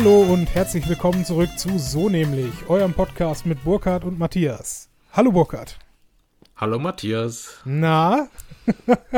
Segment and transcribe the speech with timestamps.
[0.00, 4.88] Hallo und herzlich willkommen zurück zu So nämlich, eurem Podcast mit Burkhard und Matthias.
[5.12, 5.76] Hallo Burkhard.
[6.54, 7.56] Hallo Matthias.
[7.64, 8.28] Na?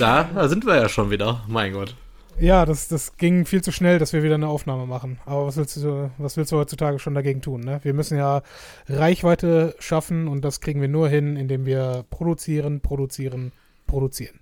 [0.00, 1.44] da, da sind wir ja schon wieder.
[1.46, 1.94] Mein Gott.
[2.40, 5.20] Ja, das, das ging viel zu schnell, dass wir wieder eine Aufnahme machen.
[5.24, 7.60] Aber was willst du, was willst du heutzutage schon dagegen tun?
[7.60, 7.78] Ne?
[7.84, 8.42] Wir müssen ja
[8.88, 13.52] Reichweite schaffen und das kriegen wir nur hin, indem wir produzieren, produzieren,
[13.86, 14.40] produzieren.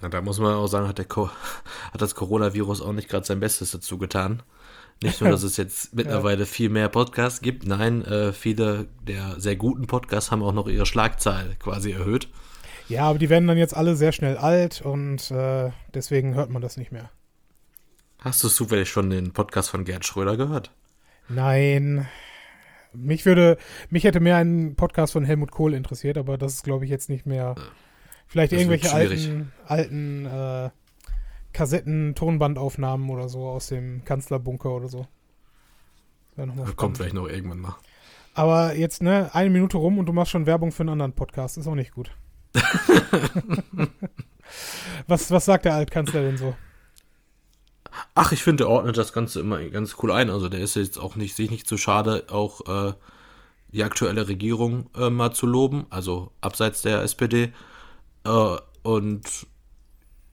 [0.00, 1.30] Na, da muss man auch sagen, hat, der Co
[1.92, 4.44] hat das Coronavirus auch nicht gerade sein Bestes dazu getan.
[5.02, 6.46] Nicht nur, dass es jetzt mittlerweile ja.
[6.46, 10.86] viel mehr Podcasts gibt, nein, äh, viele der sehr guten Podcasts haben auch noch ihre
[10.86, 12.28] Schlagzahl quasi erhöht.
[12.88, 16.62] Ja, aber die werden dann jetzt alle sehr schnell alt und äh, deswegen hört man
[16.62, 17.10] das nicht mehr.
[18.20, 20.72] Hast du zufällig schon den Podcast von Gerd Schröder gehört?
[21.28, 22.08] Nein.
[22.92, 23.58] Mich würde,
[23.90, 27.10] mich hätte mehr ein Podcast von Helmut Kohl interessiert, aber das ist, glaube ich, jetzt
[27.10, 27.54] nicht mehr.
[28.26, 30.70] Vielleicht das irgendwelche alten, alten äh,
[31.56, 35.06] Kassetten, Tonbandaufnahmen oder so aus dem Kanzlerbunker oder so.
[36.76, 37.76] Kommt vielleicht noch irgendwann mal.
[38.34, 41.56] Aber jetzt, ne, eine Minute rum und du machst schon Werbung für einen anderen Podcast.
[41.56, 42.10] Ist auch nicht gut.
[45.06, 46.54] was, was sagt der Altkanzler denn so?
[48.14, 50.28] Ach, ich finde, der ordnet das Ganze immer ganz cool ein.
[50.28, 52.92] Also der ist jetzt auch nicht, sich nicht zu schade, auch äh,
[53.68, 57.54] die aktuelle Regierung äh, mal zu loben, also abseits der SPD.
[58.26, 59.46] Äh, und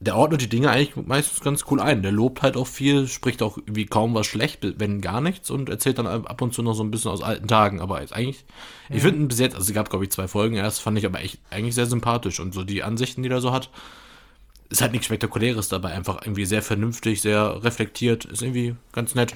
[0.03, 2.01] der ordnet die Dinge eigentlich meistens ganz cool ein.
[2.01, 5.69] Der lobt halt auch viel, spricht auch wie kaum was schlecht, wenn gar nichts und
[5.69, 7.79] erzählt dann ab und zu noch so ein bisschen aus alten Tagen.
[7.79, 8.45] Aber eigentlich,
[8.89, 8.95] ja.
[8.95, 11.21] ich finde bis jetzt, also es gab glaube ich zwei Folgen erst, fand ich aber
[11.21, 13.69] echt eigentlich sehr sympathisch und so die Ansichten, die er so hat,
[14.69, 19.35] ist halt nichts Spektakuläres dabei, einfach irgendwie sehr vernünftig, sehr reflektiert, ist irgendwie ganz nett.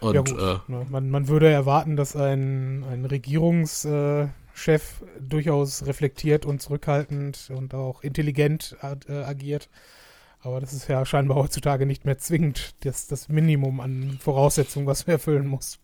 [0.00, 5.02] Und, ja gut, äh, ne, man, man würde erwarten, dass ein, ein Regierungs- äh Chef
[5.20, 9.68] durchaus reflektiert und zurückhaltend und auch intelligent äh, agiert.
[10.40, 15.06] Aber das ist ja scheinbar heutzutage nicht mehr zwingend das, das Minimum an Voraussetzungen, was
[15.06, 15.78] man erfüllen muss.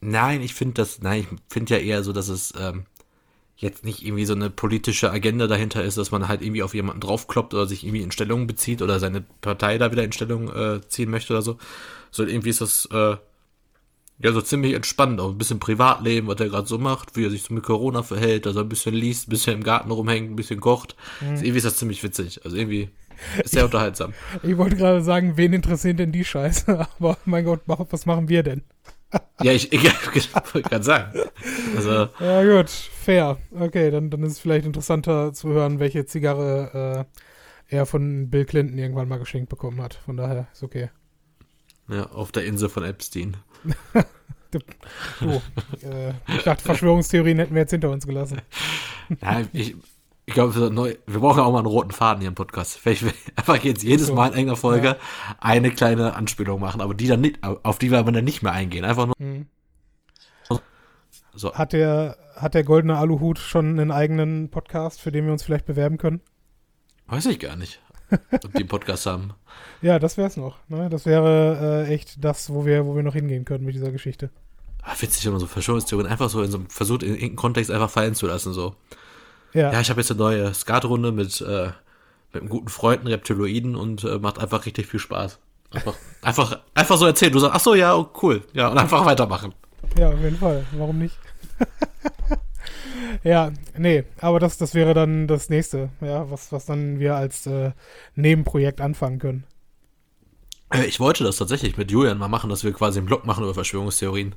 [0.00, 2.86] Nein, ich finde das, nein, ich finde ja eher so, dass es ähm,
[3.56, 7.00] jetzt nicht irgendwie so eine politische Agenda dahinter ist, dass man halt irgendwie auf jemanden
[7.00, 10.80] draufkloppt oder sich irgendwie in Stellung bezieht oder seine Partei da wieder in Stellung äh,
[10.88, 11.58] ziehen möchte oder so.
[12.10, 13.16] So irgendwie ist das äh,
[14.22, 17.30] ja, so ziemlich entspannt, auch ein bisschen Privatleben, was er gerade so macht, wie er
[17.30, 20.30] sich so mit Corona verhält, dass er ein bisschen liest, ein bisschen im Garten rumhängt,
[20.30, 20.96] ein bisschen kocht.
[21.20, 21.30] Mhm.
[21.30, 22.44] Also irgendwie ist das ziemlich witzig.
[22.44, 22.90] Also irgendwie
[23.42, 24.14] ist sehr unterhaltsam.
[24.42, 26.86] Ich wollte gerade sagen, wen interessiert denn die Scheiße?
[26.98, 28.62] Aber mein Gott, was machen wir denn?
[29.42, 29.84] ja, ich, ich,
[30.14, 31.18] ich wollte gerade sagen.
[31.76, 33.38] Also, ja, gut, fair.
[33.50, 37.06] Okay, dann, dann ist es vielleicht interessanter zu hören, welche Zigarre
[37.68, 39.94] äh, er von Bill Clinton irgendwann mal geschenkt bekommen hat.
[39.94, 40.90] Von daher ist okay.
[41.88, 43.36] Ja, auf der Insel von Epstein.
[45.24, 45.40] Oh,
[45.82, 48.40] äh, ich dachte, Verschwörungstheorien hätten wir jetzt hinter uns gelassen.
[49.20, 49.76] Ja, ich,
[50.26, 52.78] ich glaube, wir brauchen auch mal einen roten Faden hier im Podcast.
[52.78, 53.04] Vielleicht
[53.36, 54.96] einfach jetzt jedes so, Mal in einer Folge ja.
[55.40, 58.52] eine kleine Anspielung machen, aber die dann nicht, auf die wir aber dann nicht mehr
[58.52, 58.84] eingehen.
[58.84, 59.14] Einfach nur.
[59.18, 59.46] Mhm.
[61.34, 61.54] So.
[61.54, 65.64] Hat der, hat der goldene Aluhut schon einen eigenen Podcast, für den wir uns vielleicht
[65.64, 66.20] bewerben können?
[67.06, 67.80] Weiß ich gar nicht
[68.32, 69.32] ob die Podcast haben.
[69.80, 70.56] Ja, das wäre es noch.
[70.68, 70.88] Ne?
[70.88, 74.30] Das wäre äh, echt das, wo wir, wo wir noch hingehen können mit dieser Geschichte.
[74.82, 77.90] Ah, witzig, immer so Verschwörungstheorien einfach so in so einem versucht, in irgendeinem Kontext einfach
[77.90, 78.52] fallen zu lassen.
[78.52, 78.74] So.
[79.52, 79.72] Ja.
[79.72, 81.70] ja, ich habe jetzt eine neue Skatrunde mit, äh,
[82.32, 85.38] mit einem guten Freund, einem Reptiloiden und äh, macht einfach richtig viel Spaß.
[85.70, 87.32] Einfach, einfach, einfach so erzählen.
[87.32, 88.42] Du sagst, ach so, ja, oh, cool.
[88.52, 89.54] Ja, und einfach weitermachen.
[89.98, 90.64] Ja, auf jeden Fall.
[90.72, 91.16] Warum nicht?
[93.24, 97.46] Ja, nee, aber das, das wäre dann das nächste, ja, was, was dann wir als
[97.46, 97.72] äh,
[98.14, 99.44] Nebenprojekt anfangen können.
[100.72, 103.44] Äh, ich wollte das tatsächlich mit Julian mal machen, dass wir quasi einen Blog machen
[103.44, 104.34] über Verschwörungstheorien.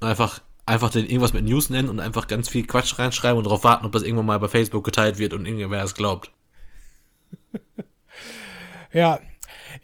[0.00, 3.64] Einfach, einfach den irgendwas mit News nennen und einfach ganz viel Quatsch reinschreiben und darauf
[3.64, 6.32] warten, ob das irgendwann mal bei Facebook geteilt wird und irgendwer es glaubt.
[8.92, 9.20] ja,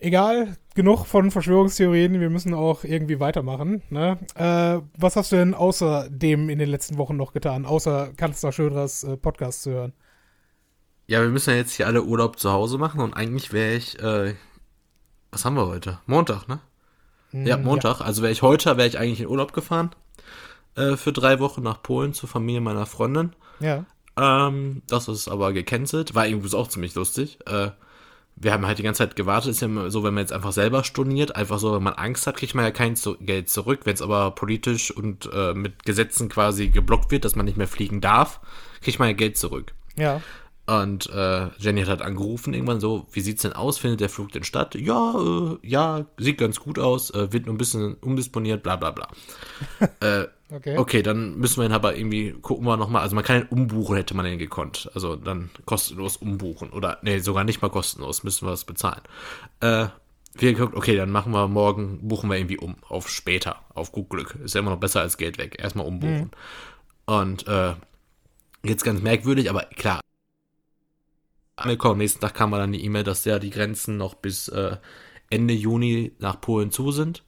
[0.01, 3.83] egal, genug von Verschwörungstheorien, wir müssen auch irgendwie weitermachen.
[3.91, 4.17] Ne?
[4.37, 9.03] Äh, was hast du denn außerdem in den letzten Wochen noch getan, außer Kanzler Schöders
[9.03, 9.93] äh, Podcast zu hören?
[11.09, 13.99] Ja, wir müssen ja jetzt hier alle Urlaub zu Hause machen und eigentlich wäre ich,
[13.99, 14.37] äh,
[15.33, 15.99] was haben wir heute?
[16.07, 16.61] Montag, ne?
[17.33, 17.99] Mm, ja, Montag.
[17.99, 18.07] Ja.
[18.07, 19.91] Also wäre ich heute, wäre ich eigentlich in Urlaub gefahren
[20.77, 23.33] äh, für drei Wochen nach Polen zur Familie meiner Freundin.
[23.59, 23.85] Ja.
[24.17, 26.15] Ähm, das ist aber gecancelt.
[26.15, 27.41] War irgendwie auch ziemlich lustig.
[27.47, 27.71] Äh,
[28.41, 29.51] wir haben halt die ganze Zeit gewartet.
[29.51, 32.37] Ist ja so, wenn man jetzt einfach selber storniert, einfach so, wenn man Angst hat,
[32.37, 33.81] kriegt man ja kein Geld zurück.
[33.85, 37.69] Wenn es aber politisch und äh, mit Gesetzen quasi geblockt wird, dass man nicht mehr
[37.69, 38.41] fliegen darf,
[38.81, 39.75] kriegt man ja Geld zurück.
[39.97, 40.23] Ja.
[40.69, 43.79] Und äh, Jenny hat halt angerufen irgendwann so, wie sieht's denn aus?
[43.79, 44.75] Findet der Flug denn statt?
[44.75, 48.91] Ja, äh, ja, sieht ganz gut aus, äh, wird nur ein bisschen umdisponiert, bla bla
[48.91, 49.09] bla.
[50.01, 50.77] äh, okay.
[50.77, 53.97] okay, dann müssen wir ihn aber irgendwie, gucken wir nochmal, also man kann ihn umbuchen,
[53.97, 54.91] hätte man ihn gekonnt.
[54.93, 56.69] Also dann kostenlos umbuchen.
[56.69, 59.01] Oder, nee, sogar nicht mal kostenlos, müssen wir es bezahlen.
[59.61, 59.87] Äh,
[60.35, 64.11] wir geguckt, okay, dann machen wir morgen, buchen wir irgendwie um, auf später, auf gut
[64.11, 64.37] Glück.
[64.45, 65.57] Ist ja immer noch besser als Geld weg.
[65.59, 66.31] Erstmal umbuchen.
[67.07, 67.15] Mhm.
[67.15, 67.73] Und äh,
[68.63, 70.01] jetzt ganz merkwürdig, aber klar.
[71.59, 74.77] Angekommen, nächsten Tag kam dann die E-Mail, dass ja die Grenzen noch bis äh,
[75.31, 77.25] Ende Juni nach Polen zu sind.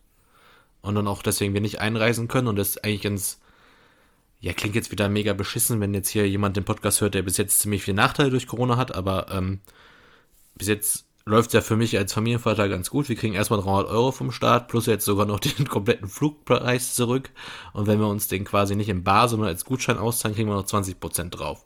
[0.83, 2.49] Und dann auch deswegen wir nicht einreisen können.
[2.49, 3.41] Und das ist eigentlich ganz,
[4.41, 7.37] ja, klingt jetzt wieder mega beschissen, wenn jetzt hier jemand den Podcast hört, der bis
[7.37, 9.61] jetzt ziemlich viel Nachteile durch Corona hat, aber ähm,
[10.55, 13.09] bis jetzt läuft ja für mich als Familienvater ganz gut.
[13.09, 17.31] Wir kriegen erstmal 300 Euro vom Staat, plus jetzt sogar noch den kompletten Flugpreis zurück.
[17.73, 20.57] Und wenn wir uns den quasi nicht im Bar, sondern als Gutschein auszahlen, kriegen wir
[20.57, 21.65] noch 20% drauf.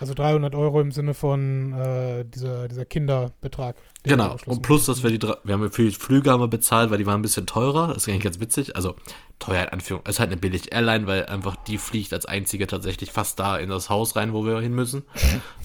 [0.00, 3.76] Also 300 Euro im Sinne von äh, dieser, dieser Kinderbetrag.
[4.04, 4.36] Genau.
[4.46, 7.06] Und plus, dass wir die, wir haben für die Flüge haben wir bezahlt, weil die
[7.06, 7.88] waren ein bisschen teurer.
[7.88, 8.76] Das ist eigentlich ganz witzig.
[8.76, 8.94] Also
[9.38, 10.02] teuer in Anführung.
[10.04, 13.58] Es ist halt eine billig Airline, weil einfach die fliegt als einzige tatsächlich fast da
[13.58, 15.02] in das Haus rein, wo wir hin müssen.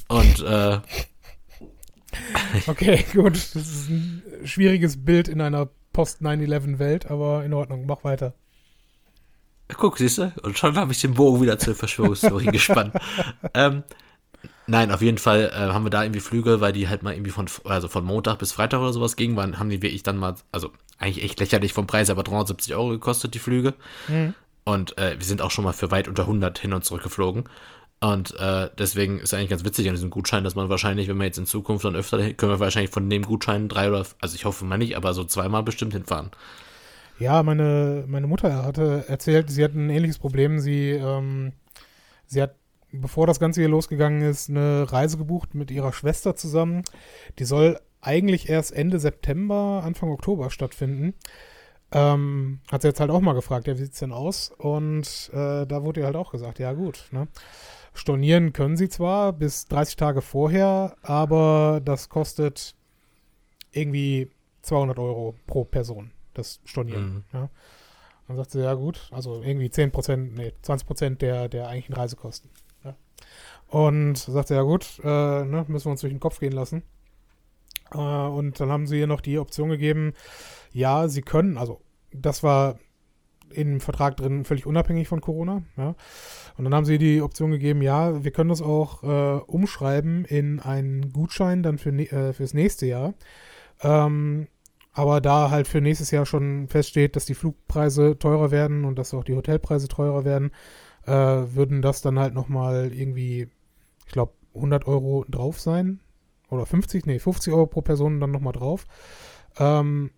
[0.08, 0.80] Und äh,
[2.68, 3.34] Okay, gut.
[3.34, 7.86] Das ist ein schwieriges Bild in einer Post-9-11-Welt, aber in Ordnung.
[7.86, 8.34] Mach weiter.
[9.78, 10.32] Guck, siehst du?
[10.44, 12.94] Und schon habe ich den Bogen wieder zur Verschwörungstheorie gespannt.
[13.54, 13.84] Ähm,
[14.68, 17.32] nein, auf jeden Fall äh, haben wir da irgendwie Flüge, weil die halt mal irgendwie
[17.32, 20.36] von, also von Montag bis Freitag oder sowas gingen, waren, haben die wirklich dann mal,
[20.52, 23.74] also eigentlich echt lächerlich vom Preis, aber 370 Euro gekostet, die Flüge.
[24.08, 24.34] Mhm.
[24.66, 27.46] Und äh, wir sind auch schon mal für weit unter 100 hin und zurück geflogen.
[28.00, 31.26] Und äh, deswegen ist eigentlich ganz witzig an diesem Gutschein, dass man wahrscheinlich, wenn wir
[31.26, 34.44] jetzt in Zukunft dann öfter, können wir wahrscheinlich von dem Gutschein drei oder, also ich
[34.44, 36.32] hoffe mal nicht, aber so zweimal bestimmt hinfahren.
[37.20, 40.60] Ja, meine, meine Mutter hatte erzählt, sie hat ein ähnliches Problem.
[40.60, 41.54] Sie, ähm,
[42.26, 42.56] sie hat,
[42.94, 46.84] bevor das Ganze hier losgegangen ist, eine Reise gebucht mit ihrer Schwester zusammen.
[47.40, 51.14] Die soll eigentlich erst Ende September, Anfang Oktober stattfinden.
[51.92, 54.52] Ähm, hat sie jetzt halt auch mal gefragt, ja, wie sieht's denn aus?
[54.58, 57.28] Und äh, da wurde ihr halt auch gesagt, ja gut, ne?
[57.96, 62.74] Stornieren können sie zwar bis 30 Tage vorher, aber das kostet
[63.72, 64.32] irgendwie
[64.64, 67.14] 200 Euro pro Person, das Stornieren.
[67.14, 67.24] Mhm.
[67.34, 67.50] Ja.
[68.28, 71.94] Dann sagt sie, ja gut, also irgendwie 10 Prozent, nee, 20 Prozent der, der eigentlichen
[71.94, 72.50] Reisekosten.
[73.74, 76.84] Und sagt sie, ja gut, äh, ne, müssen wir uns durch den Kopf gehen lassen.
[77.92, 80.14] Äh, und dann haben sie ihr noch die Option gegeben,
[80.72, 81.82] ja, sie können, also
[82.12, 82.78] das war
[83.50, 85.64] im Vertrag drin, völlig unabhängig von Corona.
[85.76, 85.96] Ja.
[86.56, 90.60] Und dann haben sie die Option gegeben, ja, wir können das auch äh, umschreiben in
[90.60, 93.16] einen Gutschein dann für äh, fürs nächste Jahr.
[93.82, 94.50] Ähm,
[94.92, 99.16] aber da halt für nächstes Jahr schon feststeht, dass die Flugpreise teurer werden und dass
[99.16, 100.52] auch die Hotelpreise teurer werden,
[101.08, 103.50] äh, würden das dann halt nochmal irgendwie,
[104.06, 106.00] ich glaube, 100 Euro drauf sein.
[106.50, 108.86] Oder 50, nee, 50 Euro pro Person dann nochmal drauf.
[109.58, 110.12] Ähm,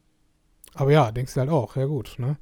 [0.74, 2.38] aber ja, denkst du halt auch, ja gut, ne?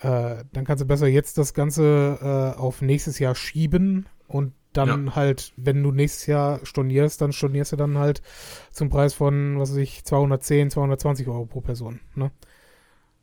[0.00, 5.06] Äh, dann kannst du besser jetzt das Ganze äh, auf nächstes Jahr schieben und dann
[5.06, 5.16] ja.
[5.16, 8.22] halt, wenn du nächstes Jahr stornierst, dann stornierst du dann halt
[8.70, 12.30] zum Preis von, was weiß ich, 210, 220 Euro pro Person, ne?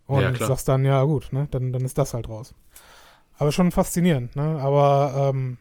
[0.06, 1.47] Und ja, sagst dann, ja gut, ne?
[1.51, 2.56] Dann, dann ist das halt raus.
[3.38, 4.59] Aber schon faszinierend, ne?
[4.59, 5.57] Aber ähm,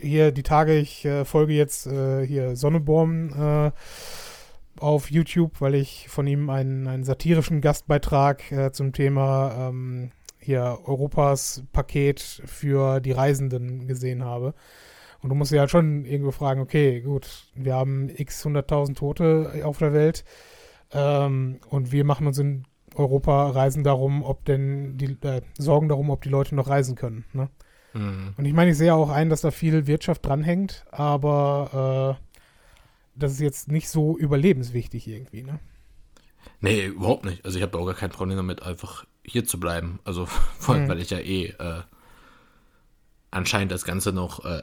[0.00, 3.70] hier die Tage, ich äh, folge jetzt äh, hier Sonneborn äh,
[4.80, 10.78] auf YouTube, weil ich von ihm einen, einen satirischen Gastbeitrag äh, zum Thema ähm, hier
[10.84, 14.54] Europas Paket für die Reisenden gesehen habe.
[15.22, 19.62] Und du musst dir halt schon irgendwo fragen, okay, gut, wir haben x 100.000 Tote
[19.64, 20.24] auf der Welt
[20.92, 26.10] ähm, und wir machen uns in Europa Reisen darum, ob denn die äh, Sorgen darum,
[26.10, 27.24] ob die Leute noch reisen können.
[27.32, 27.48] Ne?
[27.94, 28.34] Mhm.
[28.36, 32.24] Und ich meine, ich sehe auch ein, dass da viel Wirtschaft dranhängt, aber äh,
[33.14, 35.60] das ist jetzt nicht so überlebenswichtig irgendwie, ne?
[36.60, 37.44] Nee, überhaupt nicht.
[37.44, 40.00] Also ich habe auch gar kein Problem damit, einfach hier zu bleiben.
[40.04, 40.26] Also
[40.58, 40.88] vor allem, mhm.
[40.88, 41.82] weil ich ja eh äh,
[43.30, 44.62] anscheinend das Ganze noch äh,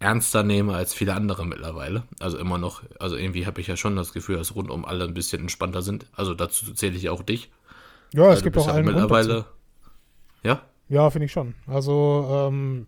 [0.00, 2.04] ernster nehme als viele andere mittlerweile.
[2.20, 5.14] Also immer noch, also irgendwie habe ich ja schon das Gefühl, dass rundum alle ein
[5.14, 6.06] bisschen entspannter sind.
[6.14, 7.50] Also dazu zähle ich auch dich.
[8.14, 9.46] Ja, es gibt auch einen mittlerweile.
[10.42, 10.62] Ja?
[10.88, 11.54] Ja, finde ich schon.
[11.66, 12.86] Also ähm,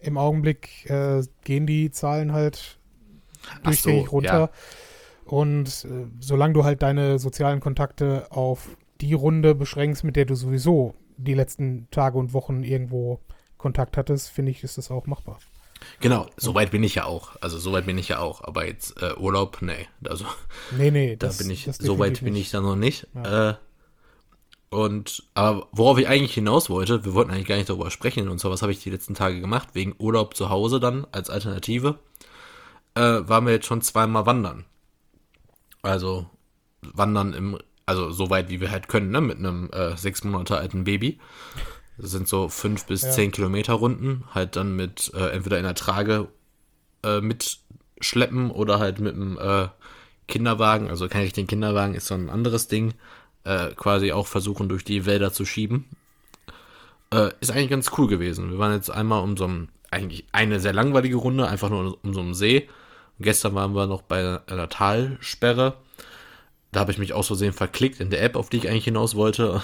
[0.00, 2.78] im Augenblick äh, gehen die Zahlen halt
[3.62, 4.38] durchgängig so, runter.
[4.38, 4.50] Ja.
[5.24, 10.34] Und äh, solange du halt deine sozialen Kontakte auf die Runde beschränkst, mit der du
[10.34, 13.20] sowieso die letzten Tage und Wochen irgendwo
[13.56, 15.38] Kontakt hattest, finde ich, ist das auch machbar.
[16.00, 17.36] Genau, soweit bin ich ja auch.
[17.40, 18.42] Also soweit bin ich ja auch.
[18.42, 19.86] Aber jetzt äh, Urlaub, nee.
[20.08, 20.24] Also
[20.76, 23.06] nee, nee, da das, bin ich, soweit bin ich da noch nicht.
[23.14, 23.50] Ja.
[23.50, 23.54] Äh,
[24.74, 28.40] und aber worauf ich eigentlich hinaus wollte, wir wollten eigentlich gar nicht darüber sprechen und
[28.40, 31.98] so, was habe ich die letzten Tage gemacht, wegen Urlaub zu Hause dann als Alternative,
[32.94, 34.64] äh, waren wir jetzt schon zweimal wandern.
[35.82, 36.26] Also
[36.82, 40.56] wandern im also so weit wie wir halt können, ne, mit einem äh, sechs Monate
[40.56, 41.18] alten Baby.
[41.98, 43.10] Das sind so fünf bis ja.
[43.10, 46.28] zehn Kilometer Runden, halt dann mit äh, entweder in der Trage
[47.04, 49.68] äh, mitschleppen oder halt mit dem äh,
[50.26, 52.94] Kinderwagen, also kein richtigen Kinderwagen, ist so ein anderes Ding,
[53.44, 55.86] äh, quasi auch versuchen, durch die Wälder zu schieben.
[57.12, 58.50] Äh, ist eigentlich ganz cool gewesen.
[58.50, 62.14] Wir waren jetzt einmal um so ein, eigentlich eine sehr langweilige Runde, einfach nur um
[62.14, 62.68] so einen See.
[63.18, 65.74] Und gestern waren wir noch bei einer Talsperre.
[66.72, 69.14] Da habe ich mich aus Versehen verklickt in der App, auf die ich eigentlich hinaus
[69.14, 69.62] wollte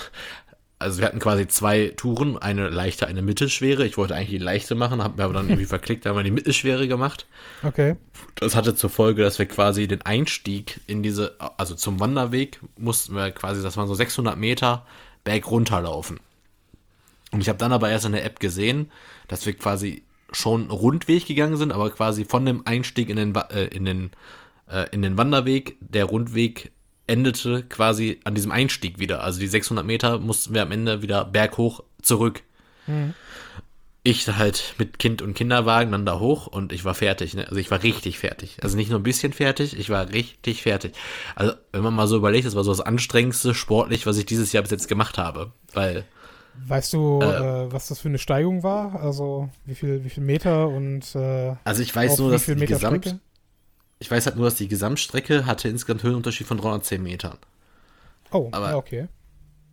[0.80, 3.87] also wir hatten quasi zwei Touren, eine leichte, eine mittelschwere.
[3.87, 6.25] Ich wollte eigentlich die leichte machen, habe mir aber dann irgendwie verklickt, da haben wir
[6.25, 7.26] die mittelschwere gemacht.
[7.62, 7.96] Okay.
[8.37, 13.14] Das hatte zur Folge, dass wir quasi den Einstieg in diese, also zum Wanderweg, mussten
[13.14, 14.87] wir quasi, das waren so 600 Meter
[15.22, 16.18] berg runterlaufen.
[17.30, 18.90] Und ich habe dann aber erst in der App gesehen,
[19.28, 23.66] dass wir quasi schon Rundweg gegangen sind, aber quasi von dem Einstieg in den, äh,
[23.66, 24.10] in den,
[24.66, 26.72] äh, in den Wanderweg, der Rundweg
[27.11, 29.23] endete quasi an diesem Einstieg wieder.
[29.25, 32.43] Also die 600 Meter mussten wir am Ende wieder berghoch zurück.
[32.87, 33.14] Mhm.
[34.02, 37.35] Ich halt mit Kind und Kinderwagen dann da hoch und ich war fertig.
[37.35, 37.47] Ne?
[37.47, 38.57] Also ich war richtig fertig.
[38.62, 40.95] Also nicht nur ein bisschen fertig, ich war richtig fertig.
[41.35, 44.52] Also wenn man mal so überlegt, das war so das anstrengendste sportlich, was ich dieses
[44.52, 45.52] Jahr bis jetzt gemacht habe.
[45.75, 46.07] Weil
[46.67, 49.00] Weißt du, äh, äh, was das für eine Steigung war?
[49.02, 53.05] Also wie viel, wie viel Meter und äh, Also ich weiß nur, dass die Gesamt,
[53.05, 53.21] Strecke?
[54.00, 57.38] Ich weiß halt nur, dass die Gesamtstrecke hatte insgesamt Höhenunterschied von 310 Metern.
[58.33, 59.09] Oh, aber okay.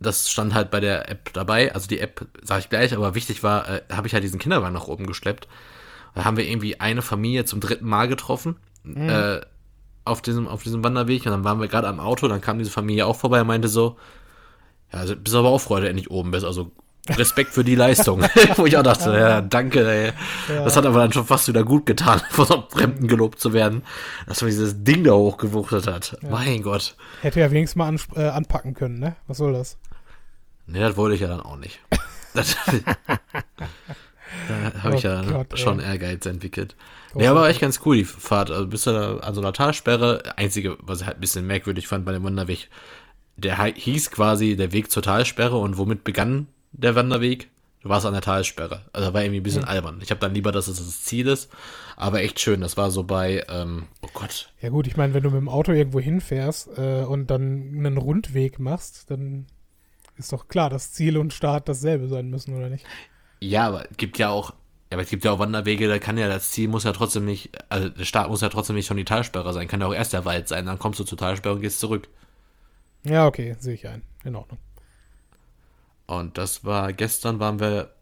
[0.00, 1.74] Das stand halt bei der App dabei.
[1.74, 4.74] Also die App, sage ich gleich, aber wichtig war, äh, habe ich halt diesen Kinderwagen
[4.74, 5.48] nach oben geschleppt.
[6.14, 8.56] Da haben wir irgendwie eine Familie zum dritten Mal getroffen.
[8.84, 9.08] Mhm.
[9.08, 9.40] Äh,
[10.04, 12.70] auf diesem, auf diesem Wanderweg und dann waren wir gerade am Auto, dann kam diese
[12.70, 13.96] Familie auch vorbei und meinte so,
[14.92, 16.44] ja, also bist aber auch froh, dass du endlich oben bist.
[16.44, 16.72] Also
[17.16, 18.22] Respekt für die Leistung.
[18.56, 20.12] Wo ich auch dachte, ja, danke, ey.
[20.48, 20.64] Ja.
[20.64, 23.52] Das hat aber dann schon fast wieder gut getan, von so einem Fremden gelobt zu
[23.52, 23.82] werden,
[24.26, 26.18] dass man dieses Ding da hochgewuchtet hat.
[26.22, 26.28] Ja.
[26.30, 26.96] Mein Gott.
[27.22, 29.16] Hätte ja wenigstens mal an, äh, anpacken können, ne?
[29.26, 29.76] Was soll das?
[30.66, 31.80] Nee, das wollte ich ja dann auch nicht.
[32.34, 32.56] das,
[34.48, 35.86] da habe ich oh ja Gott, schon ey.
[35.86, 36.76] Ehrgeiz entwickelt.
[37.14, 38.50] Oh, nee, aber echt ganz cool, die Fahrt.
[38.50, 40.22] Also bist du da an so einer Talsperre.
[40.36, 42.68] Einzige, was ich halt ein bisschen merkwürdig fand bei dem Wanderweg,
[43.36, 47.50] der hieß quasi der Weg zur Talsperre und womit begann der Wanderweg.
[47.80, 48.82] Du warst an der Talsperre.
[48.92, 49.68] Also war irgendwie ein bisschen mhm.
[49.68, 50.00] albern.
[50.02, 51.48] Ich habe dann lieber, dass es das Ziel ist.
[51.96, 52.60] Aber echt schön.
[52.60, 54.52] Das war so bei, ähm, oh Gott.
[54.60, 57.96] Ja gut, ich meine, wenn du mit dem Auto irgendwo hinfährst äh, und dann einen
[57.96, 59.46] Rundweg machst, dann
[60.16, 62.84] ist doch klar, dass Ziel und Start dasselbe sein müssen, oder nicht?
[63.40, 64.52] Ja, aber es gibt ja auch,
[64.90, 67.50] aber es gibt ja auch Wanderwege, da kann ja das Ziel muss ja trotzdem nicht,
[67.68, 69.68] also der Start muss ja trotzdem nicht schon die Talsperre sein.
[69.68, 70.66] Kann ja auch erst der Wald sein.
[70.66, 72.08] Dann kommst du zur Talsperre und gehst zurück.
[73.04, 74.02] Ja, okay, sehe ich ein.
[74.24, 74.58] In Ordnung.
[76.08, 77.92] Und das war, gestern waren wir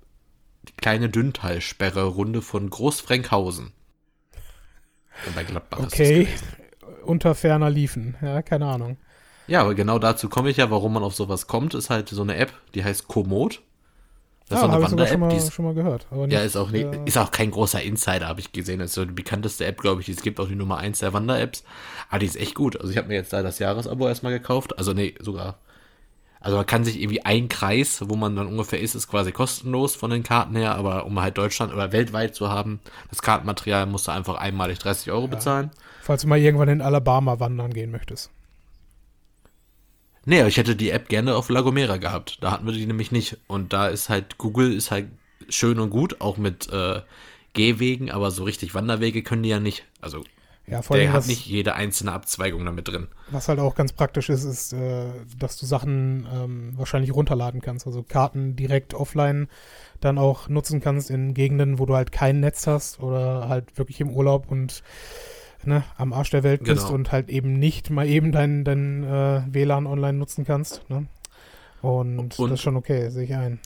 [0.69, 3.73] die kleine Dünntalsperre-Runde von Großfrenkhausen.
[5.35, 6.29] bei Gladbach okay,
[7.05, 8.97] unter ferner liefen, ja, keine Ahnung.
[9.49, 12.23] Ja, aber genau dazu komme ich ja, warum man auf sowas kommt, ist halt so
[12.23, 13.61] eine App, die heißt Komoot.
[14.49, 15.31] Das ja, ist so eine Wander-App.
[15.31, 16.07] Die ist, schon mal gehört.
[16.13, 18.79] Nicht, ja, ist auch, nicht, äh, ist auch kein großer Insider, habe ich gesehen.
[18.79, 21.13] Das ist so die bekannteste App, glaube ich, es gibt, auch die Nummer 1 der
[21.13, 21.65] Wander-Apps.
[22.09, 22.81] Aber die ist echt gut.
[22.81, 24.79] Also ich habe mir jetzt da das Jahresabo erstmal gekauft.
[24.79, 25.59] Also nee, sogar
[26.47, 29.97] also man kann sich irgendwie ein Kreis, wo man dann ungefähr ist, ist quasi kostenlos
[29.97, 32.79] von den Karten her, aber um halt Deutschland oder weltweit zu haben,
[33.11, 35.27] das Kartenmaterial musst du einfach einmalig 30 Euro ja.
[35.27, 35.73] bezahlen.
[36.03, 38.31] Falls du mal irgendwann in Alabama wandern gehen möchtest.
[40.25, 42.39] Nee, aber ich hätte die App gerne auf Lagomera gehabt.
[42.43, 43.39] Da hatten wir die nämlich nicht.
[43.49, 45.09] Und da ist halt, Google ist halt
[45.49, 47.01] schön und gut, auch mit äh,
[47.55, 49.85] Gehwegen, aber so richtig Wanderwege können die ja nicht.
[50.01, 50.23] Also
[50.69, 53.07] ja, vor der hat nicht jede einzelne Abzweigung damit drin.
[53.31, 55.07] Was halt auch ganz praktisch ist, ist, äh,
[55.39, 57.87] dass du Sachen ähm, wahrscheinlich runterladen kannst.
[57.87, 59.49] Also Karten direkt offline
[60.01, 64.01] dann auch nutzen kannst in Gegenden, wo du halt kein Netz hast oder halt wirklich
[64.01, 64.83] im Urlaub und
[65.65, 66.95] ne, am Arsch der Welt bist genau.
[66.95, 70.89] und halt eben nicht mal eben dein, dein äh, WLAN online nutzen kannst.
[70.91, 71.07] Ne?
[71.81, 73.61] Und, und, das ist schon okay, sehe ich ein.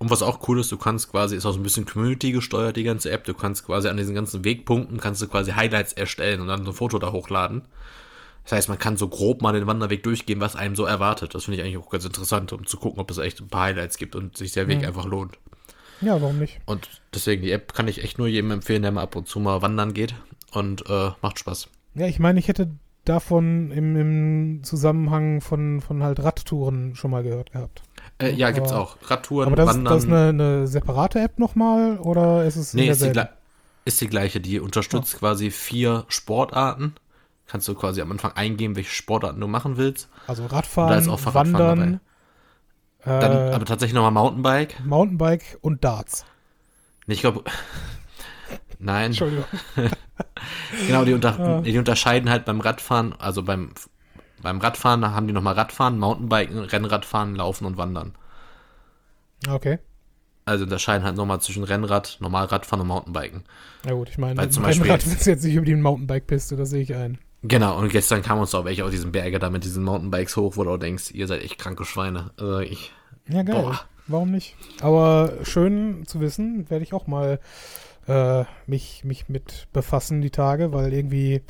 [0.00, 2.76] Und was auch cool ist, du kannst quasi, ist auch so ein bisschen Community gesteuert,
[2.76, 3.24] die ganze App.
[3.24, 6.70] Du kannst quasi an diesen ganzen Wegpunkten, kannst du quasi Highlights erstellen und dann so
[6.70, 7.62] ein Foto da hochladen.
[8.44, 11.34] Das heißt, man kann so grob mal den Wanderweg durchgehen, was einem so erwartet.
[11.34, 13.64] Das finde ich eigentlich auch ganz interessant, um zu gucken, ob es echt ein paar
[13.64, 14.86] Highlights gibt und sich der Weg mhm.
[14.86, 15.38] einfach lohnt.
[16.00, 16.60] Ja, warum nicht?
[16.64, 19.38] Und deswegen, die App kann ich echt nur jedem empfehlen, der mal ab und zu
[19.38, 20.14] mal wandern geht
[20.50, 21.68] und äh, macht Spaß.
[21.94, 22.70] Ja, ich meine, ich hätte
[23.04, 27.82] davon im, im Zusammenhang von, von halt Radtouren schon mal gehört gehabt.
[28.20, 28.96] Äh, ja, gibt's auch.
[29.02, 29.84] Radtouren, aber das, Wandern.
[29.84, 33.12] das ist eine, eine, separate App nochmal oder ist es Nee, ist die,
[33.84, 34.40] ist die, gleiche.
[34.40, 35.18] Die unterstützt oh.
[35.18, 36.94] quasi vier Sportarten.
[37.46, 40.08] Kannst du quasi am Anfang eingeben, welche Sportarten du machen willst.
[40.26, 42.00] Also Radfahren, da ist auch Wandern.
[43.02, 44.84] Äh, Dann aber tatsächlich nochmal Mountainbike.
[44.84, 46.24] Mountainbike und Darts.
[47.06, 47.42] Ich glaube.
[48.78, 49.06] Nein.
[49.06, 49.44] Entschuldigung.
[50.86, 51.60] genau, die, unter, ja.
[51.62, 53.72] die unterscheiden halt beim Radfahren, also beim
[54.42, 58.14] beim Radfahren haben die nochmal Radfahren, Mountainbiken, Rennradfahren, Laufen und Wandern.
[59.48, 59.78] Okay.
[60.44, 63.44] Also unterscheiden halt nochmal zwischen Rennrad, Normalradfahren und Mountainbiken.
[63.86, 66.70] Ja gut, ich meine, Weil zum Rennrad willst du jetzt nicht über die Mountainbike-Piste, das
[66.70, 67.18] sehe ich ein.
[67.42, 70.56] Genau, und gestern kam uns auch welche aus diesem Berge da mit diesen Mountainbikes hoch,
[70.56, 72.32] wo du auch denkst, ihr seid echt kranke Schweine.
[72.36, 72.92] Also ich.
[73.28, 73.62] Ja, geil.
[73.62, 73.80] Boah.
[74.08, 74.56] Warum nicht?
[74.80, 77.38] Aber schön zu wissen, werde ich auch mal
[78.08, 81.42] äh, mich, mich mit befassen die Tage, weil irgendwie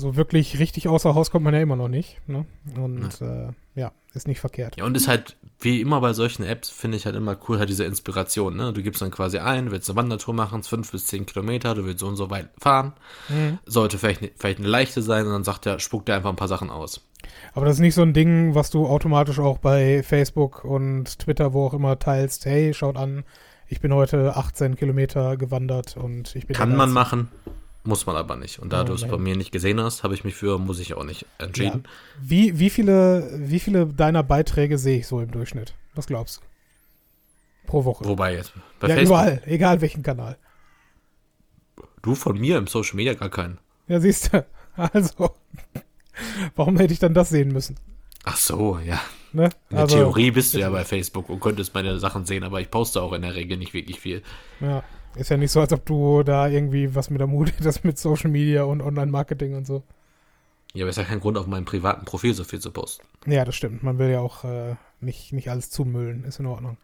[0.00, 2.20] so wirklich richtig außer Haus kommt man ja immer noch nicht.
[2.26, 2.46] Ne?
[2.76, 3.48] Und ja.
[3.48, 4.76] Äh, ja, ist nicht verkehrt.
[4.76, 7.68] Ja, und ist halt, wie immer bei solchen Apps, finde ich halt immer cool, halt
[7.68, 8.56] diese Inspiration.
[8.56, 8.72] Ne?
[8.72, 12.00] Du gibst dann quasi ein, willst eine Wandertour machen, fünf bis zehn Kilometer, du willst
[12.00, 12.94] so und so weit fahren.
[13.28, 13.58] Mhm.
[13.66, 16.48] Sollte vielleicht, vielleicht eine leichte sein und dann sagt er, spuckt er einfach ein paar
[16.48, 17.06] Sachen aus.
[17.52, 21.52] Aber das ist nicht so ein Ding, was du automatisch auch bei Facebook und Twitter,
[21.52, 23.24] wo auch immer teilst, hey, schaut an,
[23.68, 26.56] ich bin heute 18 Kilometer gewandert und ich bin.
[26.56, 27.28] Kann man machen,
[27.84, 28.58] muss man aber nicht.
[28.58, 30.78] Und da oh, du es bei mir nicht gesehen hast, habe ich mich für, muss
[30.78, 31.82] ich auch nicht entschieden.
[31.84, 31.90] Ja.
[32.20, 35.74] Wie, wie, viele, wie viele deiner Beiträge sehe ich so im Durchschnitt?
[35.94, 37.66] Was glaubst du?
[37.66, 38.04] Pro Woche.
[38.04, 38.52] Wobei jetzt?
[38.78, 39.16] Bei ja, Facebook?
[39.16, 40.36] überall, egal welchen Kanal.
[42.02, 43.58] Du von mir im Social Media gar keinen.
[43.88, 44.44] Ja, siehst du.
[44.76, 45.34] Also,
[46.56, 47.76] warum hätte ich dann das sehen müssen?
[48.24, 49.00] Ach so, ja.
[49.32, 49.44] Ne?
[49.44, 52.60] In der also, Theorie bist du ja bei Facebook und könntest meine Sachen sehen, aber
[52.60, 54.22] ich poste auch in der Regel nicht wirklich viel.
[54.60, 54.82] Ja,
[55.16, 57.98] ist ja nicht so, als ob du da irgendwie was mit der Mut hättest mit
[57.98, 59.82] Social Media und Online-Marketing und so.
[60.72, 63.04] Ja, aber ist ja kein Grund, auf meinem privaten Profil so viel zu posten.
[63.26, 63.82] Ja, das stimmt.
[63.82, 66.24] Man will ja auch äh, nicht, nicht alles zumüllen.
[66.24, 66.76] Ist in Ordnung.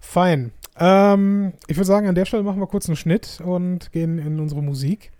[0.00, 0.52] Fein.
[0.78, 4.40] Ähm, ich würde sagen, an der Stelle machen wir kurz einen Schnitt und gehen in
[4.40, 5.12] unsere Musik.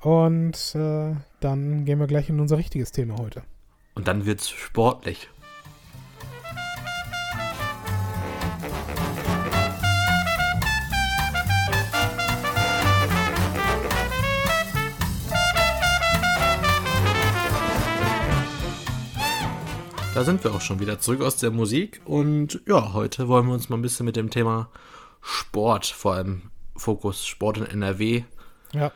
[0.00, 3.42] Und äh, dann gehen wir gleich in unser richtiges Thema heute.
[3.94, 5.28] Und dann wird's sportlich.
[20.18, 23.54] Da sind wir auch schon wieder zurück aus der Musik und ja, heute wollen wir
[23.54, 24.68] uns mal ein bisschen mit dem Thema
[25.20, 28.24] Sport, vor allem Fokus Sport in NRW.
[28.72, 28.90] Ja.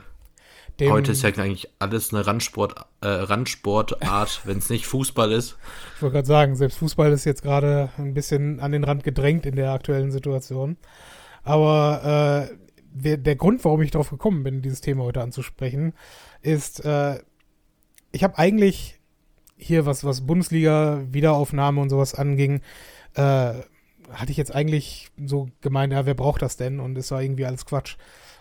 [0.81, 5.57] Heute ist ja eigentlich alles eine Randsport, äh, Randsportart, wenn es nicht Fußball ist.
[5.95, 9.47] Ich wollte gerade sagen, selbst Fußball ist jetzt gerade ein bisschen an den Rand gedrängt
[9.47, 10.77] in der aktuellen Situation.
[11.45, 12.57] Aber äh,
[12.91, 15.95] der, der Grund, warum ich darauf gekommen bin, dieses Thema heute anzusprechen,
[16.41, 17.21] ist, äh,
[18.11, 18.99] ich habe eigentlich
[19.63, 22.61] hier, was, was Bundesliga-Wiederaufnahme und sowas anging,
[23.15, 23.55] äh,
[24.13, 26.81] hatte ich jetzt eigentlich so gemeint, ja, wer braucht das denn?
[26.81, 27.97] Und es war irgendwie alles Quatsch.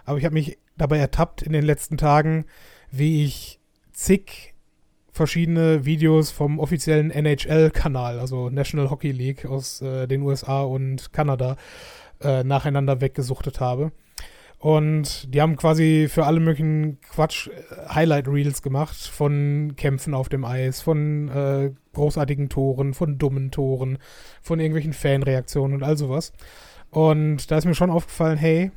[0.06, 2.46] Aber ich habe mich dabei ertappt in den letzten Tagen,
[2.92, 3.60] wie ich
[3.94, 4.54] zig
[5.12, 11.58] verschiedene Videos vom offiziellen NHL-Kanal, also National Hockey League aus äh, den USA und Kanada,
[12.22, 13.92] äh, nacheinander weggesuchtet habe.
[14.62, 20.46] Und die haben quasi für alle möglichen Quatsch äh, Highlight-Reels gemacht von Kämpfen auf dem
[20.46, 23.98] Eis, von äh, großartigen Toren, von dummen Toren,
[24.44, 26.32] von irgendwelchen Fanreaktionen und all sowas.
[26.92, 28.70] Und da ist mir schon aufgefallen, hey,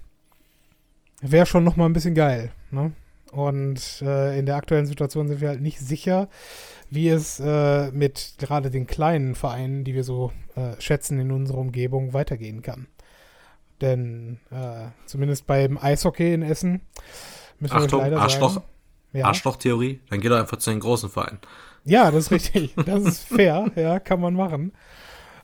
[1.20, 2.50] wäre schon noch mal ein bisschen geil.
[2.70, 2.92] Ne?
[3.30, 6.30] Und äh, in der aktuellen Situation sind wir halt nicht sicher,
[6.88, 11.58] wie es äh, mit gerade den kleinen Vereinen, die wir so äh, schätzen in unserer
[11.58, 12.86] Umgebung, weitergehen kann.
[13.84, 16.80] Denn äh, zumindest beim Eishockey in Essen
[17.60, 18.66] müssen Achtung, wir leider Arschloch, sagen,
[19.12, 19.26] ja.
[19.26, 21.38] Arschloch-Theorie, dann geht er einfach zu den großen Vereinen.
[21.84, 22.74] Ja, das ist richtig.
[22.86, 24.72] Das ist fair, ja, kann man machen.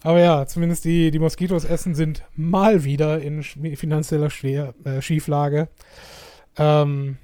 [0.03, 5.68] Aber ja, zumindest die, die Moskitos Essen sind mal wieder in finanzieller Schwer, äh, Schieflage.
[6.57, 7.18] Ähm,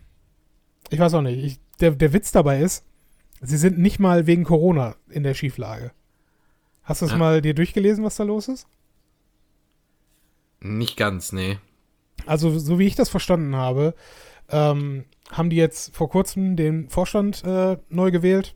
[0.90, 1.42] ich weiß auch nicht.
[1.42, 2.84] Ich, der, der Witz dabei ist,
[3.40, 5.92] sie sind nicht mal wegen Corona in der Schieflage.
[6.82, 7.16] Hast du es ja.
[7.16, 8.68] mal dir durchgelesen, was da los ist?
[10.66, 11.58] Nicht ganz, nee.
[12.26, 13.94] Also, so wie ich das verstanden habe,
[14.50, 18.54] ähm, haben die jetzt vor kurzem den Vorstand äh, neu gewählt,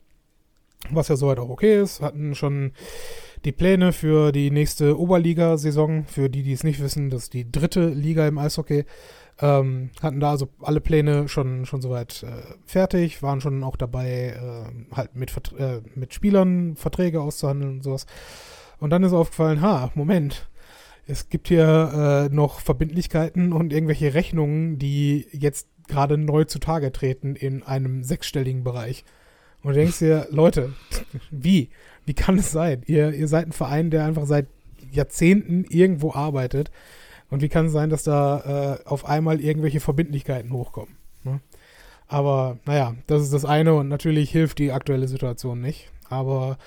[0.90, 2.72] was ja soweit auch okay ist, hatten schon
[3.44, 7.50] die Pläne für die nächste Oberliga-Saison, für die, die es nicht wissen, das ist die
[7.50, 8.84] dritte Liga im Eishockey,
[9.40, 14.36] ähm, hatten da also alle Pläne schon, schon soweit äh, fertig, waren schon auch dabei,
[14.36, 18.06] äh, halt mit, äh, mit Spielern Verträge auszuhandeln und sowas.
[18.78, 20.49] Und dann ist aufgefallen, ha, Moment,
[21.10, 27.34] es gibt hier äh, noch Verbindlichkeiten und irgendwelche Rechnungen, die jetzt gerade neu zutage treten
[27.34, 29.04] in einem sechsstelligen Bereich.
[29.62, 30.72] Und du denkst dir, Leute,
[31.30, 31.70] wie?
[32.06, 32.82] Wie kann es sein?
[32.86, 34.46] Ihr, ihr seid ein Verein, der einfach seit
[34.90, 36.70] Jahrzehnten irgendwo arbeitet.
[37.28, 40.96] Und wie kann es sein, dass da äh, auf einmal irgendwelche Verbindlichkeiten hochkommen?
[41.24, 41.40] Ne?
[42.08, 45.90] Aber naja, das ist das eine und natürlich hilft die aktuelle Situation nicht.
[46.08, 46.58] Aber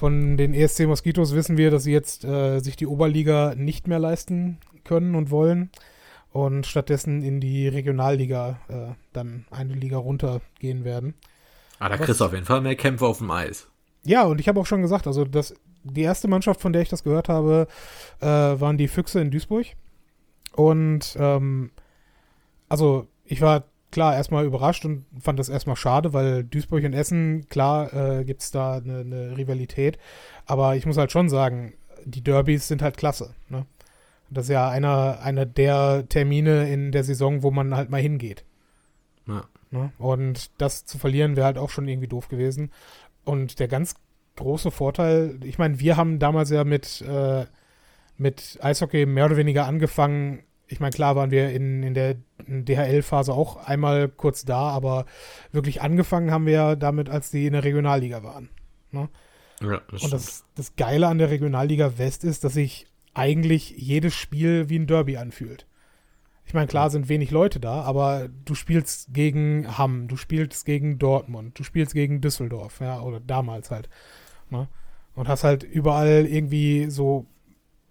[0.00, 3.98] von den ESC Moskitos wissen wir, dass sie jetzt äh, sich die Oberliga nicht mehr
[3.98, 5.70] leisten können und wollen
[6.32, 11.12] und stattdessen in die Regionalliga äh, dann eine Liga runtergehen werden.
[11.78, 13.68] Ah, da kriegst du auf jeden Fall mehr Kämpfe auf dem Eis.
[14.02, 16.88] Ja, und ich habe auch schon gesagt, also das, die erste Mannschaft, von der ich
[16.88, 17.66] das gehört habe,
[18.20, 19.66] äh, waren die Füchse in Duisburg.
[20.56, 21.72] Und ähm,
[22.70, 27.46] also ich war klar erstmal überrascht und fand das erstmal schade, weil Duisburg und Essen,
[27.48, 29.98] klar, äh, gibt es da eine, eine Rivalität.
[30.46, 31.74] Aber ich muss halt schon sagen,
[32.04, 33.34] die Derbys sind halt klasse.
[33.48, 33.66] Ne?
[34.30, 38.44] Das ist ja einer, einer der Termine in der Saison, wo man halt mal hingeht.
[39.26, 39.44] Ja.
[39.70, 39.92] Ne?
[39.98, 42.70] Und das zu verlieren wäre halt auch schon irgendwie doof gewesen.
[43.24, 43.94] Und der ganz
[44.36, 47.46] große Vorteil, ich meine, wir haben damals ja mit, äh,
[48.16, 50.42] mit Eishockey mehr oder weniger angefangen.
[50.70, 55.04] Ich meine, klar waren wir in, in der DHL-Phase auch einmal kurz da, aber
[55.50, 58.50] wirklich angefangen haben wir ja damit, als die in der Regionalliga waren.
[58.92, 59.08] Ne?
[59.60, 64.14] Ja, das Und das, das Geile an der Regionalliga West ist, dass sich eigentlich jedes
[64.14, 65.66] Spiel wie ein Derby anfühlt.
[66.46, 70.98] Ich meine, klar sind wenig Leute da, aber du spielst gegen Hamm, du spielst gegen
[70.98, 73.88] Dortmund, du spielst gegen Düsseldorf, ja, oder damals halt.
[74.50, 74.68] Ne?
[75.14, 77.26] Und hast halt überall irgendwie so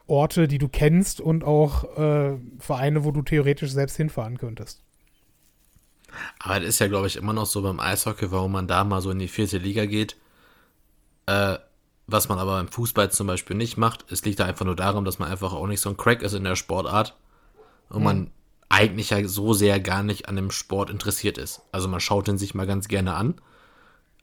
[0.10, 4.82] Orte, die du kennst und auch äh, Vereine, wo du theoretisch selbst hinfahren könntest.
[6.39, 9.02] Aber das ist ja, glaube ich, immer noch so beim Eishockey, warum man da mal
[9.02, 10.17] so in die vierte Liga geht.
[11.28, 11.58] Äh,
[12.08, 15.06] was man aber im Fußball zum Beispiel nicht macht, es liegt da einfach nur darum,
[15.06, 17.15] dass man einfach auch nicht so ein Crack ist in der Sportart
[17.89, 18.04] und mhm.
[18.04, 18.32] man
[18.69, 21.62] eigentlich ja so sehr gar nicht an dem Sport interessiert ist.
[21.72, 23.36] Also man schaut ihn sich mal ganz gerne an.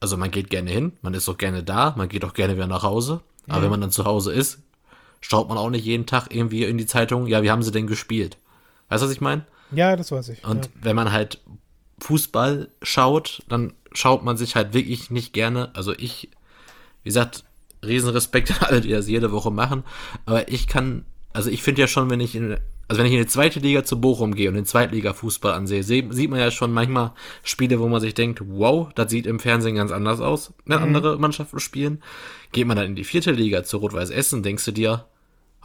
[0.00, 2.66] Also man geht gerne hin, man ist auch gerne da, man geht auch gerne wieder
[2.66, 3.20] nach Hause.
[3.48, 3.62] Aber mhm.
[3.62, 4.62] wenn man dann zu Hause ist,
[5.28, 7.88] schaut man auch nicht jeden Tag irgendwie in die Zeitung, ja, wie haben sie denn
[7.88, 8.38] gespielt?
[8.88, 9.44] Weißt du, was ich meine?
[9.72, 10.44] Ja, das weiß ich.
[10.44, 10.70] Und ja.
[10.82, 11.40] wenn man halt
[11.98, 16.30] Fußball schaut, dann schaut man sich halt wirklich nicht gerne, also ich,
[17.02, 17.44] wie gesagt,
[17.84, 19.82] Riesenrespekt an alle, die das jede Woche machen.
[20.26, 23.22] Aber ich kann, also ich finde ja schon, wenn ich in, also wenn ich in
[23.22, 27.12] die zweite Liga zu Bochum gehe und den Zweitliga-Fußball ansehe, sieht man ja schon manchmal
[27.42, 30.84] Spiele, wo man sich denkt, wow, das sieht im Fernsehen ganz anders aus, wenn mhm.
[30.84, 32.00] andere Mannschaften spielen.
[32.52, 35.06] Geht man dann in die vierte Liga zu Rot-Weiß Essen, denkst du dir,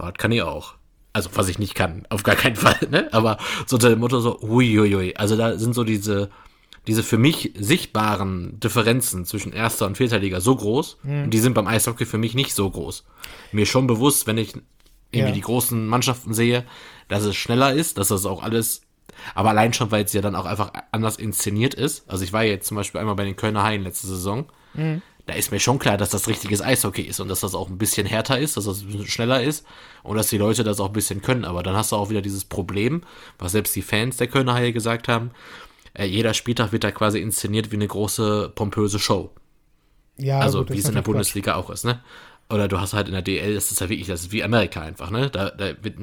[0.09, 0.75] das kann ich auch.
[1.13, 3.09] Also, was ich nicht kann, auf gar keinen Fall, ne?
[3.11, 5.15] Aber so unter dem Motto so, uiuiui.
[5.15, 6.29] Also da sind so diese,
[6.87, 10.97] diese für mich sichtbaren Differenzen zwischen erster und vierter Liga so groß.
[11.03, 11.23] Mhm.
[11.23, 13.05] Und die sind beim Eishockey für mich nicht so groß.
[13.51, 14.53] Mir schon bewusst, wenn ich
[15.11, 15.35] irgendwie ja.
[15.35, 16.63] die großen Mannschaften sehe,
[17.07, 18.81] dass es schneller ist, dass das auch alles,
[19.35, 22.09] aber allein schon, weil es ja dann auch einfach anders inszeniert ist.
[22.09, 24.45] Also ich war jetzt zum Beispiel einmal bei den Kölner Haien letzte Saison.
[24.73, 25.01] Mhm.
[25.25, 27.77] Da ist mir schon klar, dass das richtiges Eishockey ist und dass das auch ein
[27.77, 29.65] bisschen härter ist, dass das ein bisschen schneller ist
[30.03, 31.45] und dass die Leute das auch ein bisschen können.
[31.45, 33.03] Aber dann hast du auch wieder dieses Problem,
[33.37, 35.31] was selbst die Fans der Kölner Haie gesagt haben,
[35.93, 39.31] äh, jeder Spieltag wird da quasi inszeniert wie eine große, pompöse Show.
[40.17, 41.63] Ja, also gut, wie es in der Bundesliga Quatsch.
[41.63, 42.01] auch ist, ne?
[42.49, 44.81] Oder du hast halt in der DL, das ist ja wirklich, das ist wie Amerika
[44.81, 45.29] einfach, ne?
[45.29, 45.95] Da, da wird,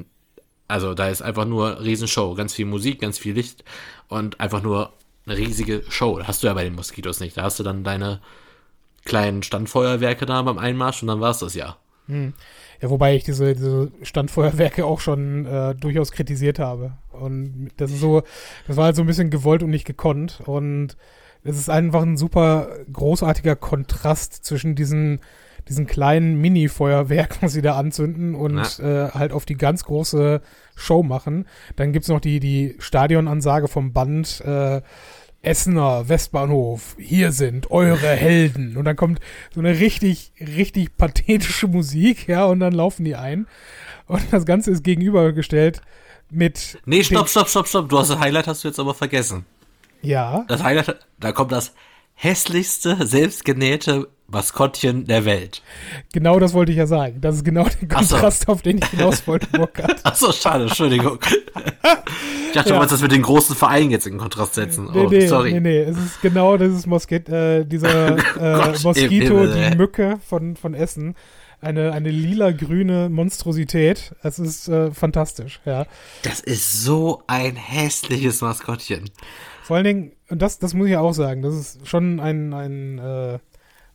[0.67, 3.65] also da ist einfach nur Riesenshow, ganz viel Musik, ganz viel Licht
[4.09, 4.93] und einfach nur
[5.27, 6.19] eine riesige Show.
[6.19, 7.37] Das hast du ja bei den Moskitos nicht.
[7.37, 8.21] Da hast du dann deine
[9.09, 11.77] kleinen Standfeuerwerke da beim Einmarsch und dann war es das ja.
[12.07, 12.35] Hm.
[12.81, 16.93] Ja, wobei ich diese, diese Standfeuerwerke auch schon äh, durchaus kritisiert habe.
[17.11, 18.23] Und das ist so,
[18.69, 20.41] das war halt so ein bisschen gewollt und nicht gekonnt.
[20.45, 20.97] Und
[21.43, 25.21] es ist einfach ein super großartiger Kontrast zwischen diesen,
[25.69, 30.41] diesen kleinen Mini-Feuerwerken, was sie da anzünden und äh, halt auf die ganz große
[30.77, 31.47] Show machen.
[31.75, 34.83] Dann gibt's noch die, die Stadionansage vom Band, äh,
[35.43, 38.77] Essener Westbahnhof, hier sind eure Helden.
[38.77, 39.21] Und dann kommt
[39.55, 43.47] so eine richtig, richtig pathetische Musik, ja, und dann laufen die ein.
[44.07, 45.81] Und das Ganze ist gegenübergestellt
[46.31, 46.79] mit.
[46.87, 47.89] Nee, stopp, stopp, stopp, stopp.
[47.89, 49.45] Du hast das Highlight hast du jetzt aber vergessen.
[50.03, 50.45] Ja.
[50.49, 51.75] Das Highlight, da kommt das
[52.15, 55.63] hässlichste, selbstgenähte Maskottchen der Welt.
[56.13, 57.19] Genau das wollte ich ja sagen.
[57.21, 58.53] Das ist genau der Kontrast, so.
[58.53, 60.01] auf den ich hinaus wollte, Burkhard.
[60.05, 61.19] Achso, schade, Entschuldigung.
[61.23, 62.75] ich dachte, ja.
[62.75, 64.91] du wolltest das mit den großen Vereinen jetzt in Kontrast setzen.
[64.93, 65.53] Nee, oh, nee, sorry.
[65.55, 68.19] Nee, nee, es ist genau dieses Mosquito, äh, dieser
[68.69, 71.15] äh, Moskito, die Mücke von, von Essen.
[71.61, 74.15] Eine, eine lila-grüne Monstrosität.
[74.23, 75.87] Es ist äh, fantastisch, ja.
[76.23, 79.11] Das ist so ein hässliches Maskottchen.
[79.65, 82.99] Vor allen Dingen, und das, das muss ich auch sagen, das ist schon ein, ein
[82.99, 83.39] äh,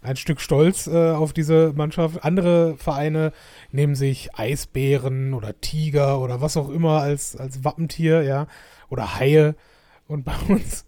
[0.03, 2.23] ein Stück Stolz äh, auf diese Mannschaft.
[2.23, 3.31] Andere Vereine
[3.71, 8.47] nehmen sich Eisbären oder Tiger oder was auch immer als, als Wappentier, ja,
[8.89, 9.55] oder Haie.
[10.07, 10.85] Und bei uns,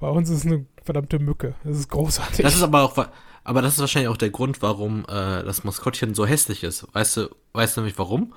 [0.00, 1.54] bei uns ist eine verdammte Mücke.
[1.64, 2.44] Das ist großartig.
[2.44, 2.96] Das ist aber auch,
[3.44, 6.86] aber das ist wahrscheinlich auch der Grund, warum äh, das Maskottchen so hässlich ist.
[6.94, 8.34] Weißt du, weißt du nämlich warum?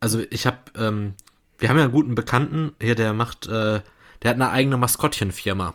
[0.00, 1.14] Also ich habe, ähm,
[1.58, 3.80] wir haben ja einen guten Bekannten hier, der macht, äh,
[4.22, 5.74] der hat eine eigene Maskottchenfirma.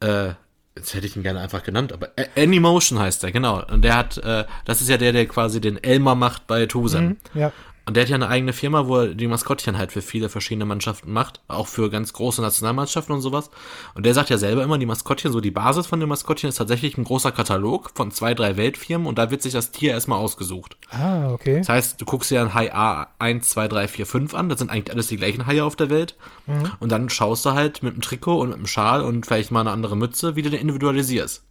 [0.00, 0.34] Äh,
[0.78, 3.64] Jetzt hätte ich ihn gerne einfach genannt, aber Anymotion heißt er, genau.
[3.66, 7.04] Und der hat, äh, das ist ja der, der quasi den Elmer macht bei Tusem.
[7.04, 7.52] Mhm, ja.
[7.88, 10.66] Und der hat ja eine eigene Firma, wo er die Maskottchen halt für viele verschiedene
[10.66, 13.48] Mannschaften macht, auch für ganz große Nationalmannschaften und sowas.
[13.94, 16.56] Und der sagt ja selber immer, die Maskottchen, so die Basis von den Maskottchen ist
[16.56, 20.18] tatsächlich ein großer Katalog von zwei, drei Weltfirmen und da wird sich das Tier erstmal
[20.18, 20.76] ausgesucht.
[20.90, 21.60] Ah, okay.
[21.60, 24.70] Das heißt, du guckst dir ein Hai A1, 2, 3, 4, 5 an, das sind
[24.70, 26.14] eigentlich alles die gleichen Haie auf der Welt.
[26.46, 26.70] Mhm.
[26.80, 29.62] Und dann schaust du halt mit einem Trikot und mit einem Schal und vielleicht mal
[29.62, 31.42] eine andere Mütze, wie du den individualisierst.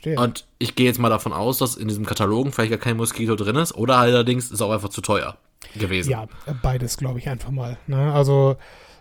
[0.00, 0.18] Verstehe.
[0.18, 3.36] Und ich gehe jetzt mal davon aus, dass in diesem Katalogen vielleicht gar kein Moskito
[3.36, 5.36] drin ist oder allerdings ist auch einfach zu teuer
[5.76, 6.10] gewesen.
[6.10, 6.26] Ja,
[6.62, 7.76] beides glaube ich einfach mal.
[7.86, 8.12] Ne?
[8.12, 8.56] Also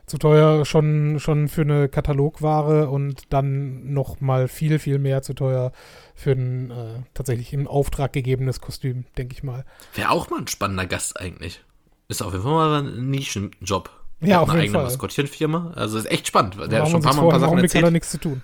[0.08, 5.34] zu teuer schon, schon für eine Katalogware und dann noch mal viel, viel mehr zu
[5.34, 5.72] teuer
[6.16, 9.64] für ein äh, tatsächlich im Auftrag gegebenes Kostüm, denke ich mal.
[9.94, 11.62] Wäre auch mal ein spannender Gast eigentlich.
[12.10, 13.90] Ist auf jeden Fall mal ein Nischenjob.
[14.22, 14.84] Ja, auf eine jeden eigene.
[14.84, 15.72] Maskottchenfirma.
[15.76, 16.58] Also ist echt spannend.
[16.70, 17.92] Der hat schon ein paar Mal ein paar Sachen er erzählt.
[17.94, 18.42] nichts zu tun.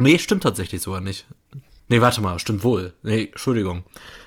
[0.00, 1.26] Nee, stimmt tatsächlich sogar nicht.
[1.88, 2.94] Nee, warte mal, stimmt wohl.
[3.02, 3.84] Nee, Entschuldigung.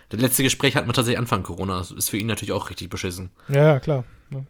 [0.09, 1.77] Das letzte Gespräch hatten wir tatsächlich Anfang Corona.
[1.77, 3.31] Das ist für ihn natürlich auch richtig beschissen.
[3.49, 4.03] Ja, ja, klar.
[4.29, 4.45] Ne?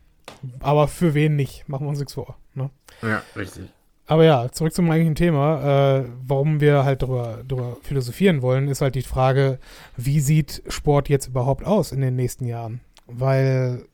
[0.59, 1.69] Aber für wen nicht?
[1.69, 2.37] Machen wir uns nichts vor.
[2.53, 2.69] Ne?
[3.01, 3.69] Ja, richtig.
[4.05, 5.99] Aber ja, zurück zum eigentlichen Thema.
[5.99, 9.59] Äh, warum wir halt darüber, darüber philosophieren wollen, ist halt die Frage,
[9.95, 12.81] wie sieht Sport jetzt überhaupt aus in den nächsten Jahren?
[13.07, 13.85] Weil,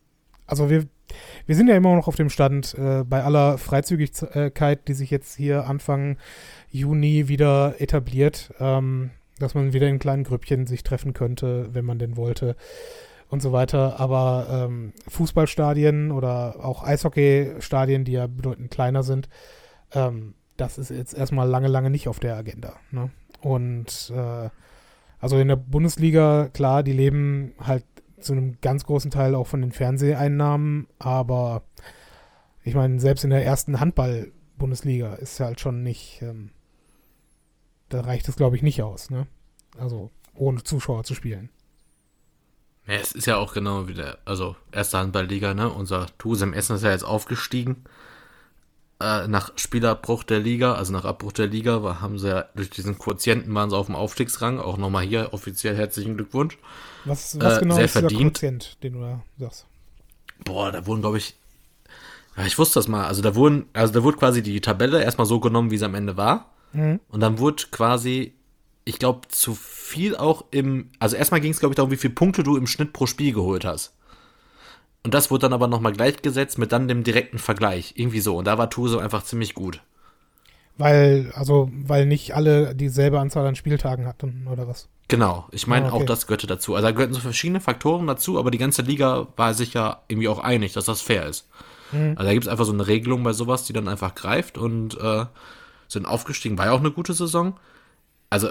[0.47, 0.87] also wir,
[1.45, 5.35] wir sind ja immer noch auf dem Stand, äh, bei aller Freizügigkeit, die sich jetzt
[5.35, 6.17] hier Anfang
[6.71, 11.99] Juni wieder etabliert, ähm, dass man wieder in kleinen Grüppchen sich treffen könnte, wenn man
[11.99, 12.55] denn wollte
[13.29, 13.99] und so weiter.
[13.99, 19.29] Aber ähm, Fußballstadien oder auch Eishockeystadien, die ja bedeutend kleiner sind,
[19.93, 22.73] ähm, das ist jetzt erstmal lange, lange nicht auf der Agenda.
[22.91, 23.09] Ne?
[23.41, 24.49] Und äh,
[25.19, 27.85] also in der Bundesliga, klar, die leben halt
[28.19, 31.63] zu einem ganz großen Teil auch von den Fernseheinnahmen, aber
[32.63, 36.51] ich meine, selbst in der ersten Handball-Bundesliga ist halt schon nicht, ähm,
[37.89, 39.27] da reicht es, glaube ich, nicht aus, ne?
[39.77, 41.49] Also ohne Zuschauer zu spielen.
[42.85, 45.69] Ja, es ist ja auch genau wie der, also erste Handballliga, ne?
[45.69, 47.83] Unser Tusem Essen ist ja jetzt aufgestiegen.
[49.01, 52.69] Äh, nach Spielabbruch der Liga, also nach Abbruch der Liga, war, haben sie ja durch
[52.69, 54.59] diesen Quotienten waren sie auf dem Aufstiegsrang.
[54.59, 56.57] Auch nochmal hier offiziell herzlichen Glückwunsch.
[57.05, 58.33] Was, was Äh, genau ist dieser verdient.
[58.33, 59.65] Quotient, den du da sagst?
[60.43, 61.35] Boah, da wurden, glaube ich,
[62.35, 63.05] ja, ich wusste das mal.
[63.05, 65.95] Also da wurden, also da wurde quasi die Tabelle erstmal so genommen, wie sie am
[65.95, 66.51] Ende war.
[66.73, 66.99] Mhm.
[67.09, 68.33] Und dann wurde quasi,
[68.85, 72.13] ich glaube, zu viel auch im, also erstmal ging es, glaube ich, darum, wie viele
[72.13, 73.93] Punkte du im Schnitt pro Spiel geholt hast.
[75.03, 77.93] Und das wurde dann aber nochmal gleichgesetzt mit dann dem direkten Vergleich.
[77.95, 78.37] Irgendwie so.
[78.37, 79.81] Und da war Tuse einfach ziemlich gut.
[80.77, 84.87] Weil, also, weil nicht alle dieselbe Anzahl an Spieltagen hatten, oder was?
[85.09, 85.47] Genau.
[85.51, 86.03] Ich meine, Ah, okay.
[86.03, 86.75] auch das gehörte dazu.
[86.75, 90.27] Also da gehörten so verschiedene Faktoren dazu, aber die ganze Liga war sich ja irgendwie
[90.29, 91.47] auch einig, dass das fair ist.
[91.91, 92.11] Mhm.
[92.15, 94.97] Also da gibt es einfach so eine Regelung bei sowas, die dann einfach greift und
[94.99, 95.25] äh,
[95.87, 96.57] sind aufgestiegen.
[96.57, 97.57] War ja auch eine gute Saison.
[98.29, 98.49] Also,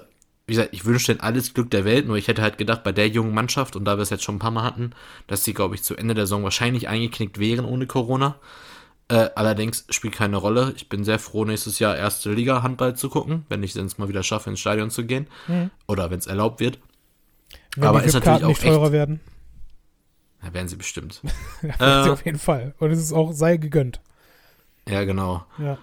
[0.49, 2.91] wie gesagt, ich wünsche denen alles Glück der Welt, nur ich hätte halt gedacht, bei
[2.93, 4.91] der jungen Mannschaft, und da wir es jetzt schon ein paar Mal hatten,
[5.29, 8.37] dass die, glaube ich, zu Ende der Saison wahrscheinlich eingeknickt wären ohne Corona.
[9.11, 10.73] Äh, allerdings spielt keine Rolle.
[10.77, 14.09] Ich bin sehr froh, nächstes Jahr erste Liga Handball zu gucken, wenn ich es mal
[14.09, 15.29] wieder schaffe, ins Stadion zu gehen.
[15.47, 15.71] Mhm.
[15.87, 16.79] Oder wenn es erlaubt wird.
[17.77, 19.21] Wenn Aber ist natürlich auch nicht teurer echt- werden.
[20.43, 21.21] Da werden sie bestimmt.
[21.81, 22.11] Ja, Äh.
[22.11, 22.75] auf jeden Fall.
[22.79, 24.01] Und es ist auch, sei gegönnt.
[24.89, 25.45] ja, genau.
[25.59, 25.79] Ja.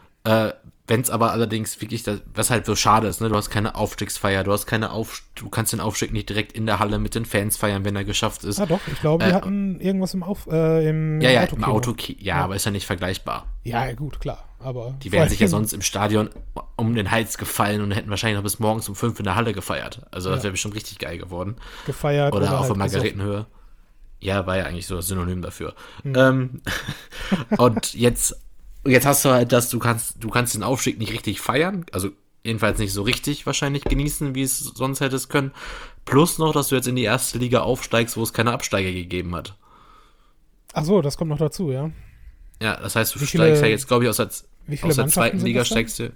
[0.47, 0.54] Äh,
[0.88, 3.74] wenn es aber allerdings wirklich, das, was halt so schade ist, ne, du hast keine
[3.76, 7.15] Aufstiegsfeier, du hast keine Auf, du kannst den Aufstieg nicht direkt in der Halle mit
[7.15, 8.60] den Fans feiern, wenn er geschafft ist.
[8.60, 11.63] Ah doch, ich glaube, wir Äh, hatten irgendwas im, Auf, äh, im ja, ja, im.
[11.63, 12.43] Auto, ja, Ja.
[12.43, 13.48] aber ist ja nicht vergleichbar.
[13.63, 14.43] Ja, gut, klar.
[14.60, 16.30] Aber Die wären sich ja sonst im Stadion
[16.76, 19.54] um den Hals gefallen und hätten wahrscheinlich noch bis morgens um fünf in der Halle
[19.54, 20.02] gefeiert.
[20.12, 20.43] Also das Ja.
[20.43, 21.56] wäre bestimmt richtig geil geworden.
[21.86, 23.45] gefeiert Oder, auf halt der Margaretenhöhe.
[24.21, 25.76] Ja, war ja eigentlich so das Synonym dafür.
[26.04, 26.62] Ähm,
[27.58, 28.39] und jetzt,
[28.86, 32.10] jetzt hast du halt das, du kannst, du kannst den Aufstieg nicht richtig feiern, also
[32.43, 35.52] jedenfalls nicht so richtig wahrscheinlich genießen, wie es sonst hättest können.
[36.06, 39.36] Plus noch, dass du jetzt in die erste Liga aufsteigst, wo es keine Absteiger gegeben
[39.36, 39.56] hat.
[40.74, 41.89] Ach so, das kommt noch dazu, ja.
[42.62, 45.08] Ja, das heißt, du Wie viele- steigst ja jetzt, glaube ich, aus der, aus der
[45.08, 46.12] zweiten Liga steigst du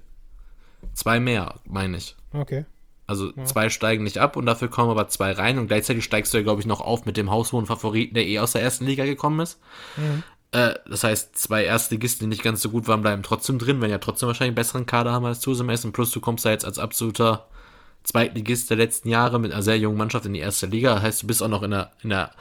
[0.94, 2.16] zwei mehr, meine ich.
[2.34, 2.66] Okay.
[3.08, 6.38] Also zwei steigen nicht ab und dafür kommen aber zwei rein und gleichzeitig steigst du
[6.38, 9.06] ja, glaube ich, noch auf mit dem haushohen Favoriten, der eh aus der ersten Liga
[9.06, 9.60] gekommen ist.
[9.98, 10.22] Mhm.
[10.52, 13.92] Äh, das heißt, zwei Erstligisten, die nicht ganz so gut waren, bleiben trotzdem drin, wenn
[13.92, 15.92] ja trotzdem wahrscheinlich einen besseren Kader haben als Tusem Essen.
[15.92, 17.48] Plus du kommst da jetzt als absoluter
[18.04, 20.96] Zweitligist der letzten Jahre mit einer sehr jungen Mannschaft in die erste Liga.
[20.96, 22.32] Das heißt, du bist auch noch in einer, in einer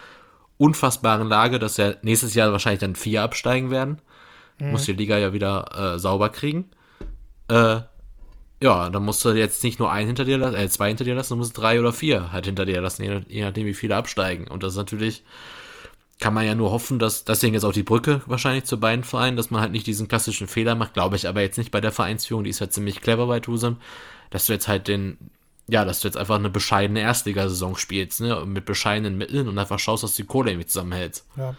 [0.57, 4.01] unfassbaren Lage, dass ja nächstes Jahr wahrscheinlich dann vier absteigen werden.
[4.61, 6.69] Muss die Liga ja wieder äh, sauber kriegen.
[7.49, 7.81] Äh,
[8.61, 11.15] ja, dann musst du jetzt nicht nur einen hinter dir lassen, äh, zwei hinter dir
[11.15, 14.49] lassen, du musst drei oder vier halt hinter dir lassen, je nachdem, wie viele absteigen.
[14.49, 15.23] Und das ist natürlich,
[16.19, 19.37] kann man ja nur hoffen, dass, deswegen jetzt auch die Brücke wahrscheinlich zu beiden Vereinen,
[19.37, 21.93] dass man halt nicht diesen klassischen Fehler macht, glaube ich aber jetzt nicht bei der
[21.93, 23.77] Vereinsführung, die ist halt ziemlich clever bei Tusem,
[24.31, 25.17] dass du jetzt halt den,
[25.69, 29.79] ja, dass du jetzt einfach eine bescheidene Erstligasaison spielst, ne, mit bescheidenen Mitteln und einfach
[29.79, 31.25] schaust, dass die Kohle irgendwie zusammenhältst.
[31.37, 31.55] Ja.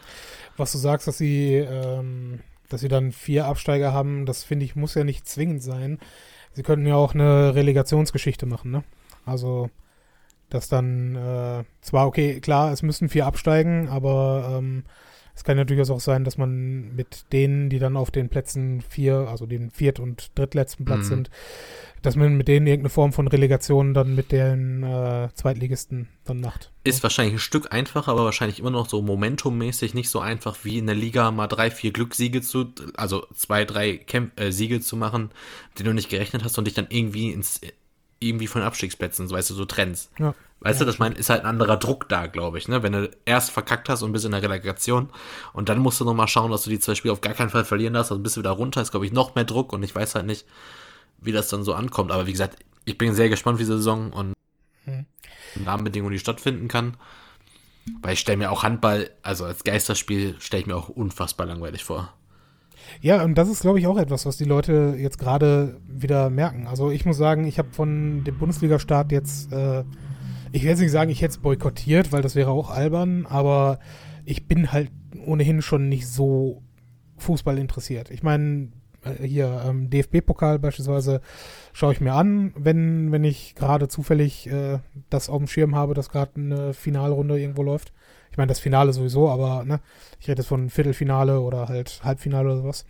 [0.57, 4.75] Was du sagst, dass sie, ähm, dass sie dann vier Absteiger haben, das finde ich,
[4.75, 5.99] muss ja nicht zwingend sein.
[6.51, 8.83] Sie könnten ja auch eine Relegationsgeschichte machen, ne?
[9.25, 9.69] Also,
[10.49, 14.83] dass dann äh, zwar, okay, klar, es müssen vier absteigen, aber ähm,
[15.39, 18.81] es kann ja durchaus auch sein, dass man mit denen, die dann auf den Plätzen
[18.81, 21.09] vier, also den viert- und drittletzten Platz mhm.
[21.09, 21.29] sind,
[22.01, 26.73] dass man mit denen irgendeine Form von Relegation dann mit den äh, Zweitligisten dann macht.
[26.83, 30.77] Ist wahrscheinlich ein Stück einfacher, aber wahrscheinlich immer noch so momentummäßig nicht so einfach wie
[30.77, 34.97] in der Liga mal drei, vier Glückssiege zu, also zwei, drei Kämp äh, Siege zu
[34.97, 35.31] machen,
[35.77, 37.61] die du nicht gerechnet hast und dich dann irgendwie ins
[38.19, 40.11] irgendwie von Abstiegsplätzen, so, weißt du, so Trends.
[40.19, 40.35] Ja.
[40.61, 42.83] Weißt ja, du, das mein, ist halt ein anderer Druck da, glaube ich, ne?
[42.83, 45.09] Wenn du erst verkackt hast und bist in der Relegation
[45.53, 47.63] und dann musst du nochmal schauen, dass du die zwei Spiele auf gar keinen Fall
[47.63, 49.95] verlieren darfst, also bist du wieder runter, ist, glaube ich, noch mehr Druck und ich
[49.95, 50.45] weiß halt nicht,
[51.21, 52.11] wie das dann so ankommt.
[52.11, 54.33] Aber wie gesagt, ich bin sehr gespannt für diese Saison und
[54.83, 55.05] hm.
[55.65, 56.97] Rahmenbedingungen, die stattfinden kann.
[58.01, 61.85] Weil ich stelle mir auch Handball, also als Geisterspiel, stelle ich mir auch unfassbar langweilig
[61.85, 62.13] vor.
[63.01, 66.67] Ja, und das ist, glaube ich, auch etwas, was die Leute jetzt gerade wieder merken.
[66.67, 69.83] Also ich muss sagen, ich habe von dem Bundesliga-Start jetzt, äh,
[70.51, 73.79] ich will jetzt nicht sagen, ich hätte es boykottiert, weil das wäre auch albern, aber
[74.25, 74.91] ich bin halt
[75.25, 76.61] ohnehin schon nicht so
[77.17, 78.11] Fußball interessiert.
[78.11, 78.69] Ich meine,
[79.03, 81.21] äh, hier ähm, DFB-Pokal beispielsweise
[81.73, 85.93] schaue ich mir an, wenn, wenn ich gerade zufällig äh, das auf dem Schirm habe,
[85.93, 87.93] dass gerade eine Finalrunde irgendwo läuft.
[88.31, 89.79] Ich meine, das Finale sowieso, aber ne,
[90.19, 92.85] ich rede jetzt von Viertelfinale oder halt Halbfinale oder sowas.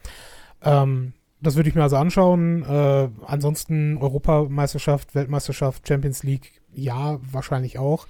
[0.63, 2.63] Ähm, das würde ich mir also anschauen.
[2.63, 8.07] Äh, ansonsten Europameisterschaft, Weltmeisterschaft, Champions League, ja, wahrscheinlich auch,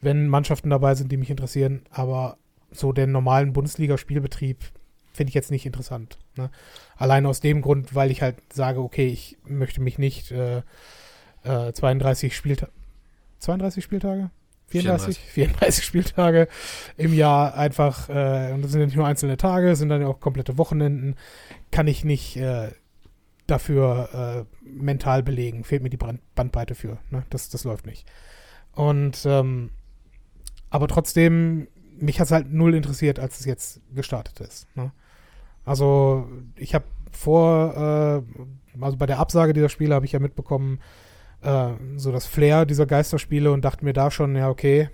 [0.00, 1.82] wenn Mannschaften dabei sind, die mich interessieren.
[1.90, 2.36] Aber
[2.70, 4.58] so den normalen Bundesliga-Spielbetrieb
[5.12, 6.18] finde ich jetzt nicht interessant.
[6.36, 6.50] Ne?
[6.96, 10.62] Allein aus dem Grund, weil ich halt sage, okay, ich möchte mich nicht äh,
[11.42, 12.72] äh, 32 Spieltage.
[13.40, 14.30] 32 Spieltage?
[14.68, 16.48] 34, 34, 34 Spieltage
[16.96, 20.08] im Jahr einfach, äh, und das sind ja nicht nur einzelne Tage, sind dann ja
[20.08, 21.16] auch komplette Wochenenden,
[21.70, 22.70] kann ich nicht äh,
[23.46, 25.64] dafür äh, mental belegen.
[25.64, 26.98] Fehlt mir die Brand Bandbreite für.
[27.10, 27.24] Ne?
[27.30, 28.06] Das, das läuft nicht.
[28.72, 29.70] Und ähm,
[30.70, 34.68] aber trotzdem, mich hat es halt null interessiert, als es jetzt gestartet ist.
[34.76, 34.92] Ne?
[35.64, 40.80] Also ich habe vor, äh, also bei der Absage dieser Spiele habe ich ja mitbekommen,
[41.42, 44.90] äh, so das Flair dieser Geisterspiele und dachte mir da schon, ja, okay,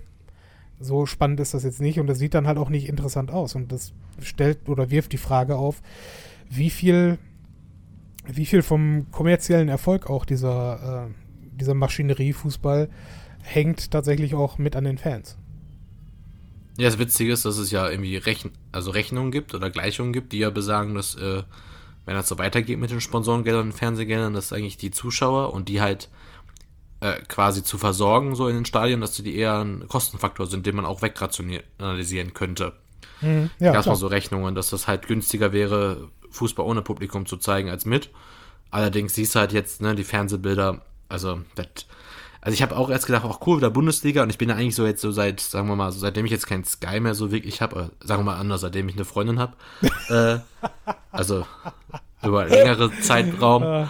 [0.79, 3.55] so spannend ist das jetzt nicht und das sieht dann halt auch nicht interessant aus.
[3.55, 5.81] Und das stellt oder wirft die Frage auf,
[6.49, 7.17] wie viel,
[8.27, 11.13] wie viel vom kommerziellen Erfolg auch dieser, äh,
[11.55, 12.89] dieser Maschinerie-Fußball
[13.41, 15.37] hängt tatsächlich auch mit an den Fans.
[16.77, 20.33] Ja, das Witzige ist, dass es ja irgendwie Rechn also Rechnungen gibt oder Gleichungen gibt,
[20.33, 21.43] die ja besagen, dass, äh,
[22.05, 25.79] wenn das so weitergeht mit den Sponsorengeldern und Fernsehgeldern, dass eigentlich die Zuschauer und die
[25.79, 26.09] halt
[27.05, 30.75] äh, quasi zu versorgen, so in den Stadien, dass die eher ein Kostenfaktor sind, den
[30.75, 32.73] man auch wegrationalisieren könnte.
[33.21, 37.37] Mhm, ja, Gab mal so Rechnungen, dass das halt günstiger wäre, Fußball ohne Publikum zu
[37.37, 38.09] zeigen als mit.
[38.71, 41.67] Allerdings siehst du halt jetzt, ne, die Fernsehbilder, also das,
[42.41, 44.75] also ich habe auch erst gedacht, auch cool, wieder Bundesliga und ich bin ja eigentlich
[44.75, 47.31] so jetzt so seit, sagen wir mal, so seitdem ich jetzt kein Sky mehr so
[47.31, 49.53] wirklich habe, sagen wir mal anders, seitdem ich eine Freundin habe,
[50.09, 50.39] äh,
[51.11, 51.45] also
[52.23, 53.89] über längere Zeitraum,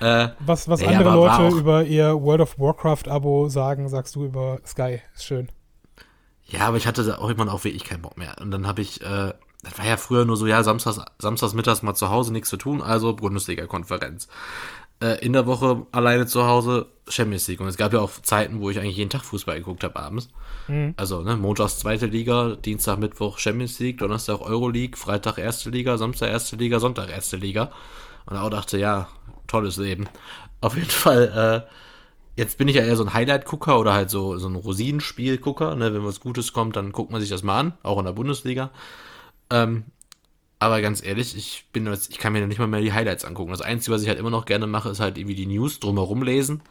[0.00, 4.58] äh, was was ja, andere Leute über ihr World of Warcraft-Abo sagen, sagst du über
[4.64, 5.00] Sky.
[5.14, 5.48] Ist schön.
[6.48, 8.36] Ja, aber ich hatte da auch immer auch wirklich keinen Bock mehr.
[8.40, 9.32] Und dann habe ich, äh,
[9.62, 12.56] das war ja früher nur so, ja, samstags, samstags mittags mal zu Hause nichts zu
[12.56, 14.28] tun, also Bundesliga-Konferenz.
[15.00, 17.60] Äh, in der Woche alleine zu Hause Champions League.
[17.60, 20.28] Und es gab ja auch Zeiten, wo ich eigentlich jeden Tag Fußball geguckt habe abends.
[20.68, 20.94] Mhm.
[20.96, 26.30] Also, ne, montags zweite Liga, Dienstag, Mittwoch Champions League, Donnerstag Euroleague, Freitag erste Liga, Samstag
[26.30, 27.72] erste Liga, Sonntag erste Liga.
[28.26, 29.08] Und auch dachte, ja,
[29.46, 30.08] tolles Leben.
[30.60, 34.36] Auf jeden Fall, äh, jetzt bin ich ja eher so ein Highlight-Gucker oder halt so,
[34.38, 35.74] so ein Rosinenspiel-Gucker.
[35.76, 35.94] Ne?
[35.94, 38.70] Wenn was Gutes kommt, dann guckt man sich das mal an, auch in der Bundesliga.
[39.50, 39.84] Ähm,
[40.58, 43.50] aber ganz ehrlich, ich bin jetzt, ich kann mir nicht mal mehr die Highlights angucken.
[43.50, 46.22] Das Einzige, was ich halt immer noch gerne mache, ist halt irgendwie die News drumherum
[46.22, 46.62] lesen.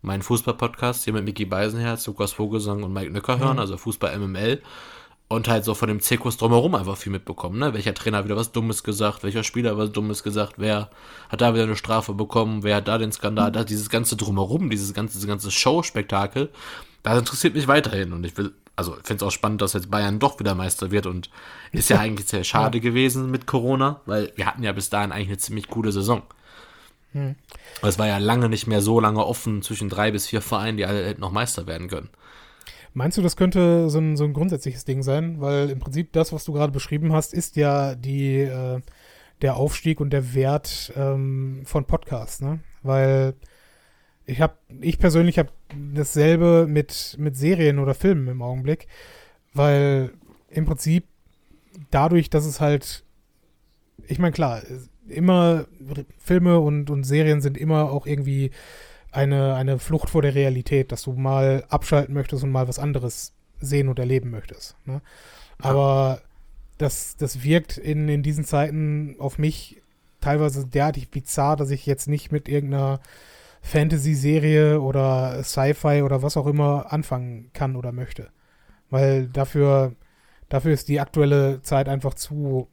[0.00, 3.60] Mein Fußball-Podcast hier mit Mickey Beisenherz, Lukas Vogelsang und Mike Nöcker hören, mhm.
[3.60, 4.62] also Fußball MML
[5.32, 7.72] und halt so von dem Zirkus drumherum einfach viel mitbekommen, ne?
[7.72, 10.90] Welcher Trainer hat wieder was Dummes gesagt, welcher Spieler was Dummes gesagt, wer
[11.30, 14.68] hat da wieder eine Strafe bekommen, wer hat da den Skandal, da dieses ganze drumherum,
[14.68, 16.50] dieses ganze, dieses ganze Show-Spektakel,
[17.02, 19.90] das interessiert mich weiterhin und ich will, also ich finde es auch spannend, dass jetzt
[19.90, 21.30] Bayern doch wieder Meister wird und
[21.72, 22.82] ist ja eigentlich sehr schade ja.
[22.82, 26.22] gewesen mit Corona, weil wir hatten ja bis dahin eigentlich eine ziemlich coole Saison.
[27.12, 27.36] Hm.
[27.82, 30.86] Es war ja lange nicht mehr so lange offen zwischen drei bis vier Vereinen, die
[30.86, 32.10] alle hätten noch Meister werden können.
[32.94, 35.40] Meinst du, das könnte so ein, so ein grundsätzliches Ding sein?
[35.40, 38.80] Weil im Prinzip das, was du gerade beschrieben hast, ist ja die, äh,
[39.40, 42.60] der Aufstieg und der Wert ähm, von Podcasts, ne?
[42.82, 43.34] Weil
[44.26, 45.50] ich habe, ich persönlich habe
[45.94, 48.86] dasselbe mit, mit Serien oder Filmen im Augenblick,
[49.52, 50.12] weil
[50.48, 51.06] im Prinzip
[51.90, 53.04] dadurch, dass es halt,
[54.06, 54.62] ich meine, klar,
[55.08, 55.66] immer
[56.18, 58.50] Filme und, und Serien sind immer auch irgendwie
[59.12, 63.34] eine, eine Flucht vor der Realität, dass du mal abschalten möchtest und mal was anderes
[63.60, 64.74] sehen und erleben möchtest.
[64.86, 65.00] Ne?
[65.58, 66.20] Aber
[66.78, 69.82] das, das wirkt in, in diesen Zeiten auf mich
[70.20, 73.00] teilweise derartig bizarr, dass ich jetzt nicht mit irgendeiner
[73.60, 78.30] Fantasy-Serie oder Sci-Fi oder was auch immer anfangen kann oder möchte.
[78.90, 79.94] Weil dafür,
[80.48, 82.68] dafür ist die aktuelle Zeit einfach zu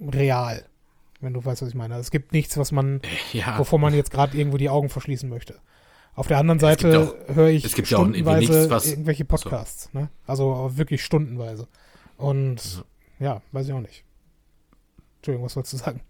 [0.00, 0.64] real.
[1.26, 1.96] Wenn du weißt, was ich meine.
[1.96, 3.00] Es gibt nichts, was man,
[3.32, 3.58] ja.
[3.58, 5.58] wovor man jetzt gerade irgendwo die Augen verschließen möchte.
[6.14, 9.90] Auf der anderen Seite höre ich stundenweise nichts, irgendwelche Podcasts.
[9.92, 9.98] So.
[9.98, 10.08] Ne?
[10.24, 11.66] Also wirklich stundenweise.
[12.16, 12.84] Und
[13.18, 13.34] ja.
[13.34, 14.04] ja, weiß ich auch nicht.
[15.16, 16.00] Entschuldigung, was wolltest du sagen?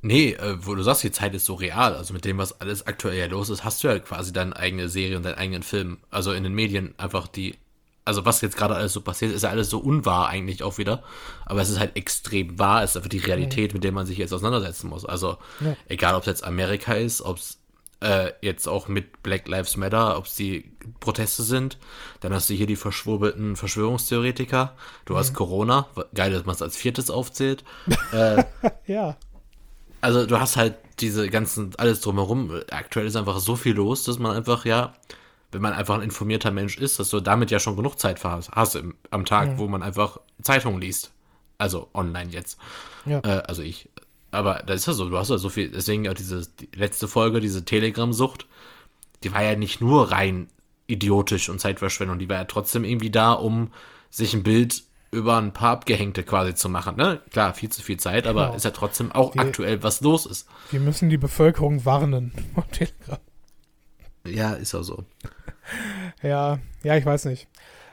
[0.00, 1.94] Nee, äh, wo du sagst, die Zeit ist so real.
[1.94, 5.18] Also mit dem, was alles aktuell los ist, hast du ja quasi deine eigene Serie
[5.18, 5.98] und deinen eigenen Film.
[6.10, 7.56] Also in den Medien einfach die.
[8.08, 11.02] Also was jetzt gerade alles so passiert, ist ja alles so unwahr eigentlich auch wieder.
[11.46, 12.82] Aber es ist halt extrem wahr.
[12.82, 13.76] Es ist einfach die Realität, mhm.
[13.76, 15.04] mit der man sich jetzt auseinandersetzen muss.
[15.04, 15.76] Also ja.
[15.86, 17.58] egal, ob es jetzt Amerika ist, ob es
[18.00, 21.78] äh, jetzt auch mit Black Lives Matter, ob es die Proteste sind.
[22.20, 24.74] Dann hast du hier die verschwurbelten Verschwörungstheoretiker.
[25.04, 25.18] Du mhm.
[25.18, 25.86] hast Corona.
[26.14, 27.62] Geil, dass man es als viertes aufzählt.
[28.12, 28.42] äh,
[28.86, 29.16] ja
[30.00, 32.60] also du hast halt diese ganzen, alles drumherum.
[32.70, 34.94] Aktuell ist einfach so viel los, dass man einfach, ja,
[35.52, 38.50] wenn man einfach ein informierter Mensch ist, dass du damit ja schon genug Zeit hast,
[38.52, 39.58] hast im, am Tag, mhm.
[39.58, 41.12] wo man einfach Zeitungen liest.
[41.56, 42.58] Also online jetzt.
[43.06, 43.20] Ja.
[43.20, 43.88] Äh, also ich.
[44.30, 47.08] Aber das ist ja so, du hast ja so viel, deswegen auch diese die letzte
[47.08, 48.46] Folge, diese Telegram-Sucht,
[49.22, 50.48] die war ja nicht nur rein
[50.86, 53.72] idiotisch und Zeitverschwendung, die war ja trotzdem irgendwie da, um
[54.10, 56.96] sich ein Bild über ein paar Abgehängte quasi zu machen.
[56.96, 57.22] Ne?
[57.30, 58.56] Klar, viel zu viel Zeit, aber genau.
[58.56, 60.46] ist ja trotzdem auch die, aktuell, was los ist.
[60.70, 63.18] Wir müssen die Bevölkerung warnen auf Telegram.
[64.26, 65.04] Ja, ist auch so.
[66.22, 67.48] Ja, ja, ich weiß nicht.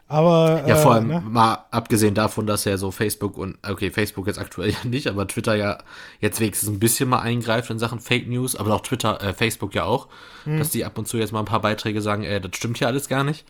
[0.07, 0.63] Aber.
[0.67, 1.23] Ja, vor äh, allem ne?
[1.26, 5.28] mal abgesehen davon, dass ja so Facebook und, okay, Facebook jetzt aktuell ja nicht, aber
[5.28, 5.80] Twitter ja
[6.19, 9.73] jetzt wenigstens ein bisschen mal eingreift in Sachen Fake News, aber auch Twitter, äh, Facebook
[9.73, 10.07] ja auch,
[10.43, 10.59] hm.
[10.59, 12.88] dass die ab und zu jetzt mal ein paar Beiträge sagen, ey, das stimmt hier
[12.88, 13.45] alles gar nicht.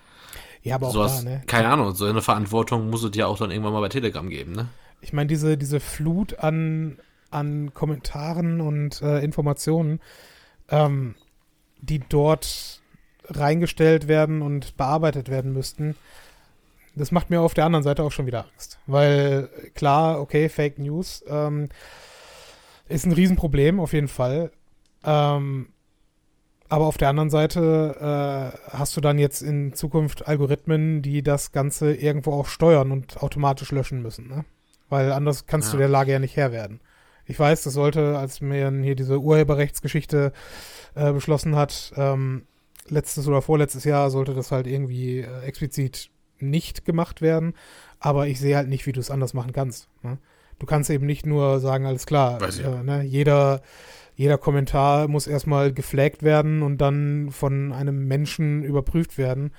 [0.64, 1.44] Ja, aber auch so da, ne?
[1.46, 4.54] Keine Ahnung, so eine Verantwortung muss es ja auch dann irgendwann mal bei Telegram geben,
[4.54, 4.68] ne?
[5.02, 6.98] Ich meine, diese, diese Flut an,
[7.30, 10.00] an Kommentaren und äh, Informationen,
[10.70, 11.14] ähm,
[11.82, 12.82] die dort
[13.30, 15.96] reingestellt werden und bearbeitet werden müssten,
[16.96, 18.80] das macht mir auf der anderen Seite auch schon wieder Angst.
[18.88, 21.70] Weil klar, okay, Fake News ähm,
[22.88, 24.52] ist ein Riesenproblem auf jeden Fall.
[25.04, 25.68] Ähm,
[26.68, 31.52] aber auf der anderen Seite äh, hast du dann jetzt in Zukunft Algorithmen, die das
[31.52, 34.46] Ganze irgendwo auch steuern und automatisch löschen müssen, ne?
[34.90, 35.72] Weil anders kannst ja.
[35.74, 36.80] du der Lage ja nicht Herr werden.
[37.26, 40.32] Ich weiß, das sollte, als man hier diese Urheberrechtsgeschichte
[40.94, 42.46] äh, beschlossen hat, ähm,
[42.88, 46.10] letztes oder vorletztes Jahr sollte das halt irgendwie äh, explizit
[46.40, 47.54] nicht gemacht werden.
[48.00, 49.90] Aber ich sehe halt nicht, wie du es anders machen kannst.
[50.04, 50.18] Ne?
[50.60, 53.04] Du kannst eben nicht nur sagen, alles klar, äh, ne?
[53.04, 53.62] jeder
[54.16, 59.52] jeder Kommentar muss erstmal geflaggt werden und dann von einem Menschen überprüft werden.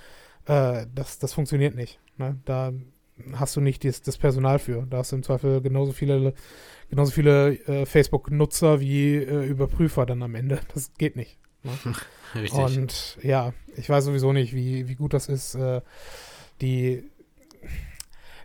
[0.46, 2.00] Äh, das, das funktioniert nicht.
[2.16, 2.38] Ne?
[2.46, 2.72] Da
[3.34, 4.86] hast du nicht das, das, Personal für.
[4.88, 6.32] Da hast du im Zweifel genauso viele,
[6.88, 10.60] genauso viele äh, Facebook-Nutzer wie äh, Überprüfer dann am Ende.
[10.74, 11.38] Das geht nicht.
[11.62, 11.72] Ne?
[12.34, 12.58] Richtig.
[12.58, 15.54] Und ja, ich weiß sowieso nicht, wie, wie gut das ist.
[15.54, 15.80] Äh,
[16.60, 17.10] die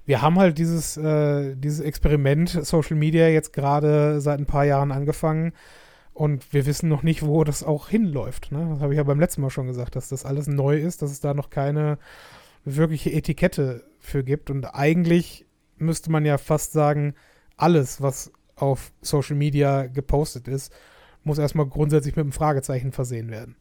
[0.06, 4.92] wir haben halt dieses, äh, dieses Experiment Social Media jetzt gerade seit ein paar Jahren
[4.92, 5.54] angefangen
[6.14, 8.52] und wir wissen noch nicht, wo das auch hinläuft.
[8.52, 8.68] Ne?
[8.72, 11.12] Das habe ich ja beim letzten Mal schon gesagt, dass das alles neu ist, dass
[11.12, 11.98] es da noch keine
[12.66, 14.50] wirkliche Etikette für gibt.
[14.50, 15.46] Und eigentlich
[15.78, 17.16] müsste man ja fast sagen,
[17.58, 20.74] alles, was auf Social Media gepostet ist,
[21.24, 23.56] muss erstmal grundsätzlich mit einem Fragezeichen versehen werden.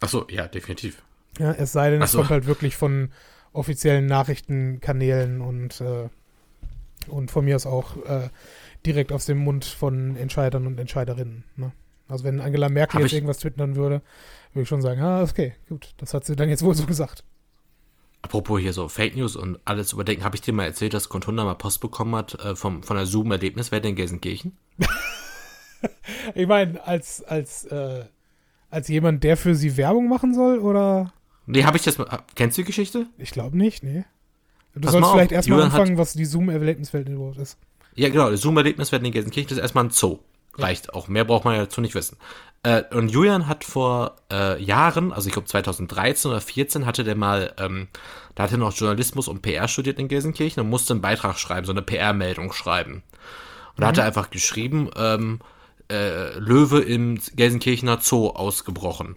[0.00, 1.02] Achso, ja, definitiv.
[1.38, 2.18] Ja, es sei denn, es so.
[2.18, 3.10] kommt halt wirklich von
[3.52, 6.08] offiziellen Nachrichtenkanälen und, äh,
[7.08, 8.28] und von mir aus auch äh,
[8.84, 11.44] direkt aus dem Mund von Entscheidern und Entscheiderinnen.
[11.56, 11.72] Ne?
[12.08, 14.02] Also wenn Angela Merkel Hab jetzt irgendwas twittern würde,
[14.52, 17.24] würde ich schon sagen, ah, okay, gut, das hat sie dann jetzt wohl so gesagt.
[18.22, 21.44] Apropos hier so Fake News und alles überdenken, habe ich dir mal erzählt, dass Contunda
[21.44, 24.56] mal Post bekommen hat äh, vom, von der Zoom-Erlebniswelt in Gelsenkirchen?
[26.34, 28.06] ich meine, als, als, äh,
[28.74, 31.12] als jemand, der für sie Werbung machen soll, oder?
[31.46, 32.22] Nee, habe ich das mal.
[32.34, 33.06] Kennst du die Geschichte?
[33.18, 34.04] Ich glaube nicht, nee.
[34.74, 37.58] Du Pass sollst vielleicht erstmal anfangen, was die Zoom-Erlebniswelt überhaupt ist.
[37.94, 40.18] Ja, genau, das Zoom-Erlebnis werden in Gelsenkirchen das ist erstmal ein Zoo.
[40.56, 41.08] Reicht auch.
[41.08, 42.16] Mehr braucht man ja dazu nicht wissen.
[42.62, 47.16] Äh, und Julian hat vor äh, Jahren, also ich glaube 2013 oder 2014, hatte der
[47.16, 47.88] mal, ähm,
[48.34, 51.66] da hat er noch Journalismus und PR studiert in Gelsenkirchen und musste einen Beitrag schreiben,
[51.66, 53.02] so eine PR-Meldung schreiben.
[53.76, 54.00] Und da hat mhm.
[54.00, 55.40] er einfach geschrieben, ähm,
[55.90, 59.16] äh, Löwe im Gelsenkirchener Zoo ausgebrochen.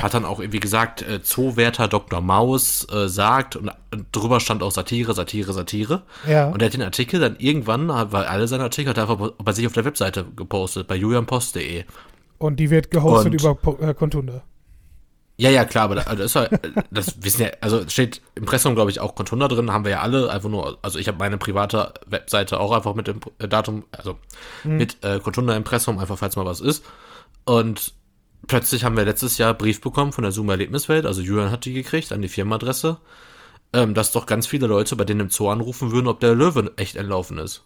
[0.00, 2.20] hat dann auch irgendwie gesagt, äh, Zoowärter Dr.
[2.20, 6.02] Maus äh, sagt und, und drüber stand auch Satire, Satire, Satire.
[6.28, 6.48] Ja.
[6.50, 9.52] Und er hat den Artikel dann irgendwann, weil alle seine Artikel hat er einfach bei
[9.52, 11.84] sich auf der Webseite gepostet, bei julianpost.de.
[12.38, 14.42] Und die wird gehostet Und- über äh, Contunda.
[15.40, 16.60] Ja, ja, klar, aber da, also das, ist halt,
[16.90, 20.30] das wissen ja, also steht Impressum, glaube ich, auch Contunda drin, haben wir ja alle,
[20.30, 24.18] einfach nur, also ich habe meine private Webseite auch einfach mit dem äh, Datum, also
[24.64, 26.84] mit äh, Contunda Impressum, einfach falls mal was ist.
[27.44, 27.94] Und
[28.48, 31.72] plötzlich haben wir letztes Jahr Brief bekommen von der Zoom Erlebniswelt, also Julian hat die
[31.72, 32.98] gekriegt an die Firmenadresse,
[33.72, 36.72] ähm, dass doch ganz viele Leute bei denen im Zoo anrufen würden, ob der Löwe
[36.76, 37.62] echt entlaufen ist.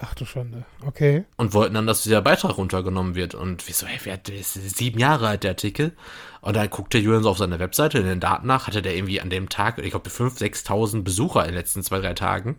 [0.00, 0.64] Ach du Schande.
[0.84, 1.24] Okay.
[1.36, 3.34] und wollten dann, dass dieser Beitrag runtergenommen wird.
[3.34, 5.92] Und wieso, ey, wer, der ist sieben Jahre alt, der Artikel.
[6.40, 9.20] Und dann guckte Julian so auf seine Webseite, in den Daten nach, hatte der irgendwie
[9.20, 12.56] an dem Tag, ich glaube, 5.000, 6.000 Besucher in den letzten zwei, drei Tagen.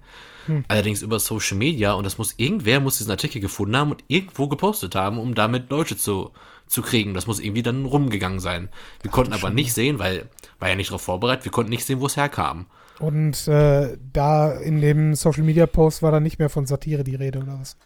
[0.68, 1.94] Allerdings über Social Media.
[1.94, 5.70] Und das muss, irgendwer muss diesen Artikel gefunden haben und irgendwo gepostet haben, um damit
[5.70, 6.32] Leute zu,
[6.68, 7.14] zu kriegen.
[7.14, 8.70] Das muss irgendwie dann rumgegangen sein.
[9.02, 10.30] Wir konnten aber nicht sehen, weil,
[10.60, 12.68] war ja nicht darauf vorbereitet, wir konnten nicht sehen, wo es herkam.
[13.00, 17.16] Und äh, da in dem Social Media Post war dann nicht mehr von Satire die
[17.16, 17.78] Rede oder was?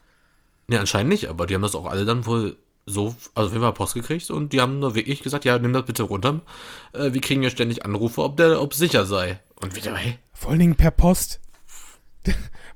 [0.70, 3.64] Ja, anscheinend nicht, aber die haben das auch alle dann wohl so, also auf jeden
[3.64, 6.41] Fall Post gekriegt und die haben nur wirklich gesagt, ja, nimm das bitte runter.
[6.93, 9.39] Äh, wir kriegen ja ständig Anrufe, ob der, ob es sicher sei.
[9.62, 10.18] Und wieder, hey.
[10.34, 11.39] Vor allen Dingen per Post.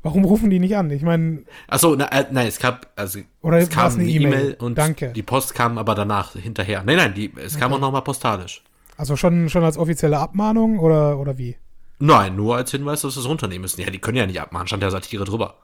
[0.04, 0.92] Warum rufen die nicht an?
[0.92, 4.34] Ich meine, Achso, na, äh, nein, es gab, also Oder es kam eine E-Mail?
[4.34, 5.14] E-Mail und Danke.
[5.14, 6.84] die Post kam aber danach hinterher.
[6.84, 8.64] Nein, nein, die, es kam auch nochmal postalisch.
[8.98, 11.56] also schon, schon als offizielle Abmahnung oder, oder wie?
[12.00, 13.82] Nein, nur als Hinweis, dass wir es runternehmen müssen.
[13.82, 15.56] Ja, die können ja nicht abmachen, stand ja Satire drüber.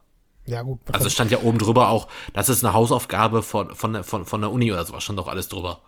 [0.46, 0.80] Ja, gut.
[0.92, 4.26] Also es stand ja oben drüber auch, das ist eine Hausaufgabe von, von, der- von,
[4.26, 5.80] von der Uni oder sowas, stand doch alles drüber.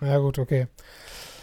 [0.00, 0.66] ja, gut, okay.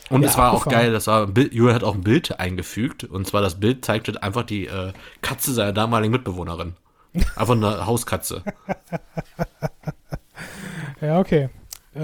[0.09, 3.03] Und Ja, es war auch geil, das war Bild, Julian hat auch ein Bild eingefügt.
[3.05, 6.75] Und zwar das Bild zeigte einfach die äh, Katze seiner damaligen Mitbewohnerin.
[7.35, 8.43] Einfach eine Hauskatze.
[11.01, 11.49] Ja, okay.
[11.93, 11.99] Äh,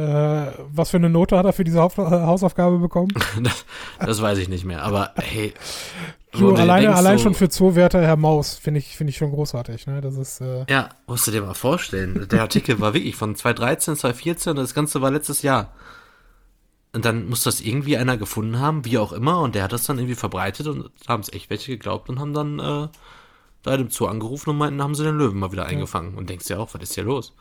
[0.73, 3.09] was für eine Note hat er für diese äh, Hausaufgabe bekommen?
[3.41, 3.65] Das,
[3.99, 4.83] das weiß ich nicht mehr.
[4.83, 5.53] Aber hey.
[6.33, 9.31] Du alleine, denkst allein so, schon für Zoowärter Herr Maus finde ich, finde ich schon
[9.31, 9.85] großartig.
[9.87, 10.01] Ne?
[10.01, 12.27] Das ist, äh, Ja, musst du dir mal vorstellen.
[12.31, 15.73] Der Artikel war wirklich von 2013, 2014 und das Ganze war letztes Jahr.
[16.93, 19.85] Und dann muss das irgendwie einer gefunden haben, wie auch immer, und der hat das
[19.85, 22.87] dann irgendwie verbreitet und haben es echt welche geglaubt und haben dann äh,
[23.63, 26.15] da dem Zoo angerufen und meinten, haben sie den Löwen mal wieder eingefangen.
[26.15, 27.35] Und denkst dir auch, was ist hier los?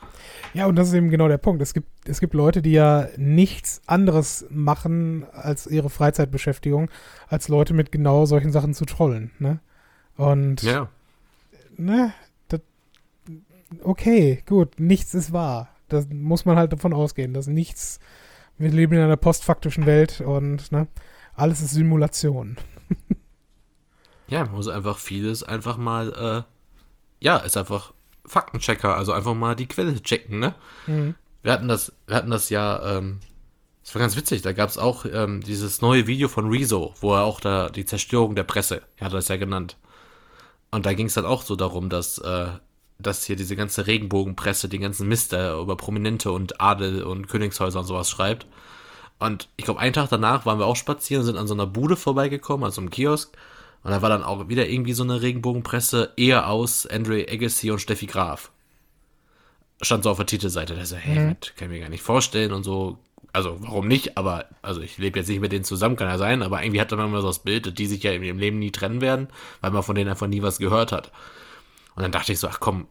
[0.53, 1.63] ja, und das ist eben genau der Punkt.
[1.63, 6.91] Es gibt, es gibt Leute, die ja nichts anderes machen als ihre Freizeitbeschäftigung,
[7.29, 9.31] als Leute mit genau solchen Sachen zu trollen.
[9.39, 9.61] Ne?
[10.17, 10.89] Und Ja.
[11.77, 12.13] ne,
[12.49, 12.61] das,
[13.83, 15.69] okay, gut, nichts ist wahr.
[15.89, 17.99] Das muss man halt davon ausgehen, dass nichts,
[18.59, 20.87] wir leben in einer postfaktischen Welt und ne,
[21.35, 22.57] alles ist Simulation.
[24.31, 27.93] Ja, man muss einfach vieles einfach mal, äh, ja, ist einfach
[28.25, 30.55] Faktenchecker, also einfach mal die Quelle checken, ne?
[30.87, 31.17] Mhm.
[31.43, 33.19] Wir hatten das, wir hatten das ja, ähm,
[33.83, 37.15] das war ganz witzig, da gab es auch ähm, dieses neue Video von Rezo, wo
[37.15, 39.77] er auch da die Zerstörung der Presse, er hat das ja genannt.
[40.71, 42.47] Und da ging es dann auch so darum, dass, äh,
[43.01, 47.81] dass hier diese ganze Regenbogenpresse den ganzen Mist äh, über Prominente und Adel und Königshäuser
[47.81, 48.47] und sowas schreibt.
[49.19, 51.97] Und ich glaube, einen Tag danach waren wir auch spazieren, sind an so einer Bude
[51.97, 53.37] vorbeigekommen, also im Kiosk.
[53.83, 57.81] Und da war dann auch wieder irgendwie so eine Regenbogenpresse, eher aus Andre Agassi und
[57.81, 58.51] Steffi Graf.
[59.81, 60.75] Stand so auf der Titelseite.
[60.75, 62.99] Da so, hey, das kann ich mir gar nicht vorstellen und so.
[63.33, 64.19] Also, warum nicht?
[64.19, 66.91] Aber, also ich lebe jetzt nicht mit denen zusammen, kann ja sein, aber irgendwie hat
[66.91, 69.29] man immer so das Bild, dass die sich ja in ihrem Leben nie trennen werden,
[69.61, 71.13] weil man von denen einfach nie was gehört hat.
[71.95, 72.89] Und dann dachte ich so, ach komm,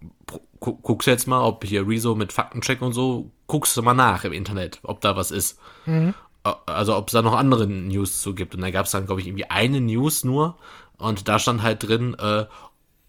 [0.59, 4.23] gu guckst jetzt mal, ob hier Rezo mit Faktencheck und so, guckst du mal nach
[4.23, 5.59] im Internet, ob da was ist.
[6.43, 8.55] Also ob es da noch andere News zu gibt.
[8.55, 10.57] Und da gab es dann, glaube ich, irgendwie eine News nur.
[10.97, 12.45] Und da stand halt drin, äh,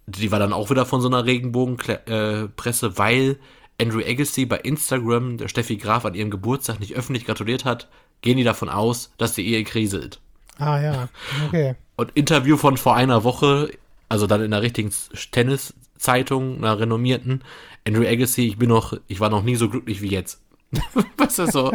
[0.06, 3.38] die war dann auch wieder von so einer Regenbogenpresse, äh, weil
[3.80, 7.88] Andrew Agassi bei Instagram der Steffi Graf an ihrem Geburtstag nicht öffentlich gratuliert hat,
[8.20, 10.20] gehen die davon aus, dass die Ehe kriselt.
[10.58, 11.08] Ah ja,
[11.46, 11.76] okay.
[11.96, 13.70] Und Interview von vor einer Woche,
[14.08, 14.92] also dann in der richtigen
[15.30, 17.42] Tenniszeitung, einer renommierten,
[17.86, 20.42] Andrew Agassi, ich bin noch, ich war noch nie so glücklich wie jetzt.
[21.16, 21.72] weißt du, so,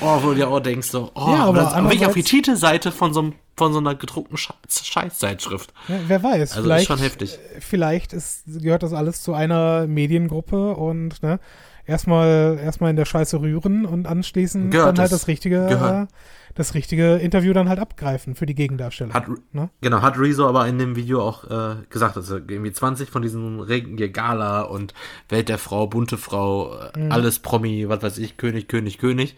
[0.00, 2.22] oh, wo du dir auch denkst, so, oh, Ja, aber das, aber wirklich auf die
[2.22, 5.72] Titelseite von so, einem, von so einer gedruckten Sche- Scheißzeitschrift.
[5.88, 7.38] Ja, wer weiß, Also vielleicht, ist schon heftig.
[7.60, 11.40] vielleicht ist, gehört das alles zu einer Mediengruppe und ne,
[11.86, 16.08] erstmal erstmal in der Scheiße rühren und anschließend Gehört dann halt das richtige Gehört.
[16.54, 19.14] das richtige Interview dann halt abgreifen für die Gegendarsteller.
[19.14, 19.70] Hat, Ne?
[19.80, 23.22] Genau, hat Rezo aber in dem Video auch äh, gesagt, dass er irgendwie 20 von
[23.22, 24.94] diesen Regen hier Gala und
[25.28, 29.36] Welt der Frau, bunte Frau, äh, alles Promi, was weiß ich, König, König, König,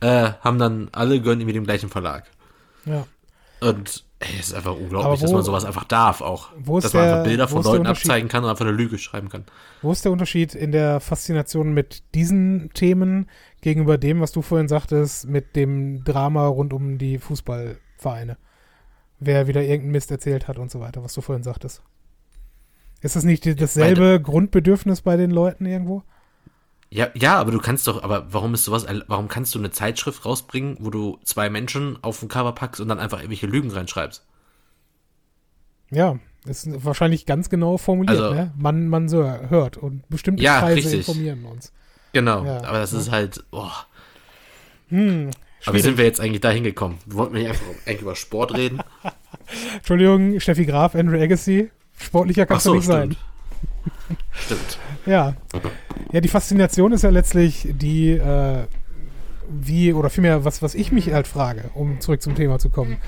[0.00, 2.24] äh, haben dann alle gönnen irgendwie dem gleichen Verlag.
[2.84, 3.06] Ja.
[3.60, 6.50] Und Ey, es ist einfach unglaublich, wo, dass man sowas einfach darf auch.
[6.56, 9.44] Dass man einfach Bilder von Leuten abzeigen kann und einfach eine Lüge schreiben kann.
[9.82, 13.28] Wo ist der Unterschied in der Faszination mit diesen Themen
[13.62, 18.36] gegenüber dem, was du vorhin sagtest, mit dem Drama rund um die Fußballvereine?
[19.18, 21.82] Wer wieder irgendeinen Mist erzählt hat und so weiter, was du vorhin sagtest.
[23.00, 26.04] Ist das nicht dasselbe Grundbedürfnis bei den Leuten irgendwo?
[26.94, 30.26] Ja, ja, aber du kannst doch, aber warum ist sowas, warum kannst du eine Zeitschrift
[30.26, 34.26] rausbringen, wo du zwei Menschen auf den Cover packst und dann einfach irgendwelche Lügen reinschreibst?
[35.90, 38.52] Ja, ist wahrscheinlich ganz genau formuliert, also, ne?
[38.58, 41.08] Man, man so hört und bestimmte ja, Kreise richtig.
[41.08, 41.72] informieren uns.
[42.12, 42.98] Genau, ja, aber das ja.
[42.98, 43.86] ist halt, boah.
[44.88, 45.30] Hm,
[45.64, 46.98] aber wie sind wir jetzt eigentlich da hingekommen?
[47.06, 48.80] Wir wollten nicht einfach eigentlich über Sport reden?
[49.76, 51.70] Entschuldigung, Steffi Graf, Andrew Agassi.
[51.98, 53.16] Sportlicher kannst so, du nicht stimmt.
[53.16, 54.16] sein.
[54.32, 54.78] Stimmt.
[55.06, 55.34] Ja.
[56.12, 58.66] Ja, die Faszination ist ja letztlich die, äh,
[59.48, 62.98] wie, oder vielmehr, was, was ich mich halt frage, um zurück zum Thema zu kommen.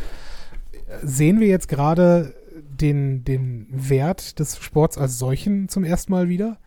[1.02, 2.34] Sehen wir jetzt gerade
[2.80, 6.58] den, den Wert des Sports als solchen zum ersten Mal wieder?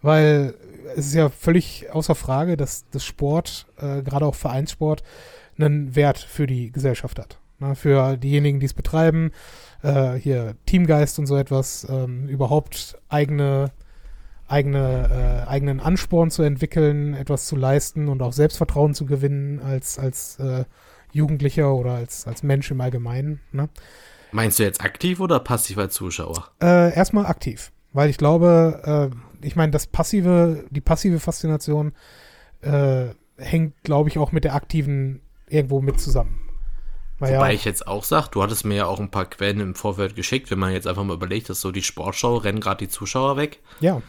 [0.00, 0.54] Weil
[0.96, 5.02] es ist ja völlig außer Frage, dass das Sport, äh, gerade auch Vereinssport,
[5.56, 7.38] einen Wert für die Gesellschaft hat.
[7.60, 7.74] Ne?
[7.76, 9.30] Für diejenigen, die es betreiben,
[9.82, 13.70] äh, hier Teamgeist und so etwas, ähm, überhaupt eigene
[14.52, 19.98] eigene, äh, eigenen Ansporn zu entwickeln, etwas zu leisten und auch Selbstvertrauen zu gewinnen als,
[19.98, 20.64] als äh,
[21.10, 23.40] Jugendlicher oder als, als Mensch im Allgemeinen.
[23.50, 23.70] Ne?
[24.30, 26.50] Meinst du jetzt aktiv oder passiv als Zuschauer?
[26.60, 29.10] Äh, erstmal aktiv, weil ich glaube,
[29.42, 31.94] äh, ich meine, das passive, die passive Faszination
[32.60, 33.06] äh,
[33.38, 36.38] hängt, glaube ich, auch mit der aktiven irgendwo mit zusammen.
[37.18, 39.60] Weil Wobei ja, ich jetzt auch sage, du hattest mir ja auch ein paar Quellen
[39.60, 42.84] im Vorfeld geschickt, wenn man jetzt einfach mal überlegt, dass so die Sportschau rennen gerade
[42.84, 43.60] die Zuschauer weg.
[43.80, 44.02] Ja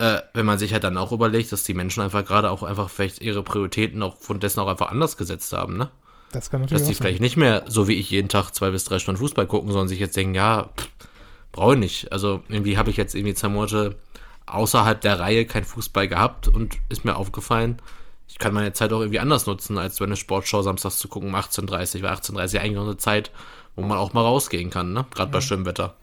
[0.00, 2.88] äh, wenn man sich halt dann auch überlegt, dass die Menschen einfach gerade auch einfach
[2.88, 5.90] vielleicht ihre Prioritäten auch von dessen auch einfach anders gesetzt haben, ne?
[6.32, 8.84] Das kann natürlich Dass die vielleicht nicht mehr, so wie ich jeden Tag zwei bis
[8.84, 10.70] drei Stunden Fußball gucken, sondern sich jetzt denken, ja,
[11.52, 12.12] brauche ich nicht.
[12.12, 13.96] Also irgendwie habe ich jetzt irgendwie zwei Monate
[14.46, 17.82] außerhalb der Reihe kein Fußball gehabt und ist mir aufgefallen,
[18.28, 21.30] ich kann meine Zeit auch irgendwie anders nutzen, als so eine Sportschau samstags zu gucken
[21.30, 23.32] um 18.30 weil 18.30 eigentlich noch eine Zeit,
[23.74, 25.04] wo man auch mal rausgehen kann, ne?
[25.10, 25.32] Gerade ja.
[25.32, 25.94] bei schönem Wetter.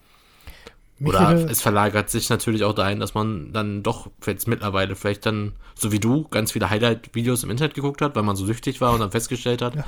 [1.00, 5.54] Oder es verlagert sich natürlich auch dahin, dass man dann doch jetzt mittlerweile vielleicht dann,
[5.76, 8.94] so wie du, ganz viele Highlight-Videos im Internet geguckt hat, weil man so süchtig war
[8.94, 9.86] und dann festgestellt hat, ja.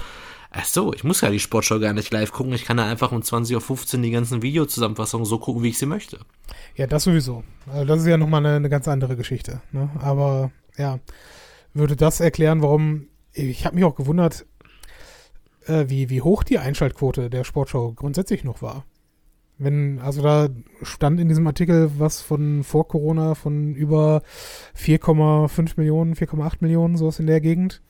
[0.52, 3.12] ach so, ich muss ja die Sportschau gar nicht live gucken, ich kann da einfach
[3.12, 6.20] um 20.15 Uhr die ganzen Videozusammenfassungen so gucken, wie ich sie möchte.
[6.76, 7.44] Ja, das sowieso.
[7.72, 9.62] Also das ist ja nochmal eine, eine ganz andere Geschichte.
[9.72, 9.90] Ne?
[10.00, 11.00] Aber ja,
[11.74, 14.46] würde das erklären, warum, ich habe mich auch gewundert,
[15.66, 18.86] äh, wie, wie hoch die Einschaltquote der Sportschau grundsätzlich noch war.
[19.60, 20.48] Wenn, also da
[20.82, 24.22] stand in diesem Artikel was von vor Corona von über
[24.78, 27.82] 4,5 Millionen, 4,8 Millionen, sowas in der Gegend.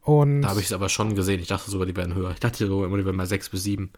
[0.00, 1.40] Und da habe ich es aber schon gesehen.
[1.40, 2.30] Ich dachte sogar, die wären höher.
[2.30, 3.90] Ich dachte sogar immer, die wären mal 6 bis 7.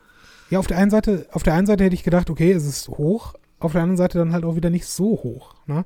[0.50, 2.88] Ja, auf der einen Seite, auf der einen Seite hätte ich gedacht, okay, es ist
[2.88, 5.54] hoch, auf der anderen Seite dann halt auch wieder nicht so hoch.
[5.66, 5.84] Ne?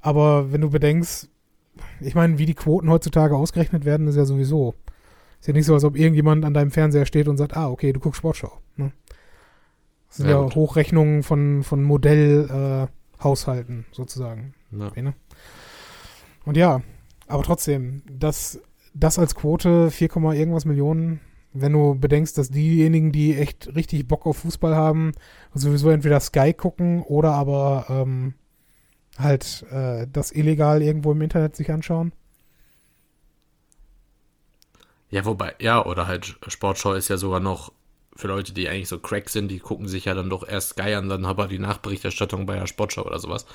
[0.00, 1.28] Aber wenn du bedenkst,
[2.00, 4.74] ich meine, wie die Quoten heutzutage ausgerechnet werden, ist ja sowieso.
[5.40, 7.92] Ist ja nicht so, als ob irgendjemand an deinem Fernseher steht und sagt, ah, okay,
[7.92, 8.60] du guckst Sportschau.
[8.76, 8.92] Ne?
[10.16, 14.54] Das sind ja, ja Hochrechnungen von, von Modellhaushalten äh, sozusagen.
[14.70, 14.90] Ja.
[15.02, 15.12] Ne?
[16.46, 16.80] Und ja,
[17.26, 18.58] aber trotzdem, das,
[18.94, 21.20] das als Quote 4, irgendwas Millionen,
[21.52, 25.12] wenn du bedenkst, dass diejenigen, die echt richtig Bock auf Fußball haben,
[25.52, 28.32] sowieso entweder Sky gucken oder aber ähm,
[29.18, 32.12] halt äh, das illegal irgendwo im Internet sich anschauen.
[35.10, 37.72] Ja, wobei, ja, oder halt Sportschau ist ja sogar noch
[38.16, 40.94] für Leute, die eigentlich so Crack sind, die gucken sich ja dann doch erst Sky
[40.94, 43.46] an, dann aber die Nachberichterstattung bei der Sportschau oder sowas.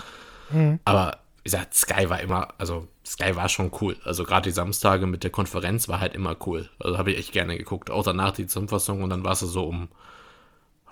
[0.51, 0.79] Mhm.
[0.85, 3.97] Aber wie gesagt, Sky war immer, also Sky war schon cool.
[4.03, 6.69] Also gerade die Samstage mit der Konferenz war halt immer cool.
[6.79, 7.89] Also habe ich echt gerne geguckt.
[7.89, 9.89] Auch danach die Zusammenfassung und dann war es so um,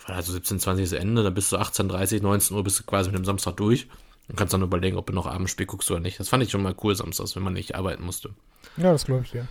[0.06, 3.12] also 17, 20 Uhr Ende, dann bist du 18, 30, 19 Uhr bist du quasi
[3.12, 3.88] mit dem Samstag durch
[4.28, 6.20] und kannst dann überlegen, ob du noch Abendspiel guckst oder nicht.
[6.20, 8.32] Das fand ich schon mal cool samstags, wenn man nicht arbeiten musste.
[8.78, 9.40] Ja, das glaube ich dir.
[9.40, 9.48] Ja.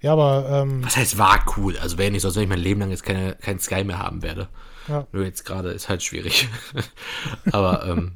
[0.00, 0.48] Ja, aber.
[0.50, 1.76] Ähm, Was heißt war cool?
[1.78, 3.98] Also wäre nicht so, als wenn ich mein Leben lang jetzt keine, kein Sky mehr
[3.98, 4.48] haben werde.
[4.88, 5.06] Ja.
[5.12, 6.48] Nur jetzt gerade ist halt schwierig.
[7.52, 8.12] aber, ähm,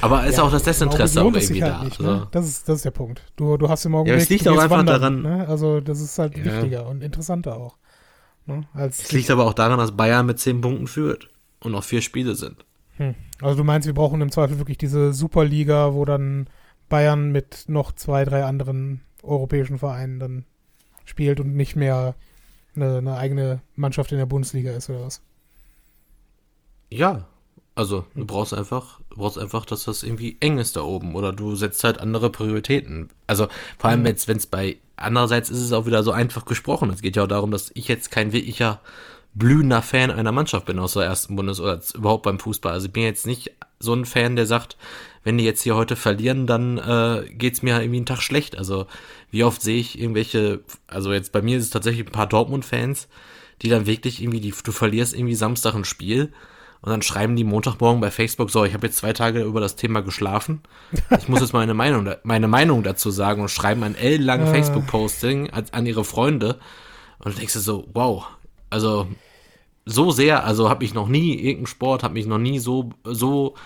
[0.00, 1.84] aber ist ja, auch das Desinteresse auch irgendwie halt da.
[1.84, 2.08] Nicht, ne?
[2.08, 2.24] also.
[2.30, 3.22] das, ist, das ist der Punkt.
[3.36, 4.18] Du, du hast im Augenblick.
[4.18, 5.22] Ja, es liegt auch einfach wandern, daran.
[5.22, 5.48] Ne?
[5.48, 6.44] Also, das ist halt ja.
[6.44, 7.76] wichtiger und interessanter auch.
[8.46, 8.66] Ne?
[8.74, 11.30] Als es liegt aber auch daran, dass Bayern mit zehn Punkten führt
[11.60, 12.64] und noch vier Spiele sind.
[12.96, 13.14] Hm.
[13.42, 16.48] Also, du meinst, wir brauchen im Zweifel wirklich diese Superliga, wo dann
[16.88, 20.44] Bayern mit noch zwei, drei anderen europäischen Vereinen dann
[21.06, 22.14] spielt und nicht mehr
[22.74, 25.22] eine, eine eigene Mannschaft in der Bundesliga ist oder was?
[26.90, 27.26] Ja,
[27.74, 28.26] also du hm.
[28.26, 31.82] brauchst einfach, du brauchst einfach, dass das irgendwie eng ist da oben oder du setzt
[31.84, 33.08] halt andere Prioritäten.
[33.26, 33.48] Also
[33.78, 36.90] vor allem jetzt, wenn es bei andererseits ist es auch wieder so einfach gesprochen.
[36.90, 38.80] Es geht ja auch darum, dass ich jetzt kein wirklicher
[39.34, 42.72] blühender Fan einer Mannschaft bin aus der ersten Bundes- oder überhaupt beim Fußball.
[42.72, 44.78] Also ich bin jetzt nicht so ein Fan, der sagt,
[45.26, 48.56] wenn die jetzt hier heute verlieren, dann äh, geht's mir irgendwie einen Tag schlecht.
[48.56, 48.86] Also
[49.32, 53.08] wie oft sehe ich irgendwelche, also jetzt bei mir ist es tatsächlich ein paar Dortmund-Fans,
[53.60, 56.32] die dann wirklich irgendwie, die, du verlierst irgendwie Samstag ein Spiel
[56.80, 59.74] und dann schreiben die Montagmorgen bei Facebook, so, ich habe jetzt zwei Tage über das
[59.74, 60.60] Thema geschlafen.
[61.18, 64.52] Ich muss jetzt meine Meinung, meine Meinung dazu sagen und schreiben ein ellenlangen ah.
[64.52, 66.60] Facebook-Posting an ihre Freunde.
[67.18, 68.28] Und du denkst dir so, wow,
[68.70, 69.08] also
[69.84, 73.56] so sehr, also habe ich noch nie irgendeinen Sport, habe mich noch nie so, so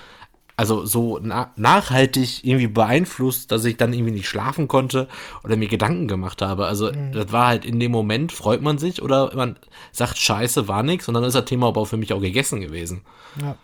[0.61, 5.09] also so na nachhaltig irgendwie beeinflusst, dass ich dann irgendwie nicht schlafen konnte
[5.43, 6.67] oder mir Gedanken gemacht habe.
[6.67, 7.13] Also mhm.
[7.13, 9.57] das war halt in dem Moment, freut man sich oder man
[9.91, 12.61] sagt, scheiße, war nix und dann ist das Thema aber auch für mich auch gegessen
[12.61, 13.01] gewesen.
[13.41, 13.57] Ja.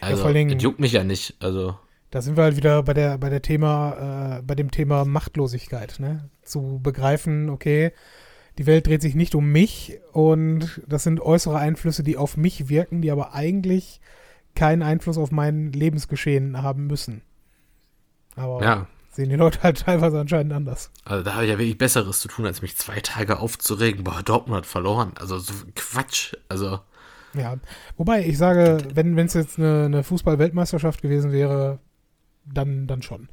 [0.00, 1.76] Also, ja, das juckt mich ja nicht, also.
[2.12, 5.98] Da sind wir halt wieder bei der, bei der Thema, äh, bei dem Thema Machtlosigkeit,
[5.98, 6.30] ne?
[6.44, 7.90] Zu begreifen, okay,
[8.56, 12.68] die Welt dreht sich nicht um mich und das sind äußere Einflüsse, die auf mich
[12.68, 14.00] wirken, die aber eigentlich
[14.54, 17.22] keinen Einfluss auf mein Lebensgeschehen haben müssen.
[18.36, 18.86] Aber ja.
[19.10, 20.90] sehen die Leute halt teilweise anscheinend anders.
[21.04, 24.04] Also da habe ich ja wirklich Besseres zu tun, als mich zwei Tage aufzuregen.
[24.04, 25.12] Boah, Dortmund hat verloren.
[25.18, 26.34] Also so Quatsch.
[26.48, 26.80] Also.
[27.34, 27.56] Ja,
[27.96, 31.78] wobei ich sage, wenn es jetzt eine, eine Fußball-Weltmeisterschaft gewesen wäre,
[32.44, 33.28] dann, dann schon.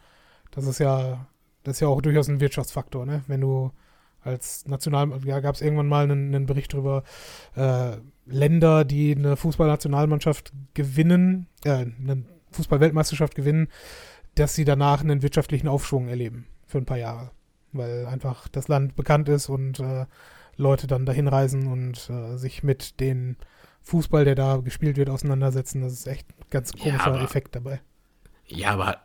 [0.52, 1.28] Das ist ja,
[1.64, 3.24] das ist ja auch durchaus ein Wirtschaftsfaktor, ne?
[3.28, 3.72] Wenn du
[4.22, 7.04] als National, ja, gab es irgendwann mal einen, einen Bericht darüber,
[7.56, 13.70] äh, Länder, die eine Fußballnationalmannschaft gewinnen, äh, eine Fußballweltmeisterschaft gewinnen,
[14.36, 17.32] dass sie danach einen wirtschaftlichen Aufschwung erleben für ein paar Jahre.
[17.72, 20.06] Weil einfach das Land bekannt ist und äh,
[20.56, 23.36] Leute dann dahin reisen und äh, sich mit dem
[23.82, 25.82] Fußball, der da gespielt wird, auseinandersetzen.
[25.82, 27.82] Das ist echt ein ganz komischer ja, aber, Effekt dabei.
[28.48, 29.02] Ja, aber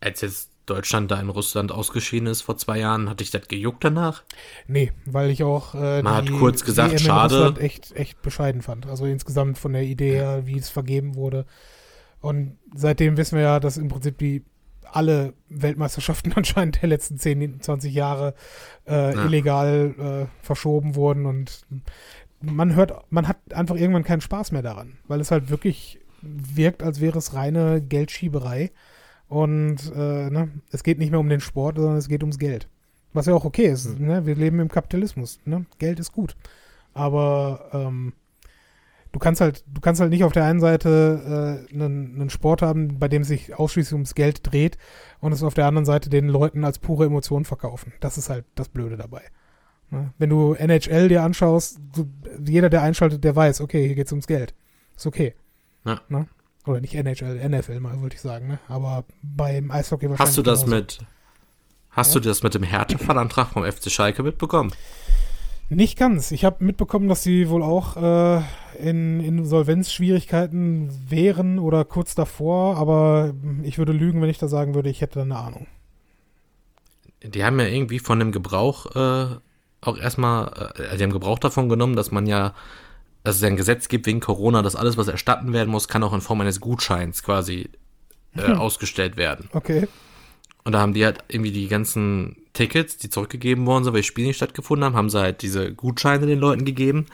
[0.00, 3.84] als jetzt Deutschland da in Russland ausgeschieden ist vor zwei Jahren, hatte ich das gejuckt
[3.84, 4.22] danach?
[4.66, 7.34] Nee, weil ich auch äh, Man die hat kurz gesagt, WM schade.
[7.34, 8.86] Russland echt, echt bescheiden fand.
[8.86, 11.46] Also insgesamt von der Idee her, wie es vergeben wurde.
[12.20, 14.44] Und seitdem wissen wir ja, dass im Prinzip die
[14.90, 18.34] alle Weltmeisterschaften anscheinend der letzten 10, 20 Jahre
[18.86, 19.24] äh, ja.
[19.24, 21.66] illegal äh, verschoben wurden und
[22.40, 26.82] man hört, man hat einfach irgendwann keinen Spaß mehr daran, weil es halt wirklich wirkt,
[26.82, 28.70] als wäre es reine Geldschieberei.
[29.28, 32.68] Und äh, ne, es geht nicht mehr um den Sport, sondern es geht ums Geld.
[33.12, 33.98] Was ja auch okay ist.
[33.98, 34.06] Mhm.
[34.06, 34.26] Ne?
[34.26, 35.38] Wir leben im Kapitalismus.
[35.44, 35.66] Ne?
[35.78, 36.36] Geld ist gut.
[36.92, 38.12] Aber ähm,
[39.12, 42.62] du kannst halt, du kannst halt nicht auf der einen Seite äh, einen, einen Sport
[42.62, 44.76] haben, bei dem es sich ausschließlich ums Geld dreht
[45.20, 47.92] und es auf der anderen Seite den Leuten als pure Emotion verkaufen.
[48.00, 49.22] Das ist halt das Blöde dabei.
[49.90, 50.12] Ne?
[50.18, 52.08] Wenn du NHL dir anschaust, du,
[52.44, 54.54] jeder, der einschaltet, der weiß, okay, hier geht es ums Geld.
[54.96, 55.34] Ist okay.
[55.84, 56.00] Ja.
[56.08, 56.26] Ne?
[56.66, 58.58] Oder nicht NHL, NFL mal, wollte ich sagen, ne?
[58.68, 60.28] Aber beim Eishockey wahrscheinlich.
[60.28, 60.76] Hast du das genauso.
[60.76, 60.98] mit.
[61.90, 62.20] Hast ja?
[62.20, 64.72] du das mit dem Härtefallantrag vom FC Schalke mitbekommen?
[65.68, 66.30] Nicht ganz.
[66.30, 68.42] Ich habe mitbekommen, dass sie wohl auch äh,
[68.78, 74.90] in Insolvenzschwierigkeiten wären oder kurz davor, aber ich würde lügen, wenn ich da sagen würde,
[74.90, 75.66] ich hätte eine Ahnung.
[77.22, 79.36] Die haben ja irgendwie von dem Gebrauch äh,
[79.80, 82.54] auch erstmal, äh, die haben Gebrauch davon genommen, dass man ja
[83.24, 86.12] dass es ein Gesetz gibt wegen Corona, dass alles, was erstatten werden muss, kann auch
[86.12, 87.70] in Form eines Gutscheins quasi
[88.36, 88.58] äh, hm.
[88.60, 89.48] ausgestellt werden.
[89.52, 89.88] Okay.
[90.62, 94.06] Und da haben die halt irgendwie die ganzen Tickets, die zurückgegeben worden sind, weil die
[94.06, 97.06] Spiele nicht stattgefunden haben, haben sie halt diese Gutscheine den Leuten gegeben.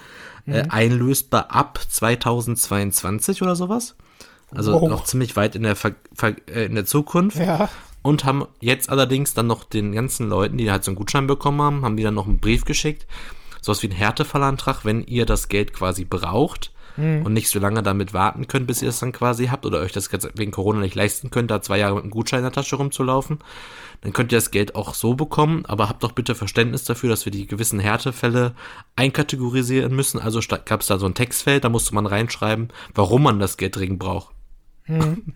[0.46, 0.56] Äh, mhm.
[0.56, 3.96] Äh, einlösbar ab 2022 oder sowas.
[4.52, 4.88] Also wow.
[4.88, 7.38] noch ziemlich weit in der, Ver Ver äh, in der Zukunft.
[7.38, 7.68] Ja.
[8.02, 11.60] Und haben jetzt allerdings dann noch den ganzen Leuten, die halt so einen Gutschein bekommen
[11.60, 13.06] haben, haben die dann noch einen Brief geschickt,
[13.60, 17.24] sowas wie ein Härtefallantrag, wenn ihr das Geld quasi braucht mhm.
[17.24, 19.92] und nicht so lange damit warten könnt, bis ihr es dann quasi habt oder euch
[19.92, 22.76] das wegen Corona nicht leisten könnt, da zwei Jahre mit einem Gutschein in der Tasche
[22.76, 23.38] rumzulaufen,
[24.02, 27.24] dann könnt ihr das Geld auch so bekommen, aber habt doch bitte Verständnis dafür, dass
[27.24, 28.54] wir die gewissen Härtefälle
[28.96, 30.18] einkategorisieren müssen.
[30.18, 33.76] Also gab es da so ein Textfeld, da musste man reinschreiben, warum man das Geld
[33.76, 34.34] dringend braucht.
[34.86, 35.34] Mhm.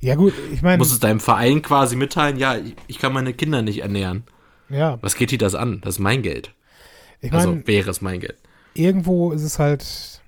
[0.00, 0.78] Ja gut, ich meine...
[0.78, 2.56] Muss es deinem Verein quasi mitteilen, ja,
[2.86, 4.24] ich kann meine Kinder nicht ernähren.
[4.68, 4.98] Ja.
[5.02, 5.80] Was geht dir das an?
[5.82, 6.52] Das ist mein Geld.
[7.20, 8.38] Ich mein, also wäre es mein Geld.
[8.74, 10.22] Irgendwo ist es halt.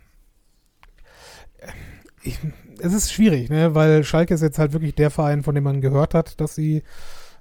[2.23, 2.39] Ich,
[2.81, 3.75] es ist schwierig, ne?
[3.75, 6.83] weil Schalke ist jetzt halt wirklich der Verein, von dem man gehört hat, dass sie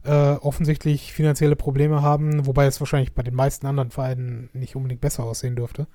[0.04, 5.02] äh, offensichtlich finanzielle Probleme haben, wobei es wahrscheinlich bei den meisten anderen Vereinen nicht unbedingt
[5.02, 5.88] besser aussehen dürfte.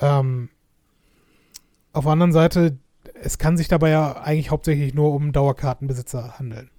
[0.00, 0.48] Ähm,
[1.92, 2.78] auf der anderen Seite,
[3.22, 6.70] es kann sich dabei ja eigentlich hauptsächlich nur um Dauerkartenbesitzer handeln.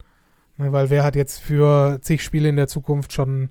[0.57, 0.71] Ne?
[0.71, 3.49] Weil wer hat jetzt für zig Spiele in der Zukunft schon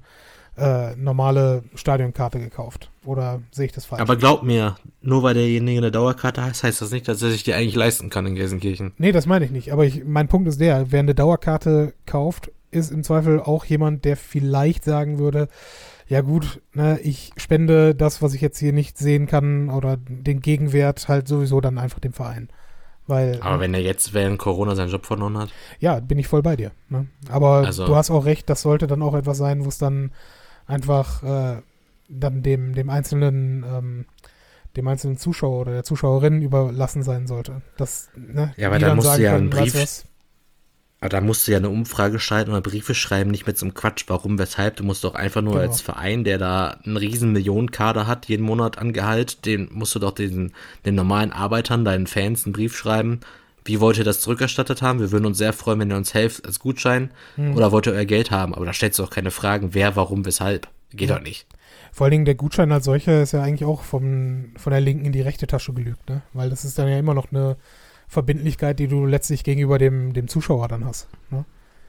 [0.57, 2.90] äh, normale Stadionkarte gekauft.
[3.05, 4.00] Oder sehe ich das falsch?
[4.00, 7.42] Aber glaub mir, nur weil derjenige eine Dauerkarte hat, heißt das nicht, dass er sich
[7.44, 8.92] die eigentlich leisten kann in Gelsenkirchen.
[8.98, 9.72] Nee, das meine ich nicht.
[9.72, 14.05] Aber ich, mein Punkt ist der, wer eine Dauerkarte kauft, ist im Zweifel auch jemand,
[14.05, 15.48] der vielleicht sagen würde,
[16.07, 20.40] ja gut, ne, ich spende das, was ich jetzt hier nicht sehen kann oder den
[20.40, 22.48] Gegenwert halt sowieso dann einfach dem Verein.
[23.07, 25.50] Weil, Aber wenn er jetzt während Corona seinen Job verloren hat?
[25.78, 26.72] Ja, bin ich voll bei dir.
[26.88, 27.07] Ne?
[27.28, 30.11] Aber also, du hast auch recht, das sollte dann auch etwas sein, wo es dann
[30.66, 31.62] einfach äh,
[32.08, 34.04] dann dem, dem einzelnen ähm,
[34.76, 37.62] dem einzelnen Zuschauer oder der Zuschauerin überlassen sein sollte.
[37.76, 40.04] Das, ne, ja, aber da musst du ja einen Brief,
[41.04, 43.74] aber da musst du ja eine Umfrage schalten oder Briefe schreiben, nicht mit so einem
[43.74, 44.76] Quatsch, warum, weshalb.
[44.76, 45.66] Du musst doch einfach nur genau.
[45.66, 49.98] als Verein, der da einen riesen Millionenkader hat, jeden Monat an Gehalt, den musst du
[49.98, 50.54] doch diesen,
[50.86, 53.20] den normalen Arbeitern, deinen Fans einen Brief schreiben.
[53.64, 55.00] Wie wollt ihr das zurückerstattet haben?
[55.00, 57.10] Wir würden uns sehr freuen, wenn ihr uns helft als Gutschein.
[57.36, 57.56] Hm.
[57.56, 58.54] Oder wollt ihr euer Geld haben?
[58.54, 60.68] Aber da stellst du auch keine Fragen, wer, warum, weshalb.
[60.92, 61.46] Geht doch nicht.
[61.92, 65.06] Vor allen Dingen der Gutschein als solcher ist ja eigentlich auch vom, von der linken
[65.06, 66.22] in die rechte Tasche gelügt, ne?
[66.32, 67.56] Weil das ist dann ja immer noch eine
[68.08, 71.08] Verbindlichkeit, die du letztlich gegenüber dem, dem Zuschauer dann hast.
[71.30, 71.44] Ne?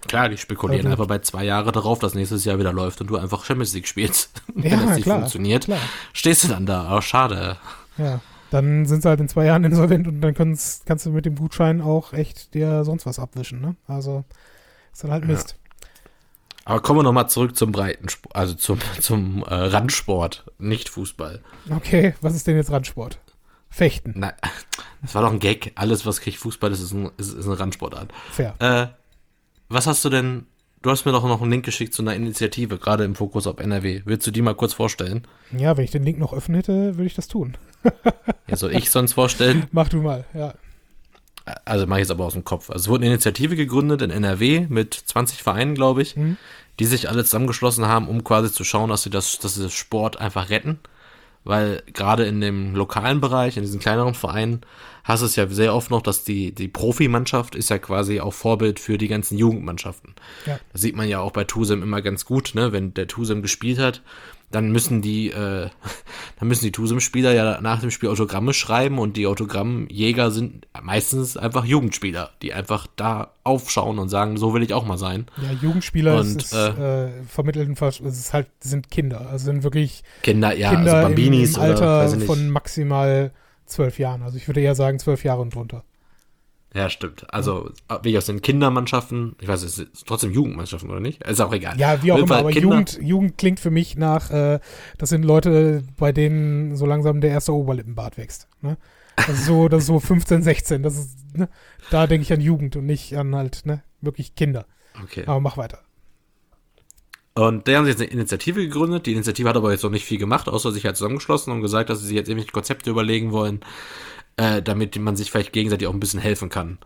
[0.07, 3.07] Klar, die spekulieren also, einfach bei zwei Jahren darauf, dass nächstes Jahr wieder läuft und
[3.07, 4.41] du einfach Champions League spielst.
[4.53, 5.80] Wenn ja, das nicht klar, funktioniert, klar.
[6.13, 6.95] stehst du dann da.
[6.95, 7.57] Oh, schade.
[7.97, 8.21] Ja,
[8.56, 11.82] dann sind sie halt in zwei Jahren insolvent und dann kannst, du mit dem Gutschein
[11.82, 13.62] auch echt dir sonst was abwischen.
[13.62, 13.76] Ne?
[13.88, 14.24] Also
[14.93, 15.51] ist dann halt Mist.
[15.51, 15.89] Ja.
[16.68, 21.41] Aber kommen wir nochmal zurück zum Breitensport, also zum, zum äh, Randsport, nicht Fußball.
[21.70, 23.20] Okay, was ist denn jetzt Randsport?
[23.70, 24.14] Fechten.
[24.16, 24.34] Nein,
[25.01, 25.74] das war doch ein Gag.
[25.76, 28.10] Alles, was kriegt Fußball ist, ist, ein, ist, ist eine Randsportart.
[28.32, 28.56] Fair.
[28.60, 28.88] Äh,
[29.68, 30.45] was hast du denn?
[30.86, 33.58] Du hast mir doch noch einen Link geschickt zu einer Initiative, gerade im Fokus auf
[33.58, 34.04] NRW.
[34.06, 35.26] Willst du die mal kurz vorstellen?
[35.52, 37.58] Ja, wenn ich den Link noch öffnen hätte, würde ich das tun.
[38.48, 39.66] ja, soll ich sonst vorstellen?
[39.72, 40.54] Mach du mal, ja.
[41.66, 42.70] Also mache ich jetzt aber aus dem Kopf.
[42.70, 46.38] Also es wurde eine Initiative gegründet in NRW mit 20 Vereinen, glaube ich, mhm.
[46.80, 49.74] die sich alle zusammengeschlossen haben, um quasi zu schauen, dass sie das, dass sie das
[49.74, 50.78] Sport einfach retten
[51.46, 54.62] weil gerade in dem lokalen Bereich, in diesen kleineren Vereinen,
[55.04, 58.34] hast du es ja sehr oft noch, dass die, die Profimannschaft ist ja quasi auch
[58.34, 60.16] Vorbild für die ganzen Jugendmannschaften.
[60.46, 60.60] Ja.
[60.74, 62.72] Das sieht man ja auch bei Tusem immer ganz gut, ne?
[62.72, 64.02] Wenn der Tusem gespielt hat,
[64.56, 65.70] dann müssen die, äh,
[66.39, 71.36] dann müssen die Tusem-Spieler ja nach dem Spiel Autogramme schreiben und die Autogrammjäger sind meistens
[71.36, 75.26] einfach Jugendspieler, die einfach da aufschauen und sagen, so will ich auch mal sein.
[75.38, 80.03] Ja, Jugendspieler und, ist, äh, äh, vermittelten, es ist halt, sind Kinder, also sind wirklich
[80.24, 83.32] Kinder, ja, Kinder also Bambinis im, im Alter oder, von maximal
[83.66, 84.22] zwölf Jahren.
[84.22, 85.84] Also ich würde eher sagen zwölf Jahre und drunter.
[86.76, 87.26] Ja, stimmt.
[87.34, 87.71] Also,
[88.03, 91.23] wie aus den Kindermannschaften, ich weiß, es ist trotzdem Jugendmannschaften, oder nicht?
[91.23, 91.80] Ist auch egal.
[91.80, 94.59] Ja, wie auch immer, aber Jugend, Jugend klingt für mich nach, äh,
[94.97, 98.49] das sind Leute, bei denen so langsam der erste Oberlippenbart wächst.
[98.61, 98.78] Ne?
[99.15, 100.84] Das ist so, das ist so 15, 16.
[100.84, 101.47] Das ist, ne?
[101.91, 104.65] Da denke ich an Jugend und nicht an halt, ne, wirklich Kinder.
[105.01, 105.23] Okay.
[105.26, 105.80] Aber mach weiter.
[107.36, 109.05] Und der haben sich jetzt eine Initiative gegründet.
[109.05, 111.89] Die Initiative hat aber jetzt noch nicht viel gemacht, außer sich halt zusammengeschlossen und gesagt,
[111.89, 113.61] dass sie sich jetzt irgendwelche Konzepte überlegen wollen,
[114.38, 116.78] äh, damit man sich vielleicht gegenseitig auch ein bisschen helfen kann.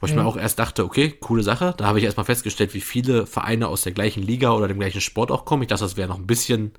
[0.00, 0.20] Wo ich mhm.
[0.20, 1.74] mir auch erst dachte, okay, coole Sache.
[1.76, 5.00] Da habe ich erstmal festgestellt, wie viele Vereine aus der gleichen Liga oder dem gleichen
[5.00, 5.62] Sport auch kommen.
[5.62, 6.72] Ich dachte, das wäre noch ein bisschen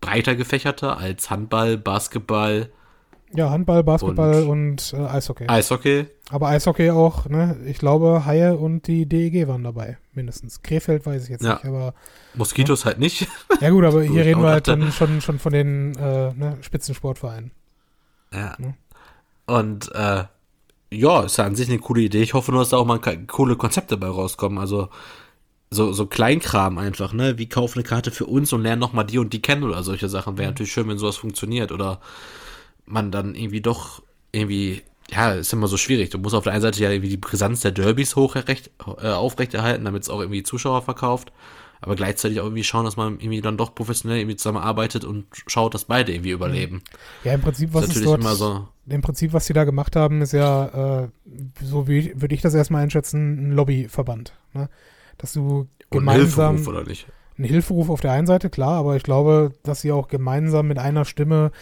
[0.00, 2.70] breiter gefächerter als Handball, Basketball.
[3.34, 5.48] Ja, Handball, Basketball und, und äh, Eishockey.
[5.48, 6.06] Eishockey.
[6.30, 7.58] Aber Eishockey auch, ne?
[7.66, 10.62] Ich glaube, Haie und die DEG waren dabei, mindestens.
[10.62, 11.54] Krefeld weiß ich jetzt ja.
[11.54, 11.94] nicht, aber.
[12.34, 12.90] Moskitos ne?
[12.90, 13.26] halt nicht.
[13.60, 17.50] Ja, gut, aber hier reden wir halt dann schon, schon von den äh, ne, Spitzensportvereinen.
[18.32, 18.54] Ja.
[18.58, 18.74] Ne?
[19.48, 20.24] Und äh,
[20.90, 22.22] ja, ist ja an sich eine coole Idee.
[22.22, 24.58] Ich hoffe nur, dass da auch mal coole Konzepte dabei rauskommen.
[24.58, 24.88] Also
[25.70, 27.38] so, so Kleinkram einfach, ne?
[27.38, 30.08] Wie kauf eine Karte für uns und lern nochmal die und die kennen oder solche
[30.08, 30.38] Sachen.
[30.38, 30.52] Wäre mhm.
[30.52, 31.72] natürlich schön, wenn sowas funktioniert.
[31.72, 32.00] Oder
[32.86, 36.10] man dann irgendwie doch irgendwie, ja, ist immer so schwierig.
[36.10, 39.84] Du musst auf der einen Seite ja irgendwie die Brisanz der Derbys hoch äh, aufrechterhalten,
[39.84, 41.32] damit es auch irgendwie Zuschauer verkauft
[41.80, 45.74] aber gleichzeitig auch irgendwie schauen, dass man irgendwie dann doch professionell irgendwie zusammenarbeitet und schaut,
[45.74, 46.82] dass beide irgendwie überleben.
[47.24, 50.32] Ja, im Prinzip, was ist dort, so im Prinzip, was sie da gemacht haben, ist
[50.32, 51.08] ja, äh,
[51.62, 54.32] so wie würde ich das erstmal einschätzen, ein Lobbyverband.
[54.54, 54.68] Ne?
[55.18, 56.54] Dass du gemeinsam.
[56.54, 57.06] ein Hilferuf, oder nicht?
[57.38, 60.78] Ein Hilferuf auf der einen Seite, klar, aber ich glaube, dass sie auch gemeinsam mit
[60.78, 61.52] einer Stimme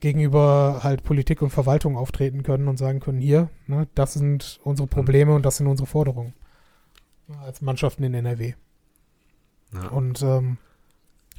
[0.00, 4.88] gegenüber halt Politik und Verwaltung auftreten können und sagen können, hier, ne, das sind unsere
[4.88, 6.32] Probleme und das sind unsere Forderungen.
[7.42, 8.54] Als Mannschaften in NRW.
[9.72, 9.88] Ja.
[9.88, 10.58] Und ähm,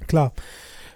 [0.07, 0.34] klar,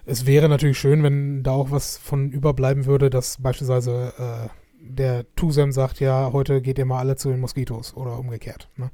[0.06, 5.34] es wäre natürlich schön, wenn da auch was von überbleiben würde, dass beispielsweise äh, der
[5.34, 8.68] Tusem sagt, ja, heute geht ihr mal alle zu den Moskitos oder umgekehrt.
[8.76, 8.90] Ne?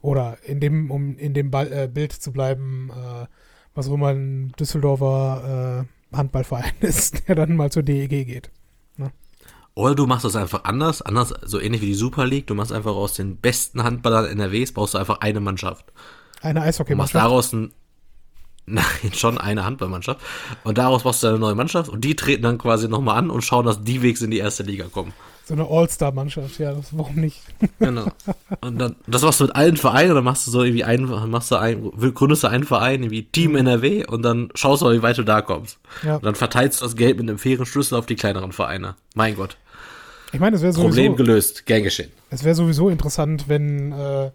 [0.00, 3.26] Oder in dem, um in dem Ball, äh, Bild zu bleiben, äh,
[3.74, 8.50] was auch immer ein Düsseldorfer äh, Handballverein ist, der dann mal zur DEG geht.
[8.96, 9.12] Ne?
[9.74, 12.46] Oder du machst das einfach anders, anders, so ähnlich wie die Super League.
[12.46, 15.92] Du machst einfach aus den besten Handballern NRWs, baust du einfach eine Mannschaft.
[16.42, 17.14] Eine Eishockeymannschaft.
[17.14, 17.72] Und machst daraus ein,
[18.66, 20.20] nein, schon eine Handballmannschaft.
[20.64, 23.42] Und daraus machst du eine neue Mannschaft und die treten dann quasi nochmal an und
[23.42, 25.12] schauen, dass die Wegs in die erste Liga kommen.
[25.48, 27.40] So eine All-Star-Mannschaft, ja, das, warum nicht?
[27.78, 28.08] Genau.
[28.60, 31.50] Und dann, das machst du mit allen Vereinen, dann machst du so irgendwie einen, machst
[31.50, 35.02] du ein, gründest du einen Verein, irgendwie Team NRW und dann schaust du mal, wie
[35.02, 35.78] weit du da kommst.
[36.04, 36.16] Ja.
[36.16, 38.96] Und dann verteilst du das Geld mit einem fairen Schlüssel auf die kleineren Vereine.
[39.14, 39.56] Mein Gott.
[40.32, 40.88] Ich meine, es wäre sowieso.
[40.88, 42.12] Problem gelöst, gern geschehen.
[42.28, 44.30] Es wäre sowieso interessant, wenn, äh,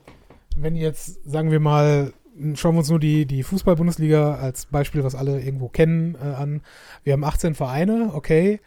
[0.57, 2.13] wenn jetzt, sagen wir mal,
[2.55, 6.61] schauen wir uns nur die, die Fußball-Bundesliga als Beispiel, was alle irgendwo kennen, äh, an.
[7.03, 8.59] Wir haben 18 Vereine, okay.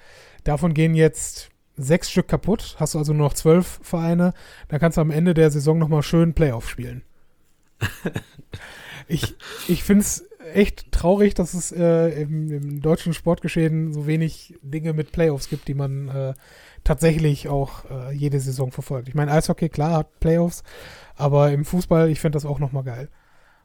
[0.45, 4.33] Davon gehen jetzt sechs Stück kaputt, hast du also nur noch zwölf Vereine,
[4.69, 7.03] dann kannst du am Ende der Saison nochmal schön Playoff spielen.
[9.09, 9.35] ich
[9.69, 14.93] ich finde es echt traurig, dass es äh, im, im, deutschen Sportgeschehen so wenig Dinge
[14.93, 16.35] mit Playoffs gibt, die man äh,
[16.85, 19.09] tatsächlich auch äh, jede Saison verfolgt.
[19.09, 20.63] Ich meine, Eishockey, klar, hat Playoffs,
[21.17, 23.09] aber im Fußball, ich finde das auch nochmal geil.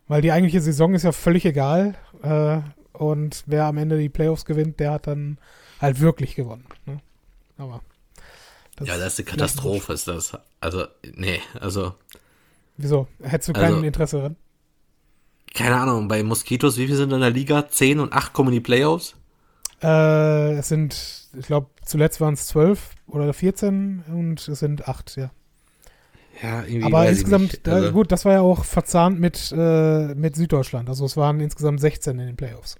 [0.08, 2.60] Weil die eigentliche Saison ist ja völlig egal äh,
[2.94, 5.38] und wer am Ende die Playoffs gewinnt, der hat dann
[5.80, 6.66] halt wirklich gewonnen.
[6.86, 7.00] Ne?
[7.58, 7.82] Aber
[8.76, 10.38] das ja, das ist eine Katastrophe, ist das.
[10.60, 10.86] Also,
[11.16, 11.94] nee, also.
[12.78, 13.08] Wieso?
[13.22, 14.36] Hättest du kein also, Interesse dran?
[15.54, 17.68] Keine Ahnung, bei Moskitos, wie viele sind in der Liga?
[17.68, 19.16] 10 und 8 kommen in die Playoffs?
[19.84, 25.18] Äh, es sind, ich glaube, zuletzt waren es 12 oder 14 und es sind 8,
[25.18, 25.32] ja.
[26.42, 26.84] Ja, irgendwie.
[26.84, 30.90] Aber insgesamt, also, äh, gut, das war ja auch verzahnt mit, äh, mit Süddeutschland.
[30.90, 32.78] Also es waren insgesamt 16 in den Playoffs.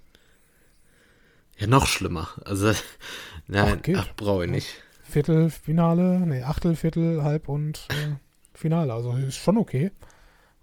[1.58, 2.28] Ja, noch schlimmer.
[2.44, 2.72] Also,
[3.46, 4.68] nein, ach, ach brauche ich nicht.
[5.04, 8.16] Viertelfinale, nee, Achtel, Viertel, Halb und äh,
[8.54, 8.92] Finale.
[8.92, 9.90] Also ist schon okay.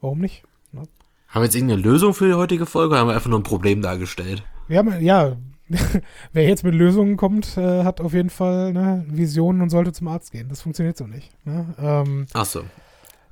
[0.01, 0.43] Warum nicht?
[0.71, 0.83] Ne?
[1.27, 3.43] Haben wir jetzt irgendeine Lösung für die heutige Folge oder haben wir einfach nur ein
[3.43, 4.43] Problem dargestellt?
[4.67, 5.37] Wir haben, ja,
[6.33, 10.07] wer jetzt mit Lösungen kommt, äh, hat auf jeden Fall ne, Visionen und sollte zum
[10.07, 10.49] Arzt gehen.
[10.49, 11.31] Das funktioniert so nicht.
[11.45, 11.73] Ne?
[11.79, 12.63] Ähm, Ach so.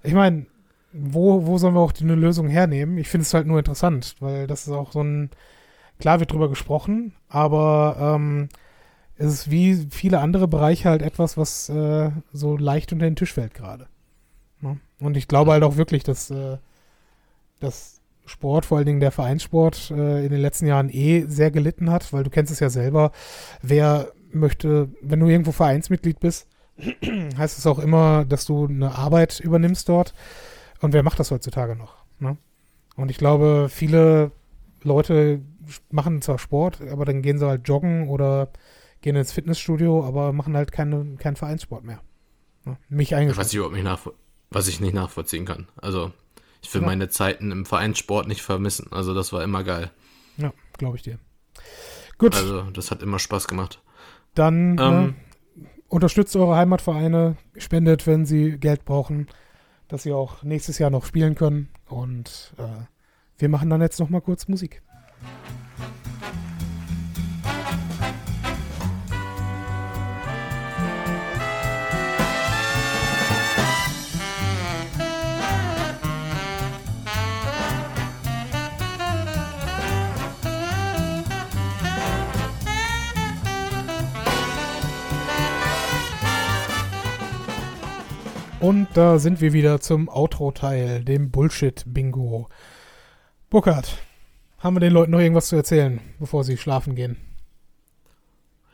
[0.04, 0.46] Ich meine,
[0.94, 2.98] wo, wo sollen wir auch die, eine Lösung hernehmen?
[2.98, 5.30] Ich finde es halt nur interessant, weil das ist auch so ein,
[6.00, 8.50] klar wird drüber gesprochen, aber ähm,
[9.18, 13.34] es ist wie viele andere Bereiche halt etwas, was äh, so leicht unter den Tisch
[13.34, 13.88] fällt gerade.
[14.62, 14.80] Ne?
[15.00, 16.58] Und ich glaube halt auch wirklich, dass, äh,
[17.60, 17.97] dass
[18.28, 22.12] Sport, vor allen Dingen der Vereinssport, äh, in den letzten Jahren eh sehr gelitten hat,
[22.14, 23.12] weil du kennst es ja selber.
[23.62, 26.48] Wer möchte, wenn du irgendwo Vereinsmitglied bist,
[27.38, 30.14] heißt es auch immer, dass du eine Arbeit übernimmst dort.
[30.82, 31.96] Und wer macht das heutzutage noch?
[32.20, 32.38] Ne?
[32.96, 34.32] Und ich glaube, viele
[34.84, 35.42] Leute
[35.90, 38.50] machen zwar Sport, aber dann gehen sie halt joggen oder
[39.02, 42.02] gehen ins Fitnessstudio, aber machen halt keine, keinen Vereinssport mehr.
[42.66, 43.46] Ja, mich eingeschlossen.
[43.46, 44.14] Was ich überhaupt nicht, nachvo
[44.50, 45.68] was ich nicht nachvollziehen kann.
[45.78, 46.12] Also,
[46.62, 46.88] ich will ja.
[46.88, 48.88] meine Zeiten im Vereinssport nicht vermissen.
[48.92, 49.92] Also, das war immer geil.
[50.38, 51.20] Ja, glaube ich dir.
[52.18, 52.36] Gut.
[52.36, 53.82] Also, das hat immer Spaß gemacht.
[54.34, 55.16] Dann ähm,
[55.56, 59.28] äh, unterstützt eure Heimatvereine, spendet, wenn sie Geld brauchen,
[59.88, 61.70] dass sie auch nächstes Jahr noch spielen können.
[61.88, 62.86] Und äh,
[63.38, 64.82] wir machen dann jetzt noch mal kurz Musik.
[88.68, 92.50] Und da sind wir wieder zum Outro-Teil, dem Bullshit-Bingo.
[93.50, 93.98] Burkhard,
[94.60, 97.16] haben wir den Leuten noch irgendwas zu erzählen, bevor sie schlafen gehen?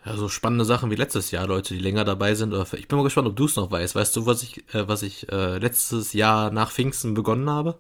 [0.04, 2.56] Ja, so spannende Sachen wie letztes Jahr, Leute, die länger dabei sind.
[2.74, 3.94] Ich bin mal gespannt, ob du es noch weißt.
[3.94, 7.78] Weißt du, was ich, äh, was ich äh, letztes Jahr nach Pfingsten begonnen habe?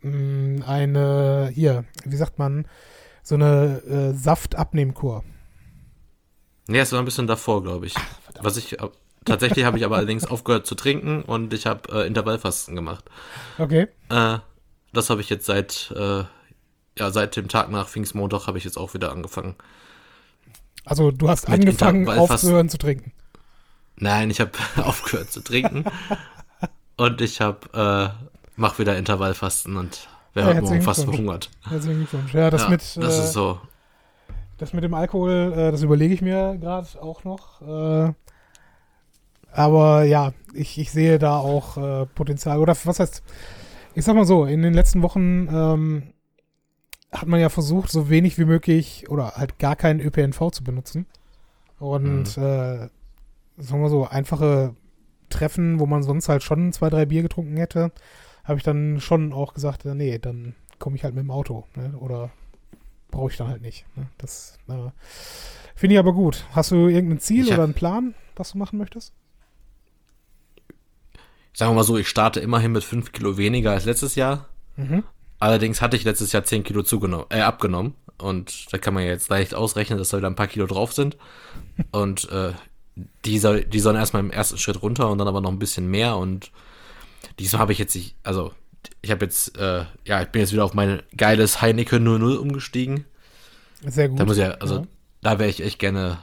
[0.00, 2.66] Mm, eine, hier, wie sagt man,
[3.22, 5.24] so eine äh, Saftabnehmkur.
[6.68, 7.94] Nee, es war ein bisschen davor, glaube ich.
[7.96, 8.78] Ach, was ich,
[9.26, 13.04] Tatsächlich habe ich aber allerdings aufgehört zu trinken und ich habe äh, Intervallfasten gemacht.
[13.58, 13.88] Okay.
[14.08, 14.38] Äh,
[14.92, 16.24] das habe ich jetzt seit, äh,
[16.98, 19.56] ja, seit dem Tag nach Pfingstmontag habe ich jetzt auch wieder angefangen.
[20.84, 23.12] Also du hast Mit angefangen aufzuhören zu trinken?
[23.96, 25.84] Nein, ich habe aufgehört zu trinken
[26.96, 31.50] und ich habe äh, mach wieder Intervallfasten und wäre ja, morgen fast verhungert.
[31.68, 32.32] Herzlichen Glückwunsch.
[32.32, 33.60] Ja, das ja, mit das äh, ist so.
[34.58, 38.14] Das mit dem Alkohol, äh, das überlege ich mir gerade auch noch.
[39.52, 42.58] Äh, aber ja, ich, ich sehe da auch äh, Potenzial.
[42.58, 43.22] Oder was heißt,
[43.94, 46.02] ich sag mal so, in den letzten Wochen ähm,
[47.12, 51.06] hat man ja versucht, so wenig wie möglich oder halt gar keinen ÖPNV zu benutzen.
[51.78, 52.42] Und mhm.
[52.42, 52.88] äh,
[53.58, 54.74] sagen wir so, einfache
[55.28, 57.92] Treffen, wo man sonst halt schon zwei, drei Bier getrunken hätte,
[58.44, 61.64] habe ich dann schon auch gesagt, nee, dann komme ich halt mit dem Auto.
[61.74, 61.94] Ne?
[61.98, 62.30] Oder
[63.10, 63.86] brauche ich dann halt nicht.
[63.96, 64.06] Ne?
[64.18, 64.90] Das äh,
[65.74, 66.46] finde ich aber gut.
[66.52, 69.12] Hast du irgendein Ziel oder einen Plan, was du machen möchtest?
[71.56, 74.46] Sagen wir mal so, ich starte immerhin mit 5 Kilo weniger als letztes Jahr.
[74.76, 75.04] Mhm.
[75.38, 77.94] Allerdings hatte ich letztes Jahr 10 Kilo zugenommen, äh, abgenommen.
[78.18, 80.92] Und da kann man ja jetzt leicht ausrechnen, dass da wieder ein paar Kilo drauf
[80.92, 81.16] sind.
[81.92, 82.52] Und äh,
[83.24, 85.86] die, soll, die sollen erstmal im ersten Schritt runter und dann aber noch ein bisschen
[85.86, 86.50] mehr und
[87.38, 88.52] diesmal habe ich jetzt nicht, also
[89.02, 93.04] ich habe jetzt, äh, ja, ich bin jetzt wieder auf mein geiles Heineken 00 umgestiegen.
[93.84, 94.18] Sehr gut.
[94.18, 94.86] Da muss ja, also ja.
[95.20, 96.18] da wäre ich echt gerne,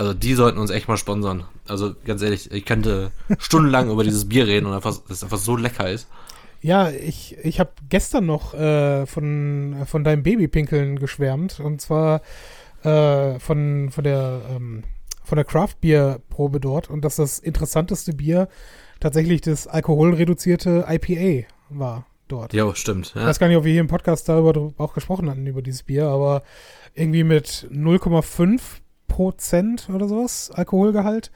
[0.00, 1.44] also die sollten uns echt mal sponsern.
[1.68, 5.56] Also ganz ehrlich, ich könnte stundenlang über dieses Bier reden und einfach, das einfach so
[5.56, 6.08] lecker ist.
[6.62, 12.22] Ja, ich, ich habe gestern noch äh, von, von deinem Babypinkeln geschwärmt und zwar
[12.82, 14.84] äh, von, von der ähm,
[15.22, 18.48] von der Craft Beer Probe dort und dass das interessanteste Bier
[19.00, 22.54] tatsächlich das alkoholreduzierte IPA war dort.
[22.54, 23.12] Ja, stimmt.
[23.14, 23.20] Ja.
[23.20, 25.82] Ich weiß gar nicht, ob wir hier im Podcast darüber auch gesprochen hatten, über dieses
[25.82, 26.42] Bier, aber
[26.94, 28.60] irgendwie mit 0,5
[29.10, 31.30] Prozent oder sowas Alkoholgehalt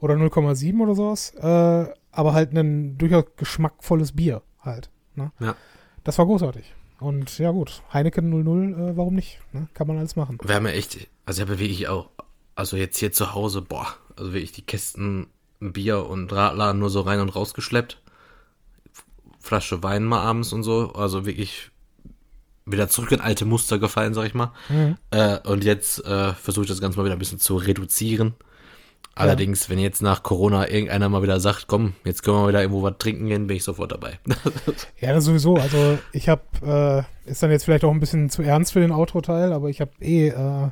[0.00, 4.90] oder 0,7 oder sowas, äh, aber halt ein durchaus geschmackvolles Bier halt.
[5.14, 5.30] Ne?
[5.38, 5.54] Ja.
[6.02, 6.74] Das war großartig.
[6.98, 9.38] Und ja gut, Heineken 00, äh, warum nicht?
[9.52, 9.68] Ne?
[9.74, 10.38] Kann man alles machen.
[10.42, 12.10] Wir haben ja echt, also ich habe wirklich auch,
[12.56, 15.28] also jetzt hier zu Hause, boah, also wirklich die Kästen
[15.60, 18.00] Bier und Radler nur so rein und raus geschleppt.
[19.38, 20.92] Flasche Wein mal abends und so.
[20.92, 21.70] Also wirklich
[22.70, 24.52] wieder zurück in alte Muster gefallen, sag ich mal.
[24.68, 24.96] Mhm.
[25.10, 28.34] Äh, und jetzt äh, versuche ich das Ganze mal wieder ein bisschen zu reduzieren.
[29.18, 29.70] Allerdings, ja.
[29.70, 32.94] wenn jetzt nach Corona irgendeiner mal wieder sagt, komm, jetzt können wir wieder irgendwo was
[32.98, 34.18] trinken gehen, bin ich sofort dabei.
[35.00, 35.56] ja, das sowieso.
[35.56, 38.92] Also ich habe, äh, ist dann jetzt vielleicht auch ein bisschen zu ernst für den
[38.92, 40.68] Outro-Teil, aber ich habe eh äh,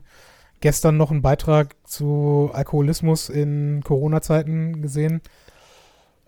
[0.61, 5.23] gestern noch einen Beitrag zu Alkoholismus in Corona-Zeiten gesehen.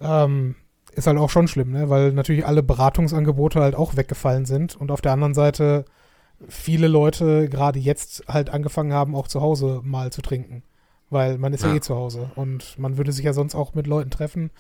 [0.01, 0.57] Ähm,
[0.99, 1.89] ist halt auch schon schlimm, ne?
[1.89, 5.85] weil natürlich alle Beratungsangebote halt auch weggefallen sind und auf der anderen Seite
[6.49, 10.63] viele Leute gerade jetzt halt angefangen haben, auch zu Hause mal zu trinken.
[11.11, 13.73] Weil man ist ja, ja eh zu Hause und man würde sich ja sonst auch
[13.75, 14.51] mit Leuten treffen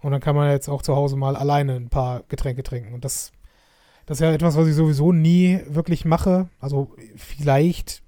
[0.00, 2.92] und dann kann man jetzt auch zu Hause mal alleine ein paar Getränke trinken.
[2.92, 3.30] Und das,
[4.06, 6.48] das ist ja etwas, was ich sowieso nie wirklich mache.
[6.58, 8.02] Also vielleicht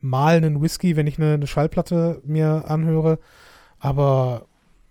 [0.00, 3.18] mal einen Whisky, wenn ich eine, eine Schallplatte mir anhöre.
[3.78, 4.46] Aber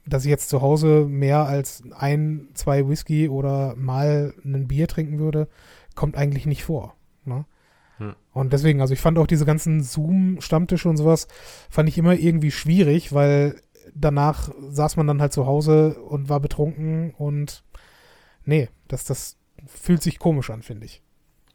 [0.05, 5.19] dass ich jetzt zu Hause mehr als ein, zwei Whisky oder mal ein Bier trinken
[5.19, 5.47] würde,
[5.95, 6.95] kommt eigentlich nicht vor.
[7.25, 7.45] Ne?
[7.97, 8.15] Hm.
[8.33, 11.27] Und deswegen, also ich fand auch diese ganzen Zoom-Stammtische und sowas,
[11.69, 13.61] fand ich immer irgendwie schwierig, weil
[13.93, 17.63] danach saß man dann halt zu Hause und war betrunken und
[18.43, 21.01] nee, das, das fühlt sich komisch an, finde ich.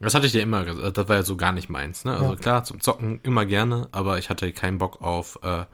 [0.01, 2.13] Das hatte ich dir immer gesagt, das war ja so gar nicht meins, ne?
[2.15, 2.37] Also ja.
[2.37, 5.67] klar, zum Zocken immer gerne, aber ich hatte keinen Bock auf, äh, auf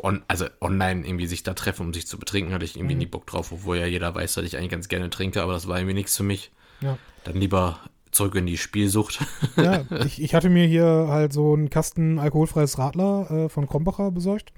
[0.00, 3.00] on, also online irgendwie sich da treffen, um sich zu betrinken, hatte ich irgendwie mhm.
[3.00, 5.68] nie Bock drauf, obwohl ja jeder weiß, dass ich eigentlich ganz gerne trinke, aber das
[5.68, 6.50] war irgendwie nichts für mich.
[6.80, 6.98] Ja.
[7.24, 7.80] Dann lieber
[8.10, 9.24] zurück in die Spielsucht.
[9.56, 14.10] Ja, ich, ich hatte mir hier halt so einen Kasten alkoholfreies Radler äh, von Krombacher
[14.10, 14.52] besorgt.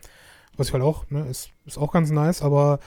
[0.56, 2.80] Was ich halt auch, ne, ist, ist auch ganz nice, aber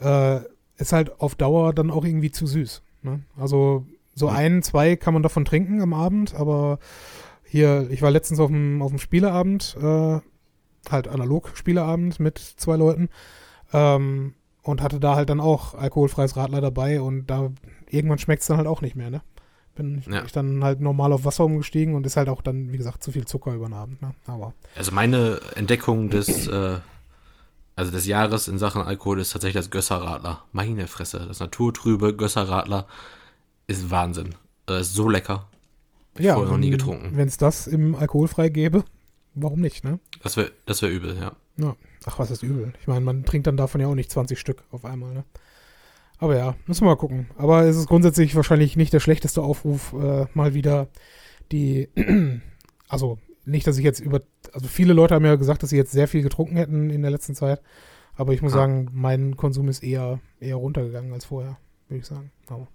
[0.00, 0.40] äh,
[0.76, 2.82] ist halt auf Dauer dann auch irgendwie zu süß.
[3.02, 3.20] Ne?
[3.38, 6.78] Also so ein, zwei kann man davon trinken am Abend, aber
[7.44, 10.20] hier, ich war letztens auf dem, auf dem Spieleabend, äh,
[10.92, 13.08] halt analog Spieleabend mit zwei Leuten
[13.72, 17.50] ähm, und hatte da halt dann auch alkoholfreies Radler dabei und da
[17.88, 19.22] irgendwann schmeckt es dann halt auch nicht mehr, ne?
[19.74, 20.24] Bin ja.
[20.24, 23.12] ich dann halt normal auf Wasser umgestiegen und ist halt auch dann, wie gesagt, zu
[23.12, 24.14] viel Zucker über den Abend, ne?
[24.26, 24.54] Aber.
[24.74, 26.78] Also meine Entdeckung des, äh,
[27.76, 30.44] also des Jahres in Sachen Alkohol ist tatsächlich das Gösserradler.
[30.52, 32.86] Meine Fresse, das naturtrübe Gösserradler
[33.66, 34.34] ist Wahnsinn.
[34.64, 35.46] Das ist so lecker.
[36.18, 37.10] Ich ja, vorher noch nie getrunken.
[37.14, 38.84] Wenn es das im Alkoholfrei gäbe,
[39.36, 40.00] warum nicht, ne?
[40.22, 41.36] Das wäre das wär übel, ja.
[41.56, 41.76] ja.
[42.04, 42.72] Ach, was ist übel?
[42.80, 45.24] Ich meine, man trinkt dann davon ja auch nicht 20 Stück auf einmal, ne?
[46.18, 47.28] Aber ja, müssen wir mal gucken.
[47.36, 50.88] Aber es ist grundsätzlich wahrscheinlich nicht der schlechteste Aufruf, äh, mal wieder
[51.52, 51.88] die,
[52.88, 54.22] also nicht, dass ich jetzt über,
[54.52, 57.10] also viele Leute haben ja gesagt, dass sie jetzt sehr viel getrunken hätten in der
[57.10, 57.60] letzten Zeit.
[58.16, 58.56] Aber ich muss ah.
[58.56, 61.58] sagen, mein Konsum ist eher, eher runtergegangen als vorher,
[61.88, 62.30] würde ich sagen.
[62.48, 62.68] Aber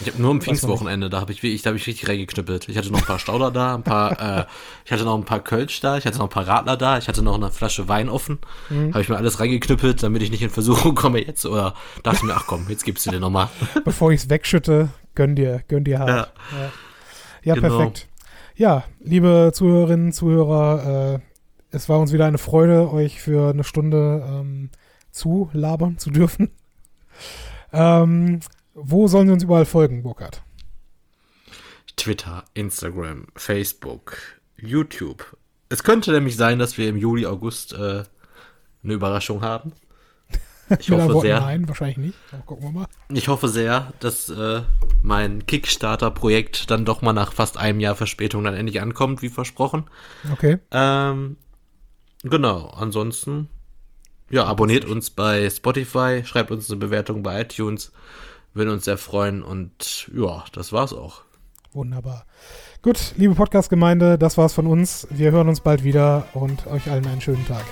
[0.00, 2.68] ich habe nur am Pfingstwochenende, da habe ich, ich, da hab ich richtig reingeknüppelt.
[2.68, 4.44] Ich hatte noch ein paar Stauder da, ein paar, äh,
[4.84, 7.08] ich hatte noch ein paar Kölsch da, ich hatte noch ein paar Radler da, ich
[7.08, 8.38] hatte noch eine Flasche Wein offen.
[8.68, 8.92] Mhm.
[8.92, 11.46] Habe ich mir alles reingeknüppelt, damit ich nicht in Versuchung komme jetzt.
[11.46, 13.48] Oder dachte mir, ach komm, jetzt gibst du dir nochmal.
[13.84, 16.08] Bevor ich es wegschütte, gönn dir, gönn dir hart.
[16.08, 16.72] Ja, ja.
[17.42, 17.78] ja genau.
[17.78, 18.08] perfekt.
[18.54, 21.20] Ja, liebe Zuhörerinnen, Zuhörer, äh,
[21.70, 24.70] es war uns wieder eine Freude, euch für eine Stunde ähm,
[25.10, 26.50] zu labern zu dürfen.
[27.72, 28.40] Ähm,
[28.76, 30.42] wo sollen sie uns überall folgen, Burkhard?
[31.96, 34.18] Twitter, Instagram, Facebook,
[34.56, 35.36] YouTube.
[35.70, 38.04] Es könnte nämlich sein, dass wir im Juli, August äh,
[38.84, 39.72] eine Überraschung haben.
[40.80, 41.38] Ich hoffe sehr.
[41.38, 42.18] Nein, wahrscheinlich nicht.
[42.32, 42.86] Aber gucken wir mal.
[43.08, 44.62] Ich hoffe sehr, dass äh,
[45.00, 49.84] mein Kickstarter-Projekt dann doch mal nach fast einem Jahr Verspätung dann endlich ankommt, wie versprochen.
[50.32, 50.58] Okay.
[50.72, 51.36] Ähm,
[52.24, 52.66] genau.
[52.70, 53.48] Ansonsten,
[54.28, 57.92] ja, abonniert uns bei Spotify, schreibt uns eine Bewertung bei iTunes.
[58.56, 61.20] Würden uns sehr freuen und ja, das war's auch.
[61.74, 62.24] Wunderbar.
[62.80, 65.06] Gut, liebe Podcast-Gemeinde, das war's von uns.
[65.10, 67.66] Wir hören uns bald wieder und euch allen einen schönen Tag.